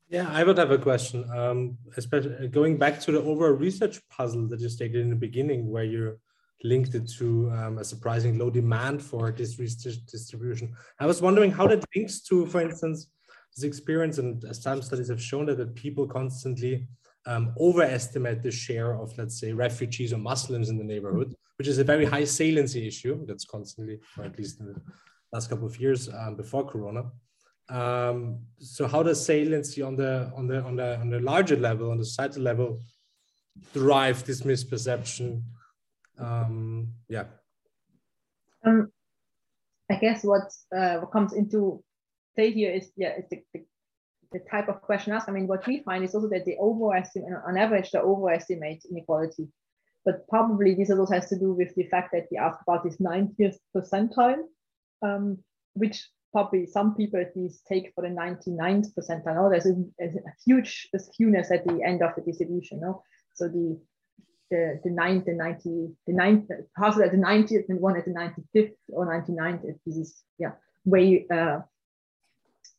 Yeah, 0.09 0.27
I 0.29 0.43
would 0.43 0.57
have 0.57 0.71
a 0.71 0.77
question. 0.77 1.23
Um, 1.31 1.77
especially 1.95 2.49
going 2.49 2.77
back 2.77 2.99
to 3.01 3.13
the 3.13 3.21
overall 3.21 3.53
research 3.53 4.01
puzzle 4.09 4.49
that 4.49 4.59
you 4.59 4.67
stated 4.67 4.99
in 4.99 5.11
the 5.11 5.15
beginning, 5.15 5.71
where 5.71 5.85
you 5.85 6.19
linked 6.63 6.95
it 6.95 7.09
to 7.17 7.51
um, 7.51 7.77
a 7.77 7.83
surprising 7.83 8.37
low 8.37 8.49
demand 8.49 9.01
for 9.01 9.31
this 9.31 9.55
distribution. 9.55 10.73
I 10.99 11.05
was 11.05 11.21
wondering 11.21 11.51
how 11.51 11.67
that 11.67 11.83
links 11.95 12.21
to, 12.21 12.45
for 12.45 12.61
instance, 12.61 13.07
this 13.55 13.65
experience, 13.65 14.17
and 14.17 14.43
some 14.55 14.81
studies 14.81 15.09
have 15.09 15.21
shown 15.21 15.45
that, 15.47 15.57
that 15.57 15.75
people 15.75 16.07
constantly 16.07 16.87
um, 17.25 17.53
overestimate 17.59 18.41
the 18.41 18.51
share 18.51 18.93
of, 18.99 19.15
let's 19.17 19.39
say, 19.39 19.53
refugees 19.53 20.13
or 20.13 20.17
Muslims 20.17 20.69
in 20.69 20.77
the 20.77 20.83
neighborhood, 20.83 21.35
which 21.57 21.67
is 21.67 21.77
a 21.77 21.83
very 21.83 22.05
high 22.05 22.23
saliency 22.23 22.87
issue 22.87 23.25
that's 23.27 23.45
constantly, 23.45 23.99
or 24.17 24.25
at 24.25 24.37
least 24.37 24.59
in 24.59 24.67
the 24.67 24.81
last 25.31 25.49
couple 25.49 25.67
of 25.67 25.79
years 25.79 26.09
um, 26.09 26.35
before 26.35 26.65
Corona. 26.65 27.03
Um, 27.69 28.39
so 28.59 28.87
how 28.87 29.03
does 29.03 29.25
saliency 29.25 29.81
on 29.81 29.95
the 29.95 30.31
on 30.35 30.47
the 30.47 30.61
on 30.63 30.75
the 30.75 30.99
on 30.99 31.09
the 31.09 31.19
larger 31.19 31.55
level, 31.55 31.91
on 31.91 31.97
the 31.97 32.05
societal 32.05 32.43
level, 32.43 32.79
drive 33.73 34.25
this 34.25 34.41
misperception 34.41 35.43
um, 36.19 36.93
yeah. 37.07 37.25
Um, 38.65 38.91
I 39.89 39.95
guess 39.95 40.23
what 40.23 40.53
uh, 40.75 40.97
what 40.99 41.11
comes 41.11 41.33
into 41.33 41.83
play 42.35 42.51
here 42.51 42.71
is 42.71 42.91
yeah, 42.95 43.13
it's 43.17 43.29
the, 43.29 43.43
the, 43.53 43.65
the, 44.31 44.39
type 44.49 44.69
of 44.69 44.81
question 44.81 45.13
asked. 45.13 45.29
I 45.29 45.31
mean, 45.31 45.47
what 45.47 45.67
we 45.67 45.83
find 45.83 46.03
is 46.03 46.15
also 46.15 46.29
that 46.29 46.45
they 46.45 46.57
overestimate, 46.59 47.33
on 47.47 47.57
average, 47.57 47.91
they 47.91 47.99
overestimate 47.99 48.83
inequality. 48.89 49.47
But 50.05 50.27
probably 50.27 50.75
this 50.75 50.89
also 50.89 51.13
has 51.13 51.29
to 51.29 51.39
do 51.39 51.53
with 51.53 51.73
the 51.75 51.87
fact 51.87 52.11
that 52.13 52.27
we 52.29 52.37
ask 52.37 52.59
about 52.67 52.83
this 52.83 52.97
90th 52.97 53.55
percentile, 53.75 54.43
um, 55.01 55.37
which 55.73 56.09
probably 56.33 56.65
some 56.65 56.95
people 56.95 57.21
at 57.21 57.35
least 57.37 57.61
take 57.67 57.93
for 57.95 58.01
the 58.01 58.09
99th 58.13 58.87
percentile. 58.97 59.35
No, 59.35 59.49
there's 59.49 59.67
a, 59.67 59.75
a 60.01 60.09
huge 60.45 60.89
skewness 60.95 61.51
at 61.51 61.65
the 61.65 61.81
end 61.85 62.01
of 62.01 62.15
the 62.15 62.21
distribution. 62.21 62.81
No? 62.81 63.03
So 63.35 63.47
the 63.47 63.79
the, 64.53 64.79
the 64.83 64.91
ninth, 64.91 65.25
the 65.25 65.33
90, 65.33 65.89
the 66.05 66.13
ninth, 66.13 66.47
possibly 66.77 67.05
at 67.05 67.11
the 67.11 67.17
90th 67.17 67.69
and 67.69 67.79
one 67.79 67.97
at 67.97 68.05
the 68.05 68.11
95th 68.11 68.75
or 68.89 69.07
99th. 69.07 69.63
This 69.85 69.97
is, 69.97 70.23
yeah, 70.37 70.51
way, 70.85 71.25
uh, 71.33 71.61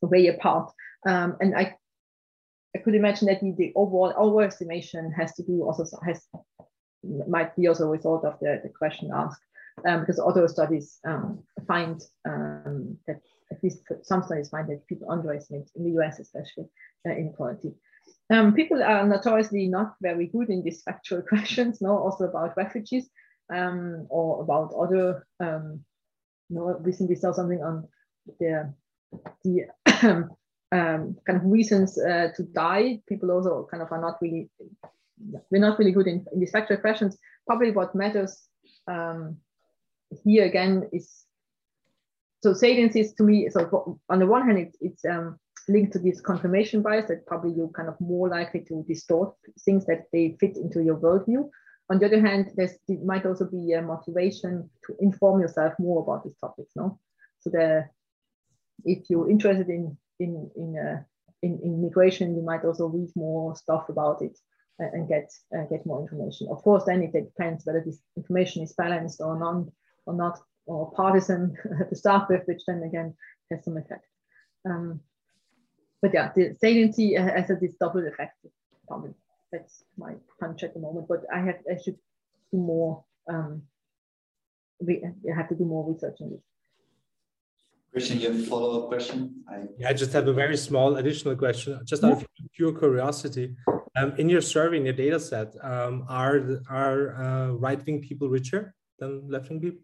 way 0.00 0.28
apart. 0.28 0.70
Um, 1.04 1.36
and 1.40 1.56
I, 1.56 1.76
I 2.76 2.78
could 2.78 2.94
imagine 2.94 3.26
that 3.26 3.40
the, 3.40 3.52
the 3.58 3.72
overall 3.74 4.12
overestimation 4.14 5.12
has 5.18 5.34
to 5.34 5.42
do 5.42 5.64
also, 5.64 5.84
has, 6.06 6.22
might 7.28 7.56
be 7.56 7.66
also 7.66 7.86
a 7.86 7.90
result 7.90 8.24
of 8.24 8.38
the, 8.40 8.60
the 8.62 8.68
question 8.68 9.10
asked. 9.12 9.42
Um, 9.84 10.00
because 10.00 10.20
other 10.20 10.46
studies 10.46 11.00
um, 11.04 11.42
find 11.66 12.00
um, 12.24 12.96
that 13.08 13.20
at 13.50 13.60
least 13.60 13.80
some 14.02 14.22
studies 14.22 14.50
find 14.50 14.68
that 14.68 14.86
people 14.86 15.10
underestimate 15.10 15.68
in 15.74 15.82
the 15.82 16.00
US 16.00 16.20
especially 16.20 16.66
uh, 17.04 17.10
inequality. 17.10 17.74
Um, 18.30 18.54
people 18.54 18.82
are 18.82 19.06
notoriously 19.06 19.68
not 19.68 19.94
very 20.00 20.26
good 20.26 20.48
in 20.48 20.62
these 20.62 20.82
factual 20.82 21.22
questions, 21.28 21.80
no, 21.80 21.98
also 21.98 22.24
about 22.24 22.56
refugees 22.56 23.08
um, 23.52 24.06
or 24.08 24.42
about 24.42 24.72
other 24.74 25.26
um, 25.40 25.84
you 26.48 26.56
know, 26.56 26.76
recently 26.80 27.14
saw 27.16 27.32
something 27.32 27.62
on 27.62 27.88
the 28.40 28.72
the 29.44 29.66
um, 30.72 31.16
kind 31.26 31.38
of 31.38 31.44
reasons 31.44 31.98
uh, 31.98 32.28
to 32.36 32.42
die. 32.42 33.00
People 33.08 33.30
also 33.30 33.68
kind 33.70 33.82
of 33.82 33.92
are 33.92 34.00
not 34.00 34.16
really 34.20 34.50
we're 35.50 35.60
not 35.60 35.78
really 35.78 35.92
good 35.92 36.06
in, 36.06 36.24
in 36.32 36.40
these 36.40 36.50
factual 36.50 36.78
questions. 36.78 37.16
Probably 37.46 37.70
what 37.70 37.94
matters 37.94 38.48
um, 38.88 39.36
here 40.24 40.44
again 40.44 40.88
is 40.92 41.24
so 42.42 42.52
salience 42.52 42.94
is 42.94 43.14
to 43.14 43.22
me 43.22 43.48
so 43.48 43.98
on 44.10 44.18
the 44.18 44.26
one 44.26 44.46
hand 44.46 44.58
it, 44.58 44.76
it's 44.80 45.04
um, 45.04 45.38
linked 45.68 45.92
to 45.92 45.98
this 45.98 46.20
confirmation 46.20 46.82
bias 46.82 47.08
that 47.08 47.26
probably 47.26 47.52
you're 47.52 47.68
kind 47.68 47.88
of 47.88 48.00
more 48.00 48.28
likely 48.28 48.60
to 48.60 48.84
distort 48.88 49.34
things 49.64 49.86
that 49.86 50.04
they 50.12 50.36
fit 50.40 50.56
into 50.56 50.82
your 50.82 50.96
worldview. 50.96 51.48
On 51.90 51.98
the 51.98 52.06
other 52.06 52.20
hand, 52.20 52.50
there 52.56 52.70
might 53.04 53.26
also 53.26 53.44
be 53.44 53.72
a 53.72 53.82
motivation 53.82 54.70
to 54.86 54.96
inform 55.00 55.40
yourself 55.40 55.74
more 55.78 56.02
about 56.02 56.24
these 56.24 56.36
topics. 56.40 56.72
No, 56.74 56.98
so 57.40 57.50
the 57.50 57.84
if 58.84 59.10
you're 59.10 59.30
interested 59.30 59.68
in 59.68 59.96
in 60.18 60.50
in, 60.56 60.78
uh, 60.78 61.02
in, 61.42 61.60
in 61.62 61.82
migration, 61.82 62.34
you 62.34 62.42
might 62.42 62.64
also 62.64 62.86
read 62.86 63.10
more 63.14 63.54
stuff 63.54 63.88
about 63.90 64.22
it 64.22 64.38
and, 64.78 64.92
and 64.94 65.08
get 65.08 65.30
uh, 65.56 65.64
get 65.64 65.84
more 65.84 66.00
information. 66.00 66.48
Of 66.50 66.62
course, 66.62 66.84
then 66.84 67.02
it 67.02 67.12
depends 67.12 67.66
whether 67.66 67.82
this 67.84 68.00
information 68.16 68.62
is 68.62 68.72
balanced 68.72 69.20
or 69.20 69.38
non 69.38 69.70
or 70.06 70.14
not 70.14 70.38
or 70.66 70.90
partisan 70.92 71.56
to 71.88 71.94
start 71.96 72.28
with, 72.30 72.42
which 72.46 72.62
then 72.66 72.82
again 72.82 73.14
has 73.50 73.64
some 73.64 73.76
effect. 73.76 74.06
Um, 74.68 75.00
but 76.04 76.12
yeah, 76.12 76.30
the 76.36 76.54
saliency 76.60 77.14
has 77.14 77.48
a 77.48 77.54
this 77.54 77.76
double 77.80 78.06
effect. 78.06 78.36
That's 79.50 79.84
my 79.96 80.12
punch 80.38 80.62
at 80.62 80.74
the 80.74 80.80
moment. 80.80 81.08
But 81.08 81.20
I 81.32 81.38
have 81.38 81.60
I 81.72 81.76
should 81.82 81.96
do 82.52 82.58
more. 82.58 83.02
Um, 83.26 83.62
we 84.80 85.02
have 85.34 85.48
to 85.48 85.54
do 85.54 85.64
more 85.64 85.90
research 85.90 86.18
on 86.20 86.28
this. 86.32 86.44
Christian, 87.90 88.20
you 88.20 88.30
have 88.30 88.38
a 88.38 88.42
follow-up 88.42 88.88
question? 88.88 89.16
I... 89.48 89.62
Yeah, 89.78 89.88
I 89.88 89.94
just 89.94 90.12
have 90.12 90.28
a 90.28 90.32
very 90.34 90.58
small 90.58 90.96
additional 90.96 91.36
question, 91.36 91.80
just 91.86 92.04
out 92.04 92.12
of 92.12 92.26
pure 92.54 92.78
curiosity. 92.78 93.56
Um, 93.96 94.12
in 94.18 94.28
your 94.28 94.42
survey, 94.42 94.76
in 94.76 94.84
your 94.84 94.98
data 95.04 95.18
set, 95.18 95.54
um, 95.62 96.04
are 96.06 96.60
are 96.68 97.00
uh, 97.24 97.48
right-wing 97.52 98.02
people 98.02 98.28
richer 98.28 98.74
than 98.98 99.10
left-wing 99.34 99.60
people? 99.64 99.82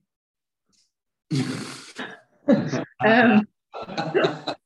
um, 3.07 3.47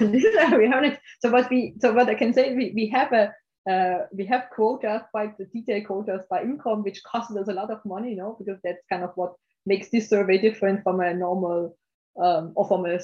we 0.58 0.68
haven't. 0.68 0.98
So 1.20 1.30
what 1.30 1.50
we 1.50 1.74
so 1.80 1.92
what 1.92 2.08
I 2.08 2.14
can 2.14 2.32
say 2.32 2.54
we, 2.54 2.72
we 2.74 2.88
have 2.88 3.12
a 3.12 3.32
uh, 3.70 4.06
we 4.12 4.24
have 4.26 4.48
quotas 4.54 5.02
quite 5.10 5.36
the 5.38 5.46
detailed 5.46 5.86
quotas 5.86 6.24
by 6.30 6.42
income, 6.42 6.82
which 6.82 7.02
costs 7.02 7.36
us 7.36 7.48
a 7.48 7.52
lot 7.52 7.70
of 7.70 7.84
money, 7.84 8.10
you 8.10 8.16
know, 8.16 8.36
because 8.38 8.60
that's 8.62 8.84
kind 8.88 9.02
of 9.02 9.10
what 9.16 9.34
makes 9.64 9.90
this 9.90 10.08
survey 10.08 10.38
different 10.38 10.82
from 10.82 11.00
a 11.00 11.12
normal 11.12 11.76
um, 12.22 12.52
or 12.54 12.66
from 12.68 12.86
a 12.86 12.98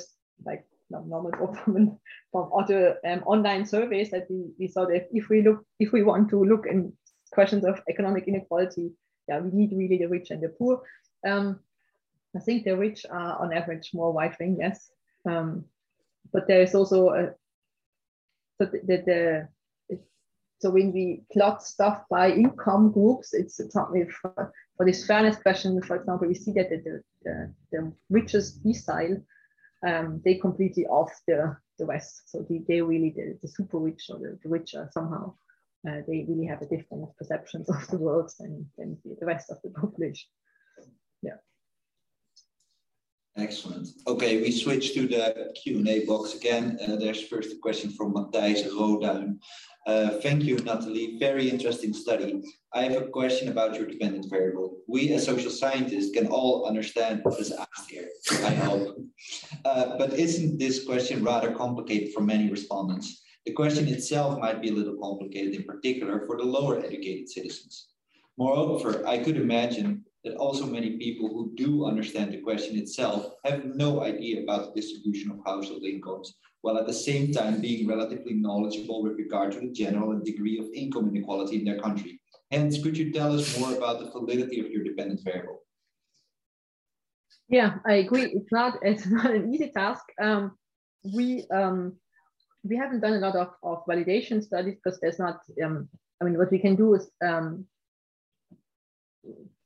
like 0.45 0.64
not 0.90 1.07
normal 1.07 1.32
or 1.40 1.55
from, 1.57 1.99
from 2.30 2.51
other 2.57 2.97
um, 3.07 3.22
online 3.26 3.66
surveys 3.66 4.11
that 4.11 4.26
we, 4.30 4.45
we 4.59 4.68
saw 4.68 4.84
that 4.86 5.09
if 5.12 5.28
we 5.28 5.43
look 5.43 5.64
if 5.80 5.93
we 5.93 6.03
want 6.03 6.30
to 6.30 6.45
look 6.45 6.66
in 6.66 6.93
questions 7.32 7.64
of 7.64 7.80
economic 7.88 8.28
inequality, 8.28 8.93
yeah, 9.28 9.40
we 9.40 9.51
need 9.51 9.76
really 9.76 9.99
the 9.99 10.07
rich 10.07 10.30
and 10.30 10.43
the 10.43 10.49
poor. 10.49 10.82
Um, 11.26 11.61
I 12.36 12.40
think 12.40 12.64
the 12.64 12.76
rich 12.76 13.05
are 13.11 13.38
on 13.40 13.53
average 13.53 13.90
more 13.93 14.12
right 14.12 14.34
wing, 14.38 14.59
yes. 14.61 14.90
Um, 15.28 15.64
but 16.32 16.46
there 16.46 16.62
is 16.62 16.74
also 16.74 17.08
a 17.10 17.34
so 18.60 18.66
the, 18.66 18.80
the, 18.86 19.02
the 19.06 19.48
so 20.62 20.70
when 20.70 20.92
we 20.92 21.24
plot 21.32 21.64
stuff 21.64 22.04
by 22.08 22.30
income 22.30 22.92
groups, 22.92 23.34
it's 23.34 23.60
something 23.72 24.08
for, 24.08 24.52
for 24.76 24.86
this 24.86 25.04
fairness 25.04 25.36
question, 25.36 25.82
for 25.82 25.96
example, 25.96 26.28
we 26.28 26.34
see 26.34 26.52
that 26.52 26.70
the, 26.70 27.02
the, 27.24 27.52
the 27.72 27.92
richest 28.10 28.64
decile, 28.64 29.20
um, 29.84 30.22
they 30.24 30.36
completely 30.36 30.86
off 30.86 31.10
the, 31.26 31.56
the 31.80 31.86
West. 31.86 32.30
So 32.30 32.46
they, 32.48 32.62
they 32.68 32.80
really, 32.80 33.12
the, 33.16 33.36
the 33.42 33.48
super 33.48 33.78
rich 33.78 34.04
or 34.08 34.20
the, 34.20 34.38
the 34.44 34.48
rich 34.48 34.76
are 34.76 34.88
somehow, 34.92 35.34
uh, 35.88 36.02
they 36.06 36.24
really 36.28 36.46
have 36.46 36.62
a 36.62 36.66
different 36.66 37.08
perceptions 37.18 37.68
of 37.68 37.84
the 37.88 37.98
world 37.98 38.30
than, 38.38 38.64
than 38.78 38.96
the 39.18 39.26
rest 39.26 39.50
of 39.50 39.56
the 39.64 39.70
population. 39.70 40.28
Yeah. 41.22 41.38
Excellent. 43.37 43.89
Okay, 44.07 44.43
we 44.43 44.51
switch 44.51 44.93
to 44.93 45.07
the 45.07 45.53
Q&A 45.55 46.05
box 46.05 46.35
again. 46.35 46.78
Uh, 46.87 46.97
there's 46.97 47.22
first 47.22 47.51
a 47.53 47.57
question 47.57 47.91
from 47.91 48.12
Matthijs 48.12 48.68
Rooduijn. 48.68 49.39
Uh, 49.87 50.11
thank 50.20 50.45
you, 50.45 50.57
Nathalie. 50.59 51.16
Very 51.18 51.49
interesting 51.49 51.95
study. 51.95 52.43
I 52.74 52.83
have 52.83 53.03
a 53.03 53.09
question 53.09 53.49
about 53.49 53.74
your 53.74 53.87
dependent 53.87 54.28
variable. 54.28 54.76
We 54.87 55.12
as 55.14 55.24
social 55.24 55.51
scientists 55.51 56.12
can 56.12 56.26
all 56.26 56.66
understand 56.66 57.20
what 57.22 57.41
is 57.41 57.53
asked 57.53 57.91
here, 57.91 58.09
I 58.45 58.55
hope. 58.55 58.97
Uh, 59.64 59.97
but 59.97 60.12
isn't 60.14 60.59
this 60.59 60.85
question 60.85 61.22
rather 61.22 61.53
complicated 61.53 62.12
for 62.12 62.20
many 62.20 62.51
respondents? 62.51 63.22
The 63.47 63.53
question 63.53 63.87
itself 63.87 64.41
might 64.41 64.61
be 64.61 64.70
a 64.70 64.72
little 64.72 64.97
complicated, 65.01 65.55
in 65.55 65.62
particular 65.62 66.26
for 66.26 66.37
the 66.37 66.45
lower 66.45 66.80
educated 66.80 67.28
citizens. 67.28 67.87
Moreover, 68.37 69.07
I 69.07 69.18
could 69.18 69.37
imagine 69.37 70.01
that 70.24 70.36
also 70.36 70.66
many 70.66 70.96
people 70.98 71.28
who 71.28 71.52
do 71.54 71.86
understand 71.86 72.32
the 72.32 72.40
question 72.40 72.76
itself 72.78 73.34
have 73.44 73.64
no 73.64 74.02
idea 74.02 74.42
about 74.42 74.74
the 74.74 74.80
distribution 74.80 75.30
of 75.30 75.40
household 75.44 75.82
incomes, 75.82 76.34
while 76.60 76.78
at 76.78 76.86
the 76.86 76.92
same 76.92 77.32
time 77.32 77.60
being 77.60 77.88
relatively 77.88 78.34
knowledgeable 78.34 79.02
with 79.02 79.16
regard 79.16 79.52
to 79.52 79.60
the 79.60 79.72
general 79.72 80.12
and 80.12 80.24
degree 80.24 80.58
of 80.58 80.66
income 80.74 81.08
inequality 81.08 81.56
in 81.58 81.64
their 81.64 81.80
country. 81.80 82.20
Hence, 82.52 82.82
could 82.82 82.96
you 82.96 83.12
tell 83.12 83.34
us 83.34 83.58
more 83.58 83.74
about 83.74 83.98
the 83.98 84.10
validity 84.10 84.60
of 84.60 84.70
your 84.70 84.84
dependent 84.84 85.20
variable? 85.24 85.62
Yeah, 87.48 87.78
I 87.86 87.94
agree. 87.94 88.26
It's 88.26 88.52
not 88.52 88.78
it's 88.82 89.06
not 89.18 89.30
an 89.30 89.52
easy 89.52 89.70
task. 89.70 90.04
Um, 90.20 90.56
we 91.02 91.46
um, 91.52 91.96
we 92.62 92.76
haven't 92.76 93.00
done 93.00 93.14
a 93.14 93.18
lot 93.18 93.34
of, 93.34 93.50
of 93.62 93.84
validation 93.86 94.42
studies 94.42 94.76
because 94.76 95.00
there's 95.00 95.18
not. 95.18 95.40
Um, 95.64 95.88
I 96.20 96.24
mean, 96.24 96.38
what 96.38 96.52
we 96.52 96.58
can 96.58 96.76
do 96.76 96.94
is 96.94 97.10
um, 97.24 97.66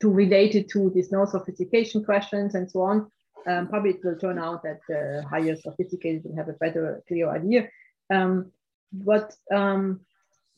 to 0.00 0.11
relate 0.11 0.54
it 0.54 0.68
to 0.70 0.90
these 0.90 1.11
no 1.11 1.24
sophistication 1.24 2.04
questions 2.04 2.54
and 2.54 2.70
so 2.70 2.82
on. 2.82 3.11
Um, 3.46 3.68
probably 3.68 3.90
it 3.90 4.04
will 4.04 4.16
turn 4.18 4.38
out 4.38 4.62
that 4.64 4.80
the 4.88 5.24
higher 5.30 5.57
sophisticated 5.57 6.24
will 6.24 6.36
have 6.36 6.48
a 6.48 6.54
better, 6.54 7.02
clear 7.07 7.30
idea. 7.30 7.68
Um, 8.11 8.50
but 8.92 9.34
um, 9.52 10.00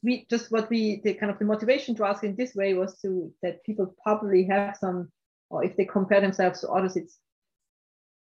we 0.02 0.26
just 0.30 0.50
what 0.50 0.70
we 0.70 1.00
the 1.04 1.14
kind 1.14 1.30
of 1.30 1.38
the 1.38 1.44
motivation 1.44 1.94
to 1.96 2.04
ask 2.04 2.24
in 2.24 2.36
this 2.36 2.54
way 2.54 2.74
was 2.74 2.98
to 3.00 3.32
that 3.42 3.64
people 3.64 3.94
probably 4.02 4.44
have 4.44 4.76
some, 4.76 5.10
or 5.50 5.64
if 5.64 5.76
they 5.76 5.84
compare 5.84 6.20
themselves 6.20 6.60
to 6.60 6.68
others, 6.68 6.96
it's 6.96 7.18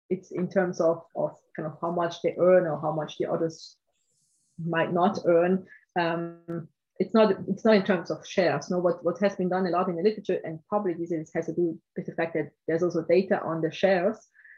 it's 0.09 0.32
in 0.32 0.47
terms 0.49 0.80
of 0.80 1.03
of 1.15 1.38
kind 1.55 1.67
of 1.67 1.78
how 1.82 1.91
much 1.91 2.21
they 2.21 2.36
earn 2.38 2.67
or 2.67 2.80
how 2.80 2.91
much 2.91 3.17
the 3.17 3.26
others 3.26 3.76
might 4.63 4.93
not 4.93 5.19
earn. 5.26 5.65
Um, 5.99 6.67
it's 7.00 7.14
not 7.14 7.32
it's 7.48 7.66
not 7.66 7.76
in 7.76 7.84
terms 7.84 8.12
of 8.12 8.26
shares. 8.26 8.70
No, 8.70 8.80
what, 8.80 9.04
what 9.04 9.20
has 9.22 9.36
been 9.36 9.50
done 9.50 9.66
a 9.66 9.70
lot 9.70 9.89
in 9.89 9.96
the 9.96 10.04
literature 10.04 10.39
and 10.44 10.60
probably 10.70 10.94
this 10.94 11.12
is, 11.12 11.32
has 11.34 11.48
to 11.48 11.54
do 11.54 11.80
with 11.96 12.06
the 12.06 12.14
fact 12.14 12.34
that 12.36 12.52
there's 12.68 12.84
also 12.84 13.04
data 13.04 13.41
on 13.41 13.62
the 13.62 13.72
shares. 13.72 14.18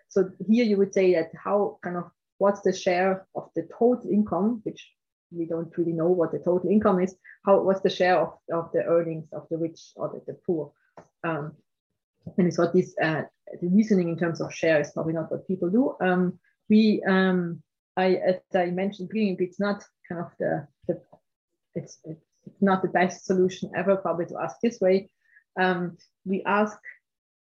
So 0.10 0.30
here 0.48 0.66
you 0.66 0.78
would 0.78 0.94
say 0.94 1.14
that 1.16 1.32
how 1.42 1.80
kind 1.84 1.98
of 1.98 2.06
what's 2.38 2.62
the 2.62 2.74
share 2.74 3.26
of 3.36 3.50
the 3.56 3.68
total 3.78 4.10
income, 4.12 4.62
which 4.64 4.92
we 5.32 5.46
don't 5.46 5.76
really 5.78 5.94
know 5.94 6.10
what 6.10 6.32
the 6.32 6.40
total 6.40 6.70
income 6.70 7.02
is, 7.02 7.16
how 7.46 7.62
what's 7.62 7.82
the 7.82 7.90
share 7.90 8.20
of, 8.20 8.34
of 8.54 8.70
the 8.74 8.84
earnings 8.84 9.28
of 9.32 9.48
the 9.50 9.58
rich 9.58 9.92
or 9.96 10.10
the, 10.10 10.32
the 10.32 10.38
poor. 10.46 10.72
Um, 11.24 11.54
and 12.38 12.48
it's 12.48 12.58
what 12.58 12.74
this 12.74 12.96
uh, 13.02 13.24
the 13.62 13.68
reasoning 13.68 14.10
in 14.10 14.18
terms 14.18 14.42
of 14.42 14.54
share 14.54 14.82
is 14.82 14.92
probably 14.92 15.14
not 15.14 15.32
what 15.32 15.48
people 15.48 15.70
do. 15.70 15.96
Um, 16.02 16.40
we 16.70 17.02
um, 17.08 17.62
I 17.98 18.16
as 18.16 18.36
I 18.54 18.68
mentioned, 18.68 19.10
it's 19.14 19.60
not 19.60 19.84
kind 20.10 20.22
of 20.22 20.32
the, 20.40 20.68
the 20.88 21.02
it's, 21.76 22.00
it's 22.04 22.62
not 22.62 22.82
the 22.82 22.90
best 22.90 23.26
solution 23.26 23.72
ever, 23.76 23.96
probably 23.96 24.26
to 24.28 24.38
ask 24.42 24.58
this 24.62 24.80
way. 24.80 25.10
Um, 25.60 25.98
we 26.26 26.44
ask, 26.46 26.78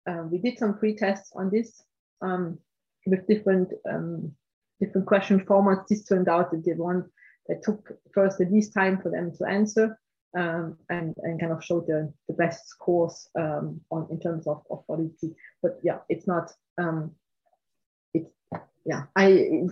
uh, 0.08 0.24
we 0.30 0.38
did 0.38 0.58
some 0.58 0.78
pre-tests 0.78 1.32
on 1.34 1.50
this 1.50 1.82
um, 2.22 2.58
with 3.06 3.26
different 3.26 3.72
um, 3.88 4.32
different 4.80 5.06
question 5.06 5.40
formats. 5.40 5.88
This 5.88 6.04
turned 6.04 6.28
out 6.28 6.50
that 6.50 6.64
the 6.64 6.74
one 6.74 7.04
that 7.48 7.62
took 7.62 7.92
first 8.14 8.38
the 8.38 8.46
least 8.46 8.72
time 8.72 9.00
for 9.00 9.10
them 9.10 9.32
to 9.36 9.44
answer 9.44 9.98
um, 10.36 10.78
and, 10.88 11.14
and 11.22 11.40
kind 11.40 11.52
of 11.52 11.64
showed 11.64 11.86
the, 11.86 12.12
the 12.28 12.34
best 12.34 12.68
scores 12.68 13.28
um, 13.38 13.80
on 13.90 14.06
in 14.10 14.18
terms 14.20 14.46
of, 14.46 14.62
of 14.70 14.84
validity. 14.86 15.34
But 15.62 15.80
yeah, 15.82 15.98
it's 16.08 16.26
not, 16.26 16.52
um, 16.78 17.12
it's, 18.14 18.30
yeah, 18.86 19.04
I 19.16 19.26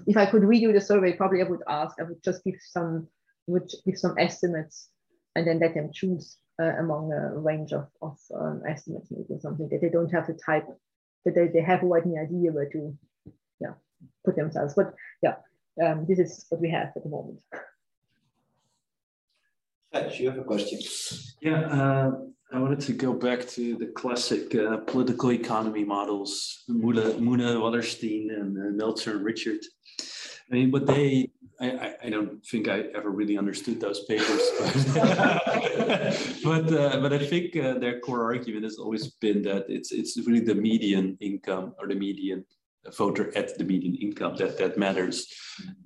if 0.07 0.17
I 0.17 0.27
could 0.27 0.43
redo 0.43 0.73
the 0.73 0.81
survey, 0.81 1.13
probably 1.13 1.41
I 1.41 1.49
would 1.49 1.63
ask, 1.69 1.97
I 1.99 2.03
would 2.03 2.23
just 2.23 2.45
give 2.45 2.57
some 2.61 3.09
would 3.49 3.71
give 3.85 3.99
some 3.99 4.15
estimates 4.19 4.89
and 5.35 5.47
then 5.47 5.59
let 5.59 5.75
them 5.75 5.91
choose 5.93 6.37
uh, 6.61 6.75
among 6.79 7.13
a 7.13 7.39
range 7.39 7.73
of, 7.73 7.89
of 8.03 8.19
um, 8.35 8.63
estimates, 8.69 9.09
maybe 9.11 9.41
something 9.41 9.69
that 9.69 9.81
they 9.81 9.89
don't 9.89 10.11
have 10.13 10.27
to 10.27 10.35
type, 10.35 10.67
that 11.25 11.35
they, 11.35 11.49
they 11.49 11.63
have 11.63 11.83
already 11.83 12.15
an 12.15 12.23
idea 12.23 12.53
where 12.53 12.69
to 12.69 12.97
yeah, 13.61 13.75
put 14.25 14.37
themselves. 14.37 14.75
But 14.75 14.95
yeah, 15.23 15.37
um, 15.83 16.07
this 16.07 16.19
is 16.19 16.47
what 16.49 16.61
we 16.61 16.71
have 16.71 16.93
at 16.97 17.03
the 17.03 17.09
moment. 17.09 17.41
Yes, 19.93 20.21
you 20.21 20.31
have 20.31 20.39
a 20.39 20.45
question. 20.45 20.79
Yeah, 21.41 21.61
uh, 21.61 22.11
I 22.53 22.59
wanted 22.59 22.81
to 22.81 22.93
go 22.93 23.13
back 23.13 23.47
to 23.49 23.77
the 23.77 23.87
classic 23.87 24.55
uh, 24.55 24.79
political 24.79 25.33
economy 25.33 25.85
models, 25.85 26.65
Muna, 26.69 27.19
Moene, 27.19 27.57
Wallerstein, 27.57 28.31
and 28.33 28.57
uh, 28.59 28.71
Meltzer 28.85 29.13
and 29.13 29.25
Richard. 29.25 29.61
I 30.51 30.55
mean, 30.55 30.71
what 30.71 30.87
they, 30.87 31.31
I, 31.61 31.95
I, 32.05 32.11
don't 32.11 32.45
think 32.47 32.69
I 32.69 32.85
ever 32.95 33.11
really 33.11 33.37
understood 33.37 33.81
those 33.81 34.05
papers, 34.05 34.43
but, 34.95 36.43
but, 36.45 36.73
uh, 36.73 37.01
but 37.01 37.13
I 37.13 37.19
think 37.19 37.57
uh, 37.57 37.75
their 37.79 38.01
core 38.01 38.25
argument 38.25 38.65
has 38.65 38.79
always 38.79 39.09
been 39.09 39.43
that 39.43 39.67
it's, 39.69 39.93
it's 39.93 40.17
really 40.27 40.41
the 40.41 40.55
median 40.55 41.19
income 41.21 41.75
or 41.79 41.87
the 41.87 41.97
median 41.97 42.45
voter 42.97 43.37
at 43.37 43.59
the 43.59 43.65
median 43.65 43.97
income 43.97 44.37
that, 44.37 44.57
that 44.59 44.79
matters. 44.79 45.27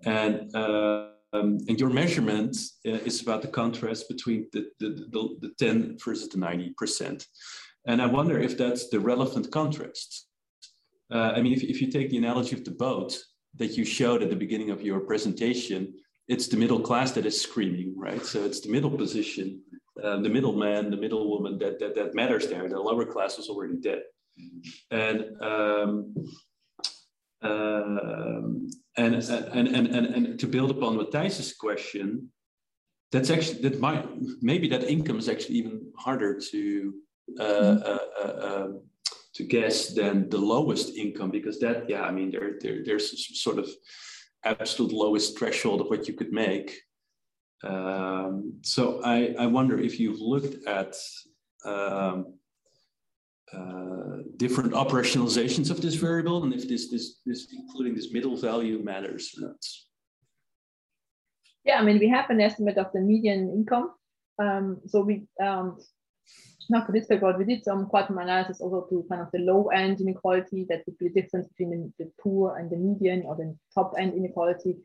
And 0.04 0.54
uh, 0.54 1.08
um, 1.34 1.58
and 1.68 1.80
your 1.80 1.90
measurement 1.90 2.56
uh, 2.86 2.90
is 2.90 3.22
about 3.22 3.42
the 3.42 3.48
contrast 3.48 4.08
between 4.08 4.48
the, 4.52 4.70
the, 4.80 5.08
the, 5.10 5.48
the 5.48 5.54
10 5.58 5.96
versus 6.04 6.28
the 6.28 6.36
90%. 6.36 7.26
And 7.86 8.02
I 8.02 8.06
wonder 8.06 8.38
if 8.38 8.58
that's 8.58 8.88
the 8.88 9.00
relevant 9.00 9.50
contrast. 9.50 10.28
Uh, 11.10 11.32
I 11.34 11.42
mean, 11.42 11.52
if, 11.52 11.62
if 11.62 11.80
you 11.80 11.90
take 11.90 12.10
the 12.10 12.18
analogy 12.18 12.54
of 12.54 12.64
the 12.64 12.70
boat 12.70 13.18
that 13.58 13.76
you 13.76 13.84
showed 13.84 14.22
at 14.22 14.30
the 14.30 14.36
beginning 14.36 14.70
of 14.70 14.82
your 14.82 15.00
presentation, 15.00 15.94
it's 16.28 16.48
the 16.48 16.56
middle 16.56 16.80
class 16.80 17.12
that 17.12 17.26
is 17.26 17.40
screaming, 17.40 17.94
right? 17.96 18.24
So 18.24 18.44
it's 18.44 18.60
the 18.60 18.70
middle 18.70 18.90
position, 18.90 19.60
uh, 20.02 20.20
the 20.20 20.28
middle 20.28 20.54
man, 20.54 20.90
the 20.90 20.96
middle 20.96 21.28
woman 21.30 21.58
that, 21.58 21.78
that, 21.80 21.94
that 21.94 22.14
matters 22.14 22.46
there. 22.48 22.68
The 22.68 22.78
lower 22.78 23.04
class 23.04 23.38
is 23.38 23.48
already 23.48 23.76
dead. 23.76 24.02
And 24.90 25.42
um, 25.42 26.14
um, 27.42 28.68
and, 28.96 29.14
and, 29.16 29.68
and, 29.68 29.86
and, 29.86 30.06
and 30.06 30.40
to 30.40 30.46
build 30.46 30.70
upon 30.70 30.96
Matthijs's 30.96 31.54
question, 31.54 32.30
that's 33.10 33.30
actually 33.30 33.60
that 33.62 33.80
might 33.80 34.06
maybe 34.40 34.68
that 34.68 34.84
income 34.84 35.18
is 35.18 35.28
actually 35.28 35.56
even 35.56 35.92
harder 35.98 36.40
to 36.50 36.94
uh, 37.38 37.44
mm-hmm. 37.44 37.82
uh, 37.84 38.22
uh, 38.22 38.62
um, 38.64 38.82
to 39.34 39.44
guess 39.44 39.94
than 39.94 40.28
the 40.28 40.38
lowest 40.38 40.96
income 40.96 41.30
because 41.30 41.58
that 41.60 41.88
yeah 41.88 42.02
I 42.02 42.10
mean 42.10 42.30
there, 42.30 42.58
there 42.60 42.84
there's 42.84 43.40
sort 43.42 43.58
of 43.58 43.68
absolute 44.44 44.92
lowest 44.92 45.38
threshold 45.38 45.80
of 45.80 45.88
what 45.88 46.06
you 46.08 46.14
could 46.14 46.32
make. 46.32 46.78
Um, 47.64 48.58
so 48.62 49.00
I 49.04 49.34
I 49.38 49.46
wonder 49.46 49.78
if 49.78 49.98
you've 50.00 50.20
looked 50.20 50.66
at 50.66 50.94
um, 51.64 52.34
uh, 53.52 54.22
different 54.38 54.72
operationalizations 54.72 55.70
of 55.70 55.80
this 55.82 55.94
variable 55.94 56.42
and 56.42 56.54
if 56.54 56.66
this, 56.66 56.90
this, 56.90 57.20
this 57.26 57.48
including 57.52 57.94
this 57.94 58.10
middle 58.10 58.34
value 58.34 58.78
matters 58.78 59.34
or 59.36 59.48
not. 59.48 59.62
Yeah, 61.64 61.78
I 61.78 61.84
mean, 61.84 61.98
we 61.98 62.08
have 62.08 62.30
an 62.30 62.40
estimate 62.40 62.78
of 62.78 62.86
the 62.94 63.00
median 63.00 63.50
income. 63.50 63.90
Um, 64.38 64.80
so 64.86 65.02
we, 65.02 65.26
um, 65.40 65.76
not 66.68 66.86
for 66.86 66.92
this 66.92 67.06
paper, 67.06 67.32
but 67.32 67.38
we 67.38 67.44
did 67.44 67.64
some 67.64 67.86
quantile 67.86 68.22
analysis 68.22 68.60
also 68.60 68.86
to 68.88 69.06
kind 69.08 69.22
of 69.22 69.30
the 69.32 69.38
low 69.38 69.68
end 69.68 70.00
inequality 70.00 70.66
that 70.68 70.82
would 70.86 70.98
be 70.98 71.08
the 71.08 71.22
difference 71.22 71.48
between 71.48 71.92
the, 71.98 72.04
the 72.04 72.10
poor 72.20 72.56
and 72.56 72.70
the 72.70 72.76
median 72.76 73.22
or 73.26 73.36
the 73.36 73.56
top 73.74 73.94
end 73.98 74.14
inequality. 74.14 74.76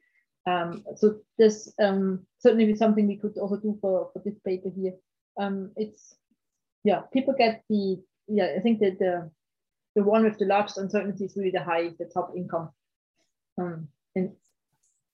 Um, 0.45 0.83
so 0.95 1.19
this 1.37 1.73
um, 1.81 2.25
certainly 2.39 2.65
be 2.65 2.75
something 2.75 3.07
we 3.07 3.17
could 3.17 3.37
also 3.37 3.57
do 3.57 3.77
for, 3.81 4.09
for 4.13 4.21
this 4.23 4.39
paper 4.45 4.69
here. 4.75 4.93
Um, 5.37 5.71
it's, 5.75 6.15
yeah, 6.83 7.01
people 7.11 7.35
get 7.37 7.63
the 7.69 8.01
yeah, 8.27 8.55
I 8.57 8.59
think 8.59 8.79
that 8.79 8.99
the 8.99 9.31
the 9.95 10.03
one 10.03 10.23
with 10.23 10.37
the 10.37 10.45
largest 10.45 10.77
uncertainty 10.77 11.25
is 11.25 11.35
really 11.35 11.51
the 11.51 11.63
high, 11.63 11.89
the 11.97 12.05
top 12.05 12.33
income. 12.35 12.69
Um, 13.57 13.87
and 14.15 14.31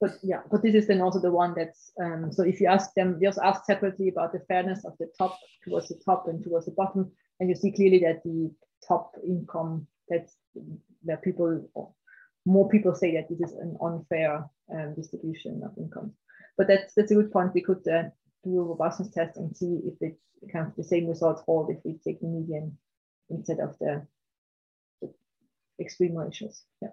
but 0.03 0.19
yeah, 0.21 0.41
but 0.51 0.61
this 0.61 0.75
is 0.75 0.87
then 0.87 0.99
also 0.99 1.19
the 1.21 1.31
one 1.31 1.53
that's 1.55 1.93
um, 2.03 2.29
so 2.29 2.43
if 2.43 2.59
you 2.59 2.67
ask 2.67 2.93
them, 2.93 3.17
we 3.21 3.25
also 3.25 3.41
ask 3.41 3.63
separately 3.63 4.09
about 4.09 4.33
the 4.33 4.41
fairness 4.49 4.83
of 4.83 4.97
the 4.99 5.07
top 5.17 5.39
towards 5.63 5.87
the 5.87 5.99
top 6.03 6.27
and 6.27 6.43
towards 6.43 6.65
the 6.65 6.73
bottom, 6.73 7.09
and 7.39 7.49
you 7.49 7.55
see 7.55 7.71
clearly 7.71 7.99
that 7.99 8.21
the 8.25 8.51
top 8.85 9.13
income 9.25 9.87
that's 10.09 10.35
where 11.03 11.15
people 11.15 11.93
more 12.45 12.67
people 12.67 12.93
say 12.93 13.15
that 13.15 13.29
this 13.29 13.51
is 13.51 13.55
an 13.55 13.77
unfair 13.81 14.43
um, 14.73 14.93
distribution 14.93 15.61
of 15.63 15.71
income. 15.77 16.11
But 16.57 16.67
that's 16.67 16.93
that's 16.95 17.11
a 17.11 17.15
good 17.15 17.31
point. 17.31 17.53
We 17.53 17.61
could 17.61 17.87
uh, 17.87 18.09
do 18.43 18.59
a 18.59 18.63
robustness 18.63 19.09
test 19.13 19.37
and 19.37 19.55
see 19.55 19.79
if 19.85 19.95
it 20.01 20.17
kind 20.51 20.67
of 20.67 20.75
the 20.75 20.83
same 20.83 21.07
results 21.07 21.43
hold 21.45 21.69
if 21.69 21.77
we 21.85 21.93
take 22.03 22.19
the 22.19 22.27
median 22.27 22.77
instead 23.29 23.61
of 23.61 23.79
the, 23.79 24.05
the 25.01 25.13
extreme 25.79 26.17
ratios. 26.17 26.63
Yeah. 26.81 26.89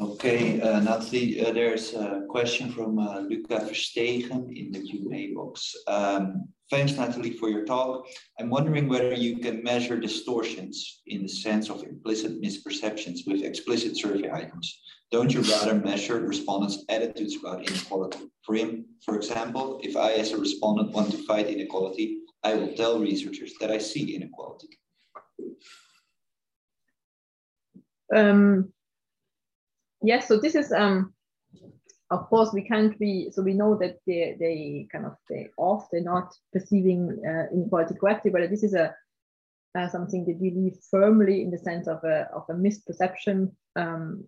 Okay, 0.00 0.60
uh, 0.60 0.78
Nathalie, 0.78 1.44
uh, 1.44 1.52
there's 1.52 1.92
a 1.92 2.22
question 2.28 2.70
from 2.70 3.00
uh, 3.00 3.18
Luca 3.18 3.58
Verstegen 3.58 4.56
in 4.56 4.70
the 4.70 4.80
Q&A 4.80 5.34
box. 5.34 5.74
Um, 5.88 6.48
thanks, 6.70 6.92
Nathalie, 6.92 7.32
for 7.32 7.48
your 7.48 7.64
talk. 7.64 8.06
I'm 8.38 8.48
wondering 8.48 8.88
whether 8.88 9.12
you 9.12 9.38
can 9.38 9.60
measure 9.64 9.98
distortions 9.98 11.02
in 11.08 11.22
the 11.22 11.28
sense 11.28 11.68
of 11.68 11.82
implicit 11.82 12.40
misperceptions 12.40 13.26
with 13.26 13.42
explicit 13.42 13.96
survey 13.96 14.30
items. 14.30 14.80
Don't 15.10 15.34
you 15.34 15.40
rather 15.40 15.74
measure 15.74 16.20
respondents' 16.20 16.84
attitudes 16.88 17.34
about 17.34 17.68
inequality? 17.68 18.30
For, 18.42 18.54
him, 18.54 18.84
for 19.04 19.16
example, 19.16 19.80
if 19.82 19.96
I, 19.96 20.12
as 20.12 20.30
a 20.30 20.38
respondent, 20.38 20.92
want 20.92 21.10
to 21.10 21.26
fight 21.26 21.48
inequality, 21.48 22.20
I 22.44 22.54
will 22.54 22.72
tell 22.74 23.00
researchers 23.00 23.54
that 23.60 23.72
I 23.72 23.78
see 23.78 24.14
inequality. 24.14 24.68
Um, 28.14 28.72
yes, 30.02 30.28
so 30.28 30.38
this 30.38 30.54
is, 30.54 30.72
um, 30.72 31.12
of 32.10 32.28
course, 32.28 32.52
we 32.52 32.62
can't 32.62 32.98
be, 32.98 33.30
so 33.30 33.42
we 33.42 33.54
know 33.54 33.76
that 33.78 33.98
they, 34.06 34.36
they 34.38 34.88
kind 34.90 35.06
of, 35.06 35.16
they 35.28 35.48
off, 35.58 35.88
they're 35.90 36.02
not 36.02 36.34
perceiving 36.52 37.20
uh, 37.26 37.52
inequality 37.52 37.94
correctly, 37.94 38.30
but 38.30 38.48
this 38.50 38.62
is 38.62 38.74
a 38.74 38.94
uh, 39.78 39.86
something 39.88 40.24
they 40.24 40.32
believe 40.32 40.76
firmly 40.90 41.42
in 41.42 41.50
the 41.50 41.58
sense 41.58 41.86
of 41.86 42.02
a, 42.02 42.28
of 42.34 42.44
a 42.48 42.54
misperception. 42.54 43.52
Um, 43.76 44.24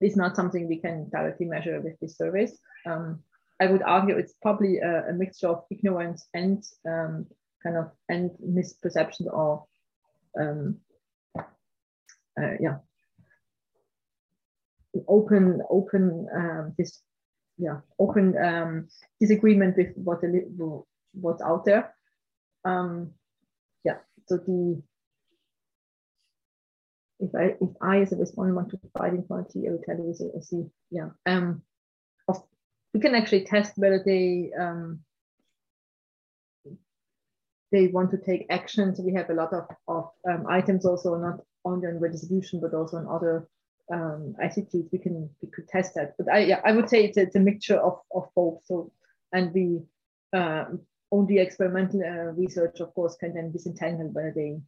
is 0.00 0.16
not 0.16 0.36
something 0.36 0.68
we 0.68 0.78
can 0.78 1.08
directly 1.10 1.46
measure 1.46 1.80
with 1.80 1.98
this 2.00 2.16
surveys. 2.16 2.58
Um, 2.86 3.20
I 3.60 3.66
would 3.66 3.82
argue 3.82 4.16
it's 4.16 4.34
probably 4.40 4.78
a, 4.78 5.08
a 5.08 5.12
mixture 5.12 5.48
of 5.48 5.64
ignorance 5.70 6.26
and 6.34 6.62
um, 6.88 7.26
kind 7.62 7.76
of 7.76 7.90
and 8.08 8.30
misperceptions 8.44 9.26
or 9.26 9.64
um, 10.40 10.76
uh, 11.36 12.54
yeah 12.60 12.76
open 15.06 15.62
open 15.70 16.26
um, 16.34 16.74
this 16.78 17.02
yeah 17.58 17.80
open 17.98 18.36
um, 18.42 18.88
disagreement 19.20 19.76
with 19.76 19.92
what 19.96 20.20
the, 20.20 20.82
what's 21.12 21.42
out 21.42 21.64
there. 21.64 21.94
Um, 22.64 23.12
yeah, 23.84 23.98
so 24.26 24.36
the 24.38 24.82
if 27.20 27.34
I 27.34 27.56
if 27.60 27.70
I 27.80 28.00
as 28.00 28.12
a 28.12 28.16
respondent 28.16 28.56
want 28.56 28.70
to 28.70 28.80
fight 28.96 29.14
inequality, 29.14 29.66
I 29.66 29.72
will 29.72 29.82
tell 29.84 29.96
you 29.96 30.14
I 30.36 30.40
see 30.40 30.64
yeah 30.90 31.10
um 31.26 31.62
of 32.28 32.42
we 32.94 33.00
can 33.00 33.14
actually 33.14 33.44
test 33.44 33.72
whether 33.76 34.02
they 34.04 34.50
um, 34.58 35.00
they 37.70 37.88
want 37.88 38.10
to 38.10 38.18
take 38.18 38.46
action. 38.50 38.94
So 38.94 39.02
we 39.02 39.12
have 39.14 39.30
a 39.30 39.34
lot 39.34 39.52
of, 39.52 39.66
of 39.86 40.10
um, 40.28 40.46
items 40.48 40.86
also 40.86 41.16
not 41.16 41.40
only 41.64 41.86
on 41.86 42.00
redistribution, 42.00 42.60
but 42.60 42.74
also 42.74 42.96
on 42.96 43.06
other 43.06 43.48
um, 43.92 44.34
attitudes. 44.42 44.88
We 44.92 44.98
can 44.98 45.30
we 45.42 45.48
could 45.50 45.68
test 45.68 45.94
that. 45.94 46.14
But 46.18 46.32
I 46.32 46.38
yeah, 46.40 46.60
I 46.64 46.72
would 46.72 46.88
say 46.88 47.04
it's 47.04 47.16
a, 47.16 47.22
it's 47.22 47.36
a 47.36 47.40
mixture 47.40 47.78
of, 47.78 48.00
of 48.14 48.28
both. 48.34 48.60
So 48.64 48.92
and 49.32 49.52
we 49.52 49.80
um, 50.32 50.80
only 51.10 51.38
experimental 51.38 52.02
uh, 52.02 52.32
research, 52.32 52.80
of 52.80 52.94
course, 52.94 53.16
can 53.16 53.34
then 53.34 53.52
disentangle 53.52 54.08
whether 54.12 54.32
they 54.34 54.58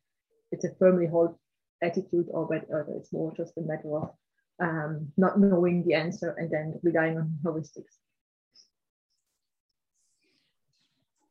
it's 0.53 0.65
a 0.65 0.75
firmly 0.79 1.07
held 1.07 1.37
attitude 1.83 2.27
or 2.31 2.47
whether 2.47 2.87
it's 2.97 3.13
more 3.13 3.33
just 3.37 3.57
a 3.57 3.61
matter 3.61 3.97
of 3.97 4.11
um, 4.61 5.09
not 5.17 5.39
knowing 5.39 5.85
the 5.87 5.95
answer 5.95 6.35
and 6.39 6.51
then 6.51 6.79
relying 6.83 7.17
on 7.17 7.39
heuristics. 7.43 7.97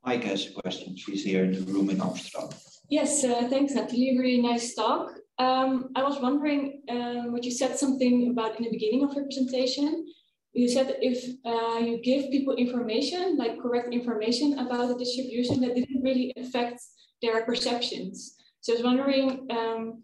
Mike 0.05 0.23
has 0.23 0.47
a 0.47 0.51
question. 0.51 0.95
She's 0.95 1.23
here 1.23 1.43
in 1.43 1.51
the 1.51 1.71
room 1.71 1.89
in 1.89 2.01
Amsterdam. 2.01 2.49
Yes, 2.89 3.23
uh, 3.23 3.47
thanks, 3.49 3.73
Nathalie. 3.73 4.17
Really 4.17 4.41
nice 4.41 4.73
talk. 4.73 5.11
Um, 5.39 5.91
I 5.95 6.03
was 6.03 6.19
wondering 6.19 6.81
um, 6.89 7.31
what 7.31 7.45
you 7.45 7.51
said 7.51 7.77
something 7.77 8.29
about 8.29 8.57
in 8.57 8.65
the 8.65 8.71
beginning 8.71 9.03
of 9.03 9.13
your 9.13 9.23
presentation. 9.23 10.05
You 10.51 10.67
said 10.67 10.97
if 11.01 11.23
uh, 11.45 11.79
you 11.79 12.01
give 12.01 12.29
people 12.29 12.55
information, 12.55 13.37
like 13.37 13.59
correct 13.61 13.93
information 13.93 14.59
about 14.59 14.89
the 14.89 14.97
distribution, 14.97 15.61
that 15.61 15.75
didn't 15.75 16.01
really 16.01 16.33
affect 16.35 16.81
their 17.21 17.45
perceptions. 17.45 18.35
So 18.59 18.73
I 18.73 18.75
was 18.75 18.83
wondering, 18.83 19.47
um, 19.49 20.03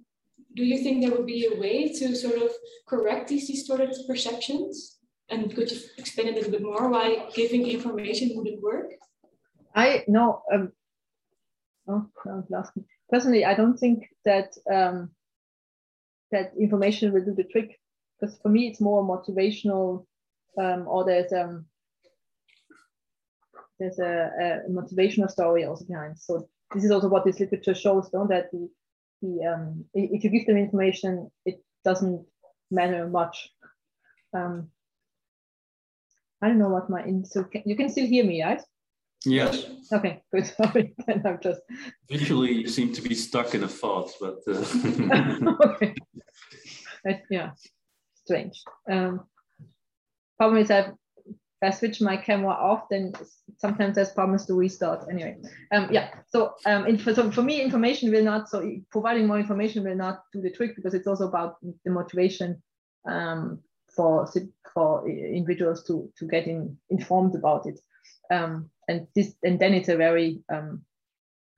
do 0.56 0.64
you 0.64 0.82
think 0.82 1.02
there 1.02 1.12
would 1.12 1.26
be 1.26 1.50
a 1.54 1.60
way 1.60 1.90
to 1.90 2.16
sort 2.16 2.42
of 2.42 2.52
correct 2.88 3.28
these 3.28 3.48
distorted 3.48 3.94
perceptions? 4.08 5.00
And 5.30 5.54
could 5.54 5.70
you 5.70 5.80
explain 5.98 6.30
a 6.30 6.32
little 6.32 6.52
bit 6.52 6.62
more 6.62 6.90
why 6.90 7.28
giving 7.34 7.68
information 7.68 8.32
wouldn't 8.36 8.62
work? 8.62 8.92
I 9.76 10.06
no. 10.08 10.44
Um, 10.54 10.72
oh, 11.90 12.08
me. 12.76 12.84
Personally, 13.10 13.44
I 13.44 13.54
don't 13.54 13.78
think 13.78 14.08
that 14.24 14.56
um, 14.72 15.10
that 16.36 16.52
information 16.60 17.14
will 17.14 17.26
do 17.26 17.34
the 17.34 17.50
trick. 17.54 17.80
Because 18.20 18.38
for 18.42 18.50
me, 18.50 18.68
it's 18.68 18.82
more 18.82 19.04
motivational, 19.04 20.06
um, 20.58 20.88
or 20.88 21.04
there's 21.06 21.34
um, 21.34 21.66
there's 23.80 24.00
a, 24.00 24.64
a 24.68 24.70
motivational 24.70 25.30
story 25.30 25.66
also 25.66 25.86
behind. 25.86 26.18
So 26.18 26.48
this 26.74 26.84
is 26.84 26.92
also 26.92 27.10
what 27.10 27.26
this 27.26 27.40
literature 27.40 27.76
shows, 27.76 28.10
though, 28.12 28.28
that 28.28 28.52
the, 28.52 28.70
the 29.22 29.46
um, 29.52 29.86
if 29.94 30.24
you 30.24 30.30
give 30.30 30.48
them 30.48 30.58
information, 30.58 31.30
it 31.46 31.58
doesn't 31.84 32.26
matter 32.72 33.08
much. 33.08 33.50
Um, 34.34 34.70
I 36.42 36.48
don't 36.48 36.60
know 36.60 36.70
what 36.70 36.90
my 36.90 37.02
so 37.24 37.44
can, 37.44 37.64
you 37.66 37.76
can 37.76 37.90
still 37.90 38.08
hear 38.08 38.26
me, 38.26 38.44
right? 38.44 38.62
Yes. 39.26 39.66
Okay, 39.92 40.22
good. 40.34 40.46
Sorry, 40.58 40.94
then 41.08 41.24
I'm 41.26 41.40
just 41.42 41.62
visually 42.10 42.54
you 42.54 42.68
seem 42.68 42.94
to 42.94 43.02
be 43.02 43.16
stuck 43.16 43.56
in 43.56 43.64
a 43.64 43.68
thought, 43.68 44.12
but 44.20 44.40
uh... 44.48 44.64
okay. 45.74 45.96
yeah, 47.30 47.52
strange. 48.24 48.64
Um, 48.90 49.22
problem 50.38 50.62
is 50.62 50.72
I've 50.72 50.94
I 51.66 51.72
switch 51.72 52.02
my 52.02 52.18
camera 52.18 52.52
off, 52.52 52.90
then 52.90 53.14
sometimes 53.58 53.96
there's 53.96 54.12
problems 54.12 54.46
to 54.46 54.54
restart. 54.54 55.06
Anyway, 55.10 55.38
um, 55.72 55.88
yeah. 55.92 56.10
So, 56.28 56.54
um, 56.66 56.98
so 57.00 57.32
for 57.32 57.42
me, 57.42 57.62
information 57.62 58.12
will 58.12 58.24
not. 58.24 58.50
So 58.50 58.70
providing 58.92 59.28
more 59.28 59.40
information 59.40 59.84
will 59.84 59.96
not 59.96 60.24
do 60.32 60.42
the 60.42 60.52
trick 60.52 60.76
because 60.76 60.94
it's 60.94 61.08
also 61.08 61.28
about 61.28 61.56
the 61.62 61.92
motivation 61.92 62.62
um, 63.10 63.60
for 63.96 64.30
for 64.74 65.10
individuals 65.10 65.84
to 65.86 66.12
to 66.20 66.28
get 66.28 66.46
in, 66.46 66.78
informed 66.90 67.36
about 67.36 67.66
it. 67.66 67.80
Um, 68.32 68.70
and 68.88 69.08
this 69.16 69.36
and 69.44 69.60
then 69.60 69.74
it's 69.74 69.90
a 69.90 69.98
very 69.98 70.44
um, 70.52 70.84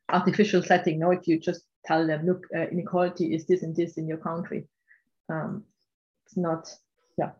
artificial 0.09 0.63
setting. 0.63 0.99
No, 0.99 1.11
if 1.11 1.27
you 1.27 1.39
just 1.39 1.63
tell 1.85 2.05
them, 2.05 2.25
look, 2.25 2.45
uh, 2.55 2.67
inequality 2.67 3.33
is 3.33 3.45
this 3.45 3.63
and 3.63 3.75
this 3.75 3.97
in 3.97 4.07
your 4.07 4.17
country, 4.17 4.67
um, 5.29 5.63
it's 6.25 6.37
not. 6.37 6.69
Yeah, 7.17 7.31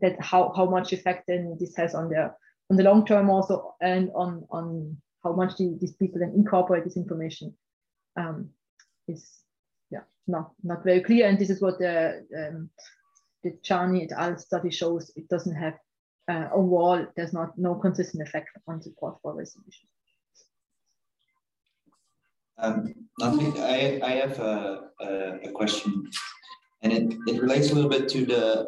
that 0.00 0.20
how 0.20 0.52
how 0.54 0.66
much 0.66 0.92
effect 0.92 1.24
then 1.28 1.56
this 1.58 1.74
has 1.76 1.94
on 1.94 2.08
their 2.08 2.36
on 2.70 2.76
the 2.76 2.82
long 2.82 3.04
term 3.06 3.30
also 3.30 3.74
and 3.80 4.10
on 4.14 4.46
on 4.50 4.96
how 5.22 5.32
much 5.32 5.56
the, 5.56 5.76
these 5.80 5.92
people 5.92 6.20
then 6.20 6.32
incorporate 6.36 6.84
this 6.84 6.96
information 6.96 7.54
um, 8.16 8.50
is 9.08 9.40
yeah 9.90 10.02
not 10.26 10.52
not 10.62 10.84
very 10.84 11.00
clear 11.00 11.28
and 11.28 11.38
this 11.38 11.50
is 11.50 11.60
what 11.60 11.78
the 11.78 12.24
um, 12.36 12.70
the 13.42 13.56
Charney 13.62 14.04
et 14.04 14.12
al. 14.16 14.38
study 14.38 14.70
shows 14.70 15.10
it 15.16 15.28
doesn't 15.28 15.54
have 15.54 15.74
uh, 16.28 16.48
overall 16.52 17.06
there's 17.16 17.32
not 17.32 17.56
no 17.58 17.74
consistent 17.74 18.26
effect 18.26 18.48
on 18.66 18.82
support 18.82 19.16
for 19.22 19.34
resolution. 19.34 19.88
Um, 22.58 22.94
I, 23.20 24.00
I 24.02 24.10
have 24.12 24.38
a, 24.38 24.90
a, 25.00 25.06
a, 25.44 25.52
question 25.52 26.08
and 26.82 26.90
it, 26.90 27.18
it 27.26 27.42
relates 27.42 27.70
a 27.70 27.74
little 27.74 27.90
bit 27.90 28.08
to 28.08 28.24
the 28.24 28.66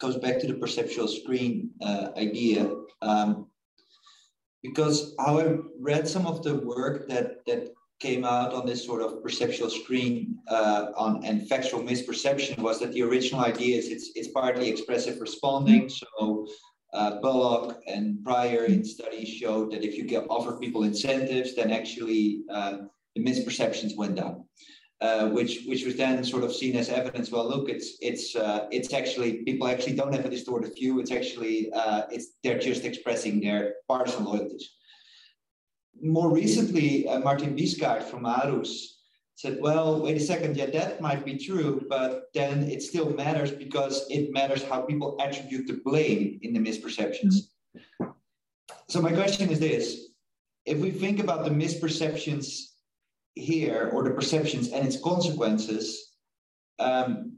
goes 0.00 0.16
back 0.16 0.40
to 0.40 0.46
the 0.46 0.54
perceptual 0.54 1.06
screen 1.06 1.70
uh, 1.82 2.08
idea 2.16 2.72
um, 3.02 3.48
because 4.62 5.14
how 5.18 5.40
I 5.40 5.56
read 5.78 6.08
some 6.08 6.26
of 6.26 6.42
the 6.42 6.54
work 6.54 7.06
that 7.08 7.44
that 7.46 7.68
came 8.00 8.24
out 8.24 8.52
on 8.54 8.66
this 8.66 8.84
sort 8.84 9.02
of 9.02 9.22
perceptual 9.22 9.68
screen 9.68 10.38
uh, 10.48 10.86
on 10.96 11.22
and 11.24 11.46
factual 11.48 11.82
misperception 11.82 12.58
was 12.58 12.80
that 12.80 12.92
the 12.92 13.02
original 13.02 13.44
idea 13.44 13.76
is 13.76 13.88
it's 13.88 14.10
it's 14.14 14.28
partly 14.28 14.68
expressive 14.68 15.20
responding. 15.20 15.88
So 15.88 16.46
uh, 16.94 17.20
Bullock 17.20 17.78
and 17.86 18.24
Prior 18.24 18.64
in 18.64 18.82
studies 18.84 19.28
showed 19.28 19.70
that 19.72 19.84
if 19.84 19.96
you 19.96 20.04
get 20.04 20.26
offer 20.28 20.52
people 20.58 20.82
incentives, 20.84 21.54
then 21.54 21.70
actually 21.70 22.42
uh, 22.50 22.78
the 23.14 23.22
misperceptions 23.22 23.96
went 23.96 24.16
down. 24.16 24.44
Uh, 25.02 25.28
which 25.30 25.64
which 25.64 25.86
was 25.86 25.96
then 25.96 26.22
sort 26.22 26.44
of 26.44 26.52
seen 26.52 26.76
as 26.76 26.90
evidence. 26.90 27.30
Well, 27.30 27.48
look, 27.48 27.70
it's 27.70 27.96
it's 28.00 28.36
uh, 28.36 28.66
it's 28.70 28.92
actually 28.92 29.44
people 29.44 29.66
actually 29.66 29.94
don't 29.94 30.14
have 30.14 30.26
a 30.26 30.28
distorted 30.28 30.74
view. 30.74 31.00
It's 31.00 31.10
actually 31.10 31.72
uh, 31.72 32.02
it's 32.10 32.26
they're 32.42 32.58
just 32.58 32.84
expressing 32.84 33.40
their 33.40 33.76
partial 33.88 34.22
loyalties 34.24 34.68
more 36.02 36.32
recently, 36.32 37.08
uh, 37.08 37.18
Martin 37.20 37.56
Bisgaard 37.56 38.02
from 38.02 38.24
Aarhus 38.24 38.86
said, 39.34 39.58
well, 39.60 40.02
wait 40.02 40.16
a 40.16 40.20
second, 40.20 40.56
yeah, 40.56 40.66
that 40.66 41.00
might 41.00 41.24
be 41.24 41.38
true, 41.38 41.84
but 41.88 42.24
then 42.34 42.62
it 42.64 42.82
still 42.82 43.08
matters 43.10 43.50
because 43.50 44.06
it 44.10 44.32
matters 44.32 44.62
how 44.62 44.82
people 44.82 45.16
attribute 45.20 45.66
the 45.66 45.80
blame 45.84 46.38
in 46.42 46.52
the 46.52 46.60
misperceptions. 46.60 47.34
Mm-hmm. 47.74 48.10
So 48.88 49.00
my 49.00 49.12
question 49.12 49.48
is 49.50 49.58
this, 49.58 50.08
if 50.66 50.78
we 50.78 50.90
think 50.90 51.20
about 51.20 51.44
the 51.44 51.50
misperceptions 51.50 52.64
here 53.34 53.90
or 53.94 54.02
the 54.04 54.10
perceptions 54.10 54.72
and 54.72 54.86
its 54.86 55.00
consequences, 55.00 56.16
um, 56.78 57.32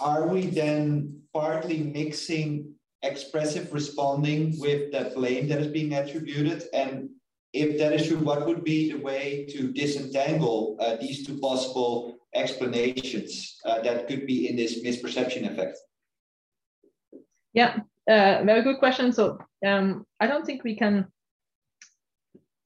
are 0.00 0.26
we 0.26 0.46
then 0.46 1.20
partly 1.32 1.78
mixing 1.78 2.74
expressive 3.02 3.72
responding 3.72 4.58
with 4.58 4.90
that 4.90 5.14
blame 5.14 5.46
that 5.48 5.60
is 5.60 5.68
being 5.68 5.92
attributed 5.94 6.64
and 6.72 7.10
if 7.54 7.78
that 7.78 7.92
is 7.92 8.08
true, 8.08 8.18
what 8.18 8.46
would 8.46 8.64
be 8.64 8.92
the 8.92 8.98
way 8.98 9.46
to 9.50 9.72
disentangle 9.72 10.76
uh, 10.80 10.96
these 10.96 11.24
two 11.24 11.38
possible 11.38 12.16
explanations 12.34 13.60
uh, 13.64 13.80
that 13.82 14.08
could 14.08 14.26
be 14.26 14.48
in 14.48 14.56
this 14.56 14.82
misperception 14.82 15.50
effect? 15.50 15.78
Yeah, 17.52 17.78
uh, 18.10 18.42
very 18.44 18.62
good 18.62 18.78
question. 18.78 19.12
So 19.12 19.38
um, 19.64 20.04
I 20.18 20.26
don't 20.26 20.44
think 20.44 20.64
we 20.64 20.76
can. 20.76 21.06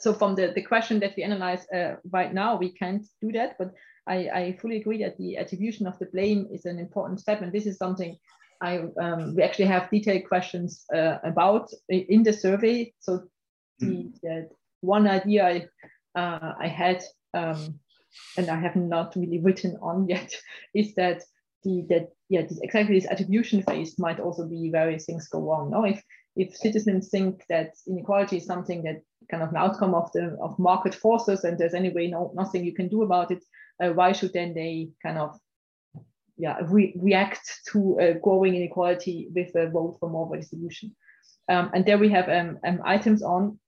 So 0.01 0.15
from 0.15 0.35
the, 0.35 0.53
the 0.55 0.63
question 0.63 1.01
that 1.01 1.15
we 1.17 1.23
analyze 1.23 1.67
uh, 1.75 1.97
right 2.11 2.33
now, 2.33 2.57
we 2.57 2.71
can't 2.71 3.07
do 3.21 3.31
that. 3.33 3.57
But 3.59 3.75
I, 4.07 4.17
I 4.29 4.59
fully 4.61 4.79
agree 4.79 5.03
that 5.03 5.19
the 5.19 5.37
attribution 5.37 5.87
of 5.87 5.99
the 5.99 6.07
blame 6.07 6.49
is 6.51 6.65
an 6.65 6.79
important 6.79 7.21
step, 7.21 7.43
and 7.43 7.53
this 7.53 7.67
is 7.67 7.77
something 7.77 8.17
I 8.61 8.85
um, 9.01 9.37
we 9.37 9.43
actually 9.43 9.67
have 9.67 9.91
detailed 9.91 10.27
questions 10.27 10.85
uh, 10.95 11.19
about 11.25 11.69
in 11.89 12.23
the 12.23 12.33
survey. 12.33 12.93
So 13.01 13.25
the, 13.79 13.87
hmm. 13.87 14.09
the, 14.23 14.49
one 14.81 15.07
idea 15.09 15.45
I, 16.15 16.19
uh, 16.19 16.55
I 16.61 16.69
had, 16.69 17.03
um, 17.35 17.79
and 18.37 18.49
I 18.49 18.59
have 18.61 18.77
not 18.77 19.15
really 19.17 19.41
written 19.41 19.77
on 19.83 20.09
yet, 20.09 20.33
is 20.75 20.95
that 20.95 21.23
the 21.65 21.85
that 21.89 22.11
yeah 22.29 22.43
this, 22.43 22.61
exactly 22.63 22.99
this 22.99 23.11
attribution 23.11 23.63
phase 23.63 23.99
might 23.99 24.21
also 24.21 24.47
be 24.47 24.71
where 24.71 24.97
things 24.99 25.29
go 25.29 25.41
wrong. 25.41 25.71
No, 25.71 25.85
if 25.85 26.03
if 26.37 26.57
citizens 26.57 27.09
think 27.09 27.45
that 27.49 27.75
inequality 27.87 28.37
is 28.37 28.47
something 28.47 28.83
that 28.85 29.03
kind 29.31 29.43
of 29.43 29.51
an 29.51 29.57
outcome 29.57 29.95
of 29.95 30.11
the 30.13 30.37
of 30.41 30.59
market 30.59 30.95
forces 30.95 31.45
and 31.45 31.59
there's 31.59 31.75
anyway 31.75 32.07
no 32.07 32.33
nothing 32.35 32.65
you 32.65 32.75
can 32.75 32.89
do 32.89 33.03
about 33.03 33.31
it, 33.31 33.43
uh, 33.83 33.91
why 33.91 34.13
should 34.13 34.33
then 34.33 34.55
they 34.55 34.91
kind 35.03 35.19
of 35.19 35.37
yeah 36.37 36.59
re 36.63 36.95
react 36.97 37.61
to 37.73 38.01
uh, 38.01 38.13
growing 38.23 38.55
inequality 38.55 39.29
with 39.35 39.55
a 39.57 39.69
vote 39.69 39.97
for 39.99 40.09
more 40.09 40.29
redistribution? 40.31 40.95
Um, 41.49 41.71
and 41.75 41.85
there 41.85 41.99
we 41.99 42.11
have 42.11 42.29
um, 42.29 42.59
um, 42.67 42.81
items 42.85 43.23
on 43.23 43.59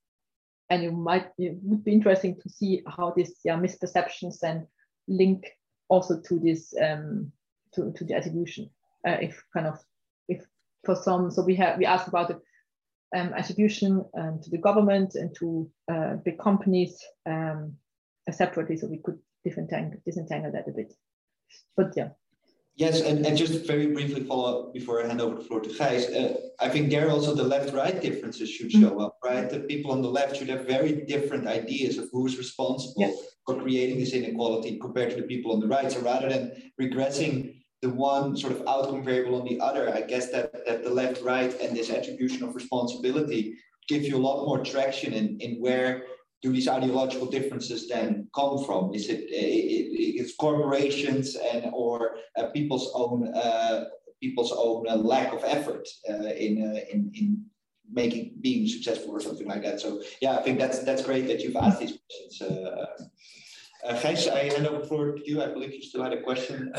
and 0.70 0.84
it 0.84 0.92
might 0.92 1.28
it 1.36 1.58
would 1.62 1.84
be 1.84 1.92
interesting 1.92 2.36
to 2.40 2.48
see 2.48 2.82
how 2.86 3.12
these 3.16 3.34
yeah, 3.44 3.56
misperceptions 3.56 4.38
then 4.40 4.66
link 5.08 5.44
also 5.88 6.20
to 6.20 6.38
this 6.38 6.72
um, 6.80 7.30
to, 7.74 7.92
to 7.92 8.04
the 8.04 8.14
attribution 8.14 8.70
uh, 9.06 9.16
if 9.20 9.42
kind 9.52 9.66
of 9.66 9.78
if 10.28 10.46
for 10.84 10.94
some 10.94 11.30
so 11.30 11.42
we 11.42 11.54
have 11.56 11.76
we 11.76 11.84
asked 11.84 12.08
about 12.08 12.28
the 12.28 12.40
um, 13.18 13.34
attribution 13.34 14.04
um, 14.16 14.40
to 14.42 14.50
the 14.50 14.58
government 14.58 15.16
and 15.16 15.34
to 15.34 15.68
uh, 15.92 16.14
big 16.24 16.38
companies 16.38 17.04
um, 17.26 17.74
separately 18.30 18.76
so 18.76 18.86
we 18.86 18.98
could 18.98 19.18
disentangle, 19.44 20.00
disentangle 20.06 20.52
that 20.52 20.68
a 20.68 20.70
bit. 20.70 20.94
But 21.76 21.92
yeah 21.96 22.10
Yes, 22.76 23.02
and, 23.02 23.26
and 23.26 23.36
just 23.36 23.66
very 23.66 23.88
briefly 23.88 24.24
follow 24.24 24.68
up 24.68 24.72
before 24.72 25.02
I 25.02 25.06
hand 25.06 25.20
over 25.20 25.34
the 25.34 25.44
floor 25.44 25.60
to 25.60 25.68
Gijs. 25.68 26.04
Uh, 26.16 26.38
I 26.60 26.68
think 26.68 26.88
there 26.88 27.10
also 27.10 27.34
the 27.34 27.44
left-right 27.44 28.00
differences 28.00 28.48
should 28.48 28.72
show 28.72 29.00
up, 29.00 29.18
right? 29.22 29.50
The 29.50 29.60
people 29.60 29.90
on 29.92 30.00
the 30.00 30.08
left 30.08 30.36
should 30.36 30.48
have 30.48 30.66
very 30.66 31.04
different 31.04 31.46
ideas 31.46 31.98
of 31.98 32.08
who 32.10 32.26
is 32.26 32.38
responsible 32.38 33.22
for 33.44 33.60
creating 33.60 33.98
this 33.98 34.14
inequality 34.14 34.78
compared 34.78 35.10
to 35.10 35.16
the 35.16 35.24
people 35.24 35.52
on 35.52 35.60
the 35.60 35.66
right. 35.66 35.92
So 35.92 36.00
rather 36.00 36.28
than 36.28 36.72
regressing 36.80 37.56
the 37.82 37.90
one 37.90 38.36
sort 38.36 38.52
of 38.52 38.66
outcome 38.66 39.04
variable 39.04 39.40
on 39.40 39.46
the 39.46 39.60
other, 39.60 39.94
I 39.94 40.02
guess 40.02 40.30
that, 40.32 40.64
that 40.66 40.84
the 40.84 40.90
left-right 40.90 41.60
and 41.60 41.76
this 41.76 41.90
attribution 41.90 42.44
of 42.44 42.54
responsibility 42.54 43.56
give 43.88 44.04
you 44.04 44.16
a 44.16 44.24
lot 44.28 44.46
more 44.46 44.64
traction 44.64 45.12
in, 45.12 45.38
in 45.40 45.56
where 45.60 46.04
do 46.42 46.52
these 46.52 46.68
ideological 46.68 47.26
differences 47.26 47.88
then 47.88 48.28
come 48.34 48.64
from? 48.64 48.94
Is 48.94 49.08
it, 49.08 49.24
it 49.28 50.20
it's 50.20 50.34
corporations 50.36 51.36
and 51.36 51.70
or 51.72 52.16
uh, 52.36 52.46
people's 52.48 52.90
own 52.94 53.28
uh, 53.34 53.84
people's 54.22 54.52
own 54.52 54.88
uh, 54.88 54.96
lack 54.96 55.32
of 55.32 55.42
effort 55.44 55.86
uh, 56.08 56.32
in 56.46 56.62
uh, 56.62 56.80
in 56.92 57.10
in 57.14 57.44
making 57.92 58.32
being 58.40 58.66
successful 58.66 59.10
or 59.10 59.20
something 59.20 59.46
like 59.46 59.62
that? 59.62 59.80
So 59.80 60.02
yeah, 60.22 60.36
I 60.38 60.42
think 60.42 60.58
that's 60.58 60.78
that's 60.80 61.04
great 61.04 61.26
that 61.26 61.40
you've 61.40 61.56
asked 61.56 61.80
these 61.80 61.98
questions. 61.98 62.42
Uh, 62.42 63.94
Gijs, 63.94 64.30
I 64.30 64.52
hand 64.52 64.66
over 64.66 64.80
the 64.80 64.86
floor 64.86 65.12
to 65.12 65.22
you. 65.26 65.42
I 65.42 65.48
believe 65.48 65.72
you 65.72 65.82
still 65.82 66.02
had 66.02 66.12
a 66.12 66.22
question. 66.22 66.70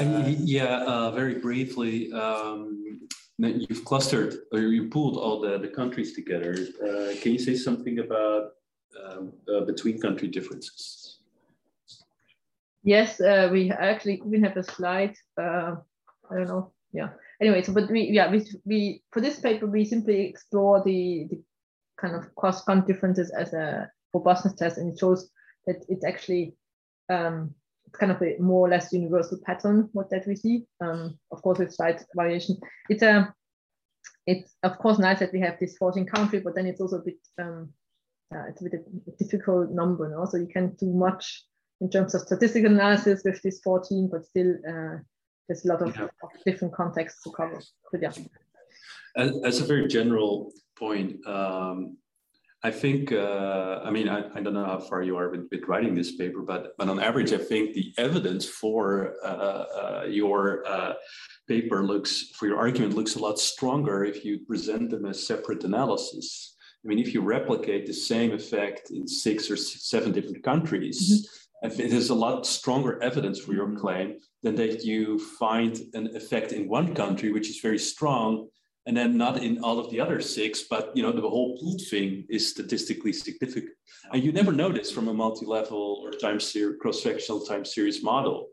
yeah, 0.44 1.10
very 1.12 1.36
briefly. 1.36 2.12
Um, 2.14 3.08
you've 3.40 3.84
clustered 3.86 4.36
or 4.52 4.60
you 4.60 4.88
pulled 4.90 5.18
all 5.18 5.40
the, 5.40 5.58
the 5.58 5.68
countries 5.68 6.14
together. 6.14 6.54
can 7.22 7.34
you 7.34 7.40
say 7.40 7.56
something 7.56 7.98
about 7.98 8.52
um, 9.06 9.34
uh, 9.54 9.62
between 9.62 10.00
country 10.00 10.28
differences? 10.28 11.20
Yes, 12.84 13.22
uh, 13.22 13.50
we 13.52 13.72
actually 13.72 14.22
we 14.26 14.42
have 14.42 14.58
a 14.58 14.64
slide. 14.64 15.16
Uh, 15.40 15.76
I 16.30 16.36
don't 16.36 16.48
know. 16.48 16.72
Yeah. 16.94 17.10
Anyway, 17.40 17.62
so 17.62 17.74
but 17.74 17.90
we 17.90 18.10
yeah 18.12 18.32
we, 18.32 18.46
we 18.66 19.04
for 19.12 19.22
this 19.22 19.40
paper 19.40 19.68
we 19.68 19.86
simply 19.86 20.28
explore 20.28 20.84
the, 20.84 21.28
the 21.30 21.42
kind 22.00 22.16
of 22.16 22.34
cross 22.36 22.64
count 22.64 22.88
differences 22.88 23.32
as 23.32 23.54
a 23.54 23.90
robustness 24.14 24.56
test, 24.56 24.78
and 24.78 24.94
it 24.94 25.00
shows 25.00 25.30
that 25.68 25.84
it's 25.90 26.04
actually 26.04 26.56
um, 27.10 27.54
it's 27.86 27.98
kind 27.98 28.12
of 28.12 28.22
a 28.22 28.38
more 28.40 28.68
or 28.68 28.70
less 28.70 28.92
universal 28.92 29.38
pattern 29.46 29.90
what 29.94 30.10
that 30.10 30.26
we 30.28 30.36
see. 30.36 30.66
Um, 30.80 31.20
of 31.32 31.42
course, 31.44 31.60
with 31.60 31.74
slight 31.74 32.04
variation. 32.16 32.58
It's 32.90 33.04
a 33.04 33.34
it's 34.26 34.56
of 34.64 34.78
course 34.80 35.00
nice 35.00 35.20
that 35.20 35.34
we 35.34 35.40
have 35.42 35.60
this 35.60 35.78
14 35.78 36.06
country, 36.08 36.40
but 36.40 36.56
then 36.56 36.66
it's 36.66 36.82
also 36.82 36.98
a 36.98 37.04
bit 37.04 37.18
um, 37.40 37.72
uh, 38.34 38.44
it's 38.48 38.62
a 38.62 38.64
bit 38.64 38.74
a 39.08 39.24
difficult 39.24 39.72
number, 39.72 40.10
no? 40.10 40.26
So 40.26 40.38
you 40.38 40.48
can't 40.48 40.78
do 40.78 40.88
much 40.88 41.44
in 41.82 41.90
terms 41.90 42.16
of 42.16 42.22
statistical 42.22 42.72
analysis 42.72 43.22
with 43.26 43.42
this 43.42 43.60
14, 43.64 44.10
but 44.12 44.26
still 44.26 44.54
uh, 44.68 44.98
there's 45.48 45.66
a 45.66 45.68
lot 45.68 45.82
of, 45.82 45.96
yeah. 45.96 46.04
of, 46.04 46.30
different 46.46 46.74
contexts 46.74 47.24
to 47.24 47.32
cover. 47.32 47.62
But 47.92 48.02
yeah. 48.02 48.12
As, 49.18 49.32
as 49.44 49.60
a 49.60 49.66
very 49.66 49.88
general 49.88 50.52
point, 50.78 51.26
um, 51.28 51.98
I 52.64 52.70
think, 52.70 53.12
uh, 53.12 53.82
I 53.84 53.90
mean, 53.90 54.08
I, 54.08 54.30
I, 54.36 54.42
don't 54.42 54.54
know 54.54 54.66
how 54.66 54.80
far 54.80 55.02
you 55.02 55.18
are 55.18 55.30
with, 55.30 55.48
with, 55.52 55.64
writing 55.68 55.96
this 55.96 56.16
paper, 56.16 56.42
but, 56.42 56.78
but 56.78 56.90
on 56.90 57.00
average, 57.00 57.34
I 57.34 57.40
think 57.40 57.74
the 57.74 57.92
evidence 57.98 58.46
for 58.46 59.16
uh, 59.24 59.28
uh, 59.28 60.06
your 60.08 60.64
uh, 60.68 60.94
paper 61.48 61.84
looks, 61.84 62.30
for 62.36 62.46
your 62.46 62.60
argument 62.60 62.94
looks 62.94 63.16
a 63.16 63.20
lot 63.20 63.40
stronger 63.40 64.06
if 64.06 64.24
you 64.24 64.46
present 64.46 64.92
them 64.92 65.08
as 65.08 65.26
separate 65.26 65.64
analysis. 65.64 66.56
I 66.84 66.88
mean, 66.88 67.00
if 67.00 67.14
you 67.14 67.22
replicate 67.22 67.86
the 67.86 67.94
same 67.94 68.32
effect 68.32 68.90
in 68.90 69.08
six 69.08 69.52
or 69.52 69.56
six, 69.56 69.90
seven 69.90 70.12
different 70.12 70.44
countries, 70.44 71.30
mm-hmm. 71.64 71.90
there's 71.90 72.10
a 72.10 72.16
lot 72.16 72.46
stronger 72.46 73.02
evidence 73.04 73.40
for 73.40 73.54
your 73.54 73.72
claim 73.76 74.18
than 74.42 74.56
that 74.56 74.84
you 74.84 75.20
find 75.20 75.80
an 75.94 76.16
effect 76.16 76.52
in 76.54 76.68
one 76.68 76.96
country, 76.96 77.32
which 77.32 77.50
is 77.50 77.60
very 77.60 77.78
strong, 77.78 78.48
and 78.88 78.98
then 78.98 79.16
not 79.16 79.44
in 79.44 79.64
all 79.64 79.78
of 79.78 79.92
the 79.92 80.00
other 80.00 80.20
six, 80.22 80.64
but 80.70 80.92
you 80.96 81.04
know 81.04 81.12
the 81.12 81.22
whole 81.22 81.56
pooled 81.60 81.82
thing 81.90 82.26
is 82.30 82.50
statistically 82.50 83.14
significant. 83.14 83.74
And 84.12 84.24
you 84.24 84.32
never 84.32 84.52
know 84.52 84.72
this 84.72 84.92
from 84.92 85.08
a 85.08 85.14
multi-level 85.14 86.02
or 86.04 86.12
time 86.12 86.40
series 86.40 86.78
cross-sectional 86.82 87.42
time 87.42 87.64
series 87.64 88.02
model. 88.02 88.48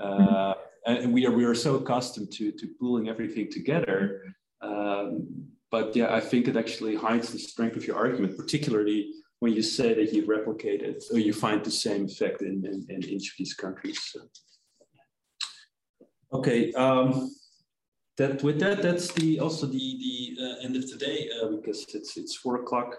Uh, 0.00 0.54
and 0.86 1.12
we 1.12 1.26
are 1.26 1.32
we 1.32 1.44
are 1.44 1.54
so 1.54 1.74
accustomed 1.74 2.32
to 2.32 2.52
to 2.52 2.68
pooling 2.80 3.08
everything 3.10 3.50
together. 3.50 4.22
Um, 4.62 5.46
but 5.76 5.94
yeah, 5.94 6.14
I 6.14 6.20
think 6.20 6.48
it 6.48 6.56
actually 6.56 6.94
hides 6.94 7.28
the 7.32 7.38
strength 7.38 7.76
of 7.76 7.86
your 7.86 7.96
argument, 7.96 8.36
particularly 8.42 9.00
when 9.40 9.52
you 9.52 9.62
say 9.62 9.88
that 9.98 10.12
you 10.14 10.24
replicate 10.36 10.80
it 10.90 11.04
or 11.12 11.18
you 11.18 11.34
find 11.34 11.62
the 11.62 11.70
same 11.70 12.06
effect 12.06 12.40
in, 12.40 12.56
in, 12.70 12.78
in 12.88 13.04
each 13.04 13.26
of 13.30 13.36
these 13.38 13.54
countries. 13.54 13.98
So. 14.10 14.20
Okay. 16.32 16.72
Um, 16.72 17.30
that 18.18 18.42
with 18.42 18.58
that, 18.60 18.80
that's 18.80 19.08
the 19.12 19.38
also 19.40 19.66
the 19.66 19.86
the 20.06 20.16
uh, 20.42 20.64
end 20.64 20.74
of 20.76 20.84
today 20.90 21.28
uh, 21.36 21.48
because 21.56 21.80
it's 21.94 22.16
it's 22.16 22.34
four 22.34 22.54
o'clock, 22.62 22.90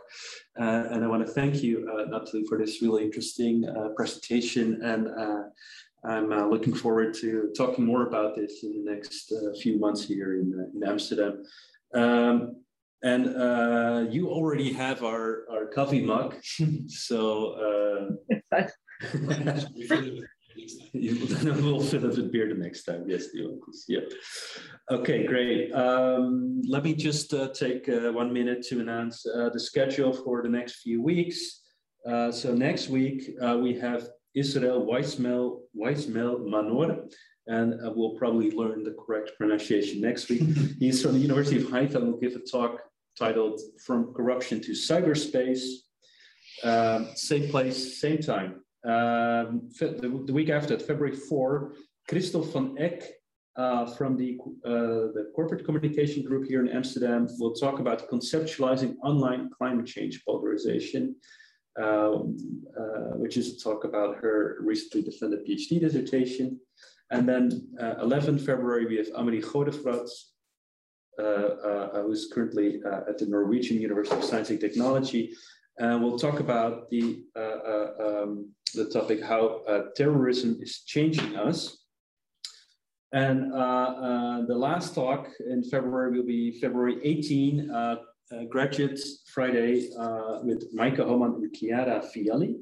uh, 0.61 0.84
and 0.91 1.03
I 1.03 1.07
want 1.07 1.25
to 1.25 1.34
thank 1.39 1.63
you, 1.63 1.89
uh, 1.91 2.03
Nathalie, 2.11 2.45
for 2.47 2.55
this 2.59 2.84
really 2.84 3.03
interesting 3.03 3.55
uh, 3.67 3.89
presentation, 3.95 4.65
and 4.84 5.07
uh, 5.23 5.43
I'm 6.05 6.30
looking 6.53 6.75
forward 6.84 7.15
to 7.21 7.51
talking 7.57 7.84
more 7.84 8.03
about 8.09 8.36
this 8.36 8.53
in 8.61 8.71
the 8.78 8.91
next 8.93 9.34
few 9.63 9.80
months 9.80 10.01
here 10.11 10.32
in 10.41 10.47
in 10.75 10.88
Amsterdam. 10.88 11.34
Um, 11.95 12.57
and 13.04 13.36
uh, 13.36 14.06
you 14.10 14.30
already 14.30 14.74
have 14.74 15.04
our 15.04 15.45
our 15.52 15.68
coffee 15.68 16.02
mug, 16.02 16.36
so. 16.88 17.56
then 18.52 19.68
we'll 21.64 21.80
fill 21.80 22.06
it 22.06 22.18
with 22.18 22.32
beer 22.32 22.48
the 22.48 22.56
next 22.56 22.84
time. 22.84 23.06
Yes, 23.08 23.28
the 23.32 23.60
Yeah. 23.88 24.00
Okay, 24.91 25.26
great. 25.26 25.72
Um, 25.72 26.62
let 26.68 26.84
me 26.84 26.93
just 26.93 27.34
uh, 27.34 27.50
take 27.50 27.88
uh, 27.89 28.12
one 28.12 28.34
minute 28.34 28.64
to 28.70 28.80
announce 28.80 29.26
uh, 29.26 29.50
the 29.50 29.60
schedule 29.60 30.14
for 30.14 30.41
the 30.41 30.50
next 30.50 30.82
few 30.82 31.02
weeks. 31.02 31.62
Uh, 32.08 32.32
so 32.32 32.54
next 32.54 32.89
week 32.89 33.36
uh, 33.41 33.58
we 33.62 33.78
have 33.80 34.10
Israel 34.36 34.86
Waismel, 34.86 35.60
Waismel 35.76 36.45
Manor, 36.45 37.06
and 37.48 37.74
uh, 37.76 37.91
we'll 37.95 38.16
probably 38.16 38.52
learn 38.52 38.84
the 38.84 38.95
correct 39.06 39.32
pronunciation 39.38 40.02
next 40.02 40.30
week. 40.30 40.41
He's 40.80 41.02
from 41.02 41.14
the 41.14 41.20
University 41.20 41.62
of 41.62 41.70
Haifa 41.70 41.98
and 41.98 42.12
will 42.12 42.20
give 42.20 42.36
a 42.36 42.39
talk 42.39 42.82
titled 43.18 43.60
From 43.86 44.14
Corruption 44.14 44.62
to 44.62 44.72
Cyberspace. 44.72 45.66
Um, 46.64 47.10
same 47.16 47.50
place, 47.50 48.00
same 48.00 48.20
time. 48.20 48.62
Um, 48.84 49.70
the, 49.80 50.24
the, 50.26 50.34
week 50.34 50.50
after, 50.50 50.78
February 50.78 51.16
4, 51.16 51.74
Christel 52.10 52.43
van 52.43 52.76
Eck 52.78 53.04
uh, 53.56 53.86
from 53.86 54.16
the, 54.18 54.38
uh, 54.66 55.12
the 55.14 55.32
corporate 55.36 55.66
communication 55.66 56.24
group 56.24 56.48
here 56.48 56.62
in 56.62 56.70
Amsterdam 56.70 57.28
will 57.39 57.54
talk 57.54 57.80
about 57.80 58.10
conceptualizing 58.10 58.95
online 59.04 59.50
climate 59.58 59.88
change 59.88 60.24
polarization, 60.26 61.16
um, 61.82 62.38
uh, 62.80 63.18
which 63.18 63.36
is 63.36 63.56
a 63.56 63.60
talk 63.60 63.84
about 63.84 64.16
her 64.18 64.58
recently 64.62 65.02
defended 65.02 65.45
PhD 65.45 65.80
dissertation. 65.80 66.60
And 67.10 67.28
then 67.28 67.68
11 68.01 68.36
uh, 68.36 68.38
February, 68.39 68.86
we 68.86 68.97
have 68.97 69.08
Amelie 69.16 69.41
Godefroidt, 69.41 70.10
uh, 71.20 71.24
uh, 71.24 72.03
who's 72.03 72.30
currently 72.34 72.82
at 72.86 73.18
the 73.18 73.26
Norwegian 73.26 73.80
University 73.80 74.16
of 74.18 74.24
Science 74.24 74.49
and 74.49 74.60
Technology. 74.60 75.34
And 75.78 76.03
we'll 76.03 76.20
talk 76.20 76.39
about 76.39 76.89
the 76.89 77.24
um, 77.36 78.49
the 78.74 78.86
topic 78.89 79.24
how 79.24 79.62
uh, 79.68 79.84
terrorism 79.95 80.58
is 80.62 80.84
changing 80.86 81.36
us. 81.36 81.86
And 83.14 83.53
uh, 83.53 83.58
uh, 83.58 84.45
the 84.45 84.55
last 84.55 84.93
talk 84.93 85.30
in 85.49 85.64
February 85.64 86.18
will 86.18 86.26
be 86.26 86.60
February 86.60 86.97
18, 87.03 87.72
uh, 87.72 87.95
uh, 88.32 88.43
Graduate 88.49 88.99
Friday 89.34 89.89
uh, 89.97 90.39
with 90.43 90.76
Maaike 90.76 90.97
Homan 90.97 91.36
and 91.36 91.53
Chiara 91.53 92.01
Fiali. 92.01 92.58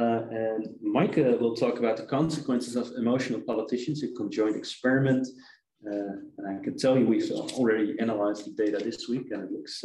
And 0.00 0.68
Maaike 0.84 1.40
will 1.40 1.54
talk 1.54 1.78
about 1.78 1.96
the 1.96 2.04
consequences 2.04 2.76
of 2.76 2.92
emotional 2.96 3.40
politicians, 3.40 4.02
a 4.02 4.08
conjoint 4.16 4.56
experiment. 4.56 5.26
and 5.82 6.46
I 6.46 6.62
can 6.64 6.76
tell 6.76 6.98
you 6.98 7.06
we've 7.06 7.30
already 7.30 7.98
analyzed 7.98 8.46
the 8.46 8.64
data 8.64 8.84
this 8.84 9.08
week 9.08 9.30
and 9.32 9.44
it 9.44 9.52
looks 9.52 9.84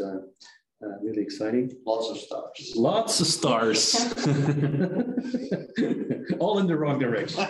uh, 0.84 0.98
really 1.02 1.22
exciting. 1.22 1.72
Lots 1.86 2.10
of 2.10 2.18
stars. 2.18 2.74
Lots 2.76 3.22
of 3.22 3.28
stars. 3.28 3.96
All 6.40 6.60
in 6.60 6.68
the 6.68 6.78
wrong 6.78 7.00
direction. 7.00 7.40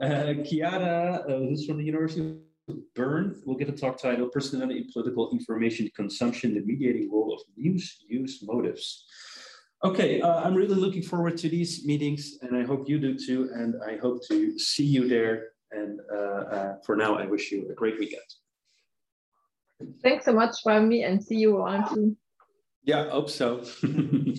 uh, 0.00 0.34
Chiara, 0.44 1.24
uh, 1.28 1.38
who's 1.38 1.66
from 1.66 1.78
the 1.78 1.84
University 1.84 2.36
of 2.68 2.76
Bern, 2.94 3.42
will 3.46 3.56
get 3.56 3.68
a 3.68 3.72
talk 3.72 3.98
titled 3.98 4.30
Personality 4.32 4.78
in 4.78 4.88
Political 4.92 5.30
Information 5.32 5.90
Consumption, 5.94 6.54
the 6.54 6.60
Mediating 6.60 7.10
Role 7.10 7.32
of 7.32 7.40
News 7.56 8.04
Use 8.08 8.42
Motives. 8.42 9.06
Okay, 9.82 10.20
uh, 10.20 10.42
I'm 10.44 10.54
really 10.54 10.74
looking 10.74 11.02
forward 11.02 11.38
to 11.38 11.48
these 11.48 11.86
meetings, 11.86 12.36
and 12.42 12.54
I 12.54 12.64
hope 12.64 12.86
you 12.86 12.98
do 12.98 13.16
too. 13.16 13.50
And 13.54 13.76
I 13.86 13.96
hope 13.96 14.20
to 14.28 14.58
see 14.58 14.84
you 14.84 15.08
there. 15.08 15.48
And 15.72 16.00
uh, 16.12 16.16
uh, 16.16 16.74
for 16.84 16.96
now, 16.96 17.16
I 17.16 17.26
wish 17.26 17.50
you 17.50 17.68
a 17.70 17.74
great 17.74 17.98
weekend. 17.98 18.22
Thanks 20.02 20.26
so 20.26 20.32
much 20.34 20.56
me 20.80 21.04
and 21.04 21.22
see 21.22 21.36
you 21.36 21.62
on 21.62 21.88
too. 21.94 22.16
Yeah, 22.84 23.08
hope 23.08 23.30
so. 23.30 23.64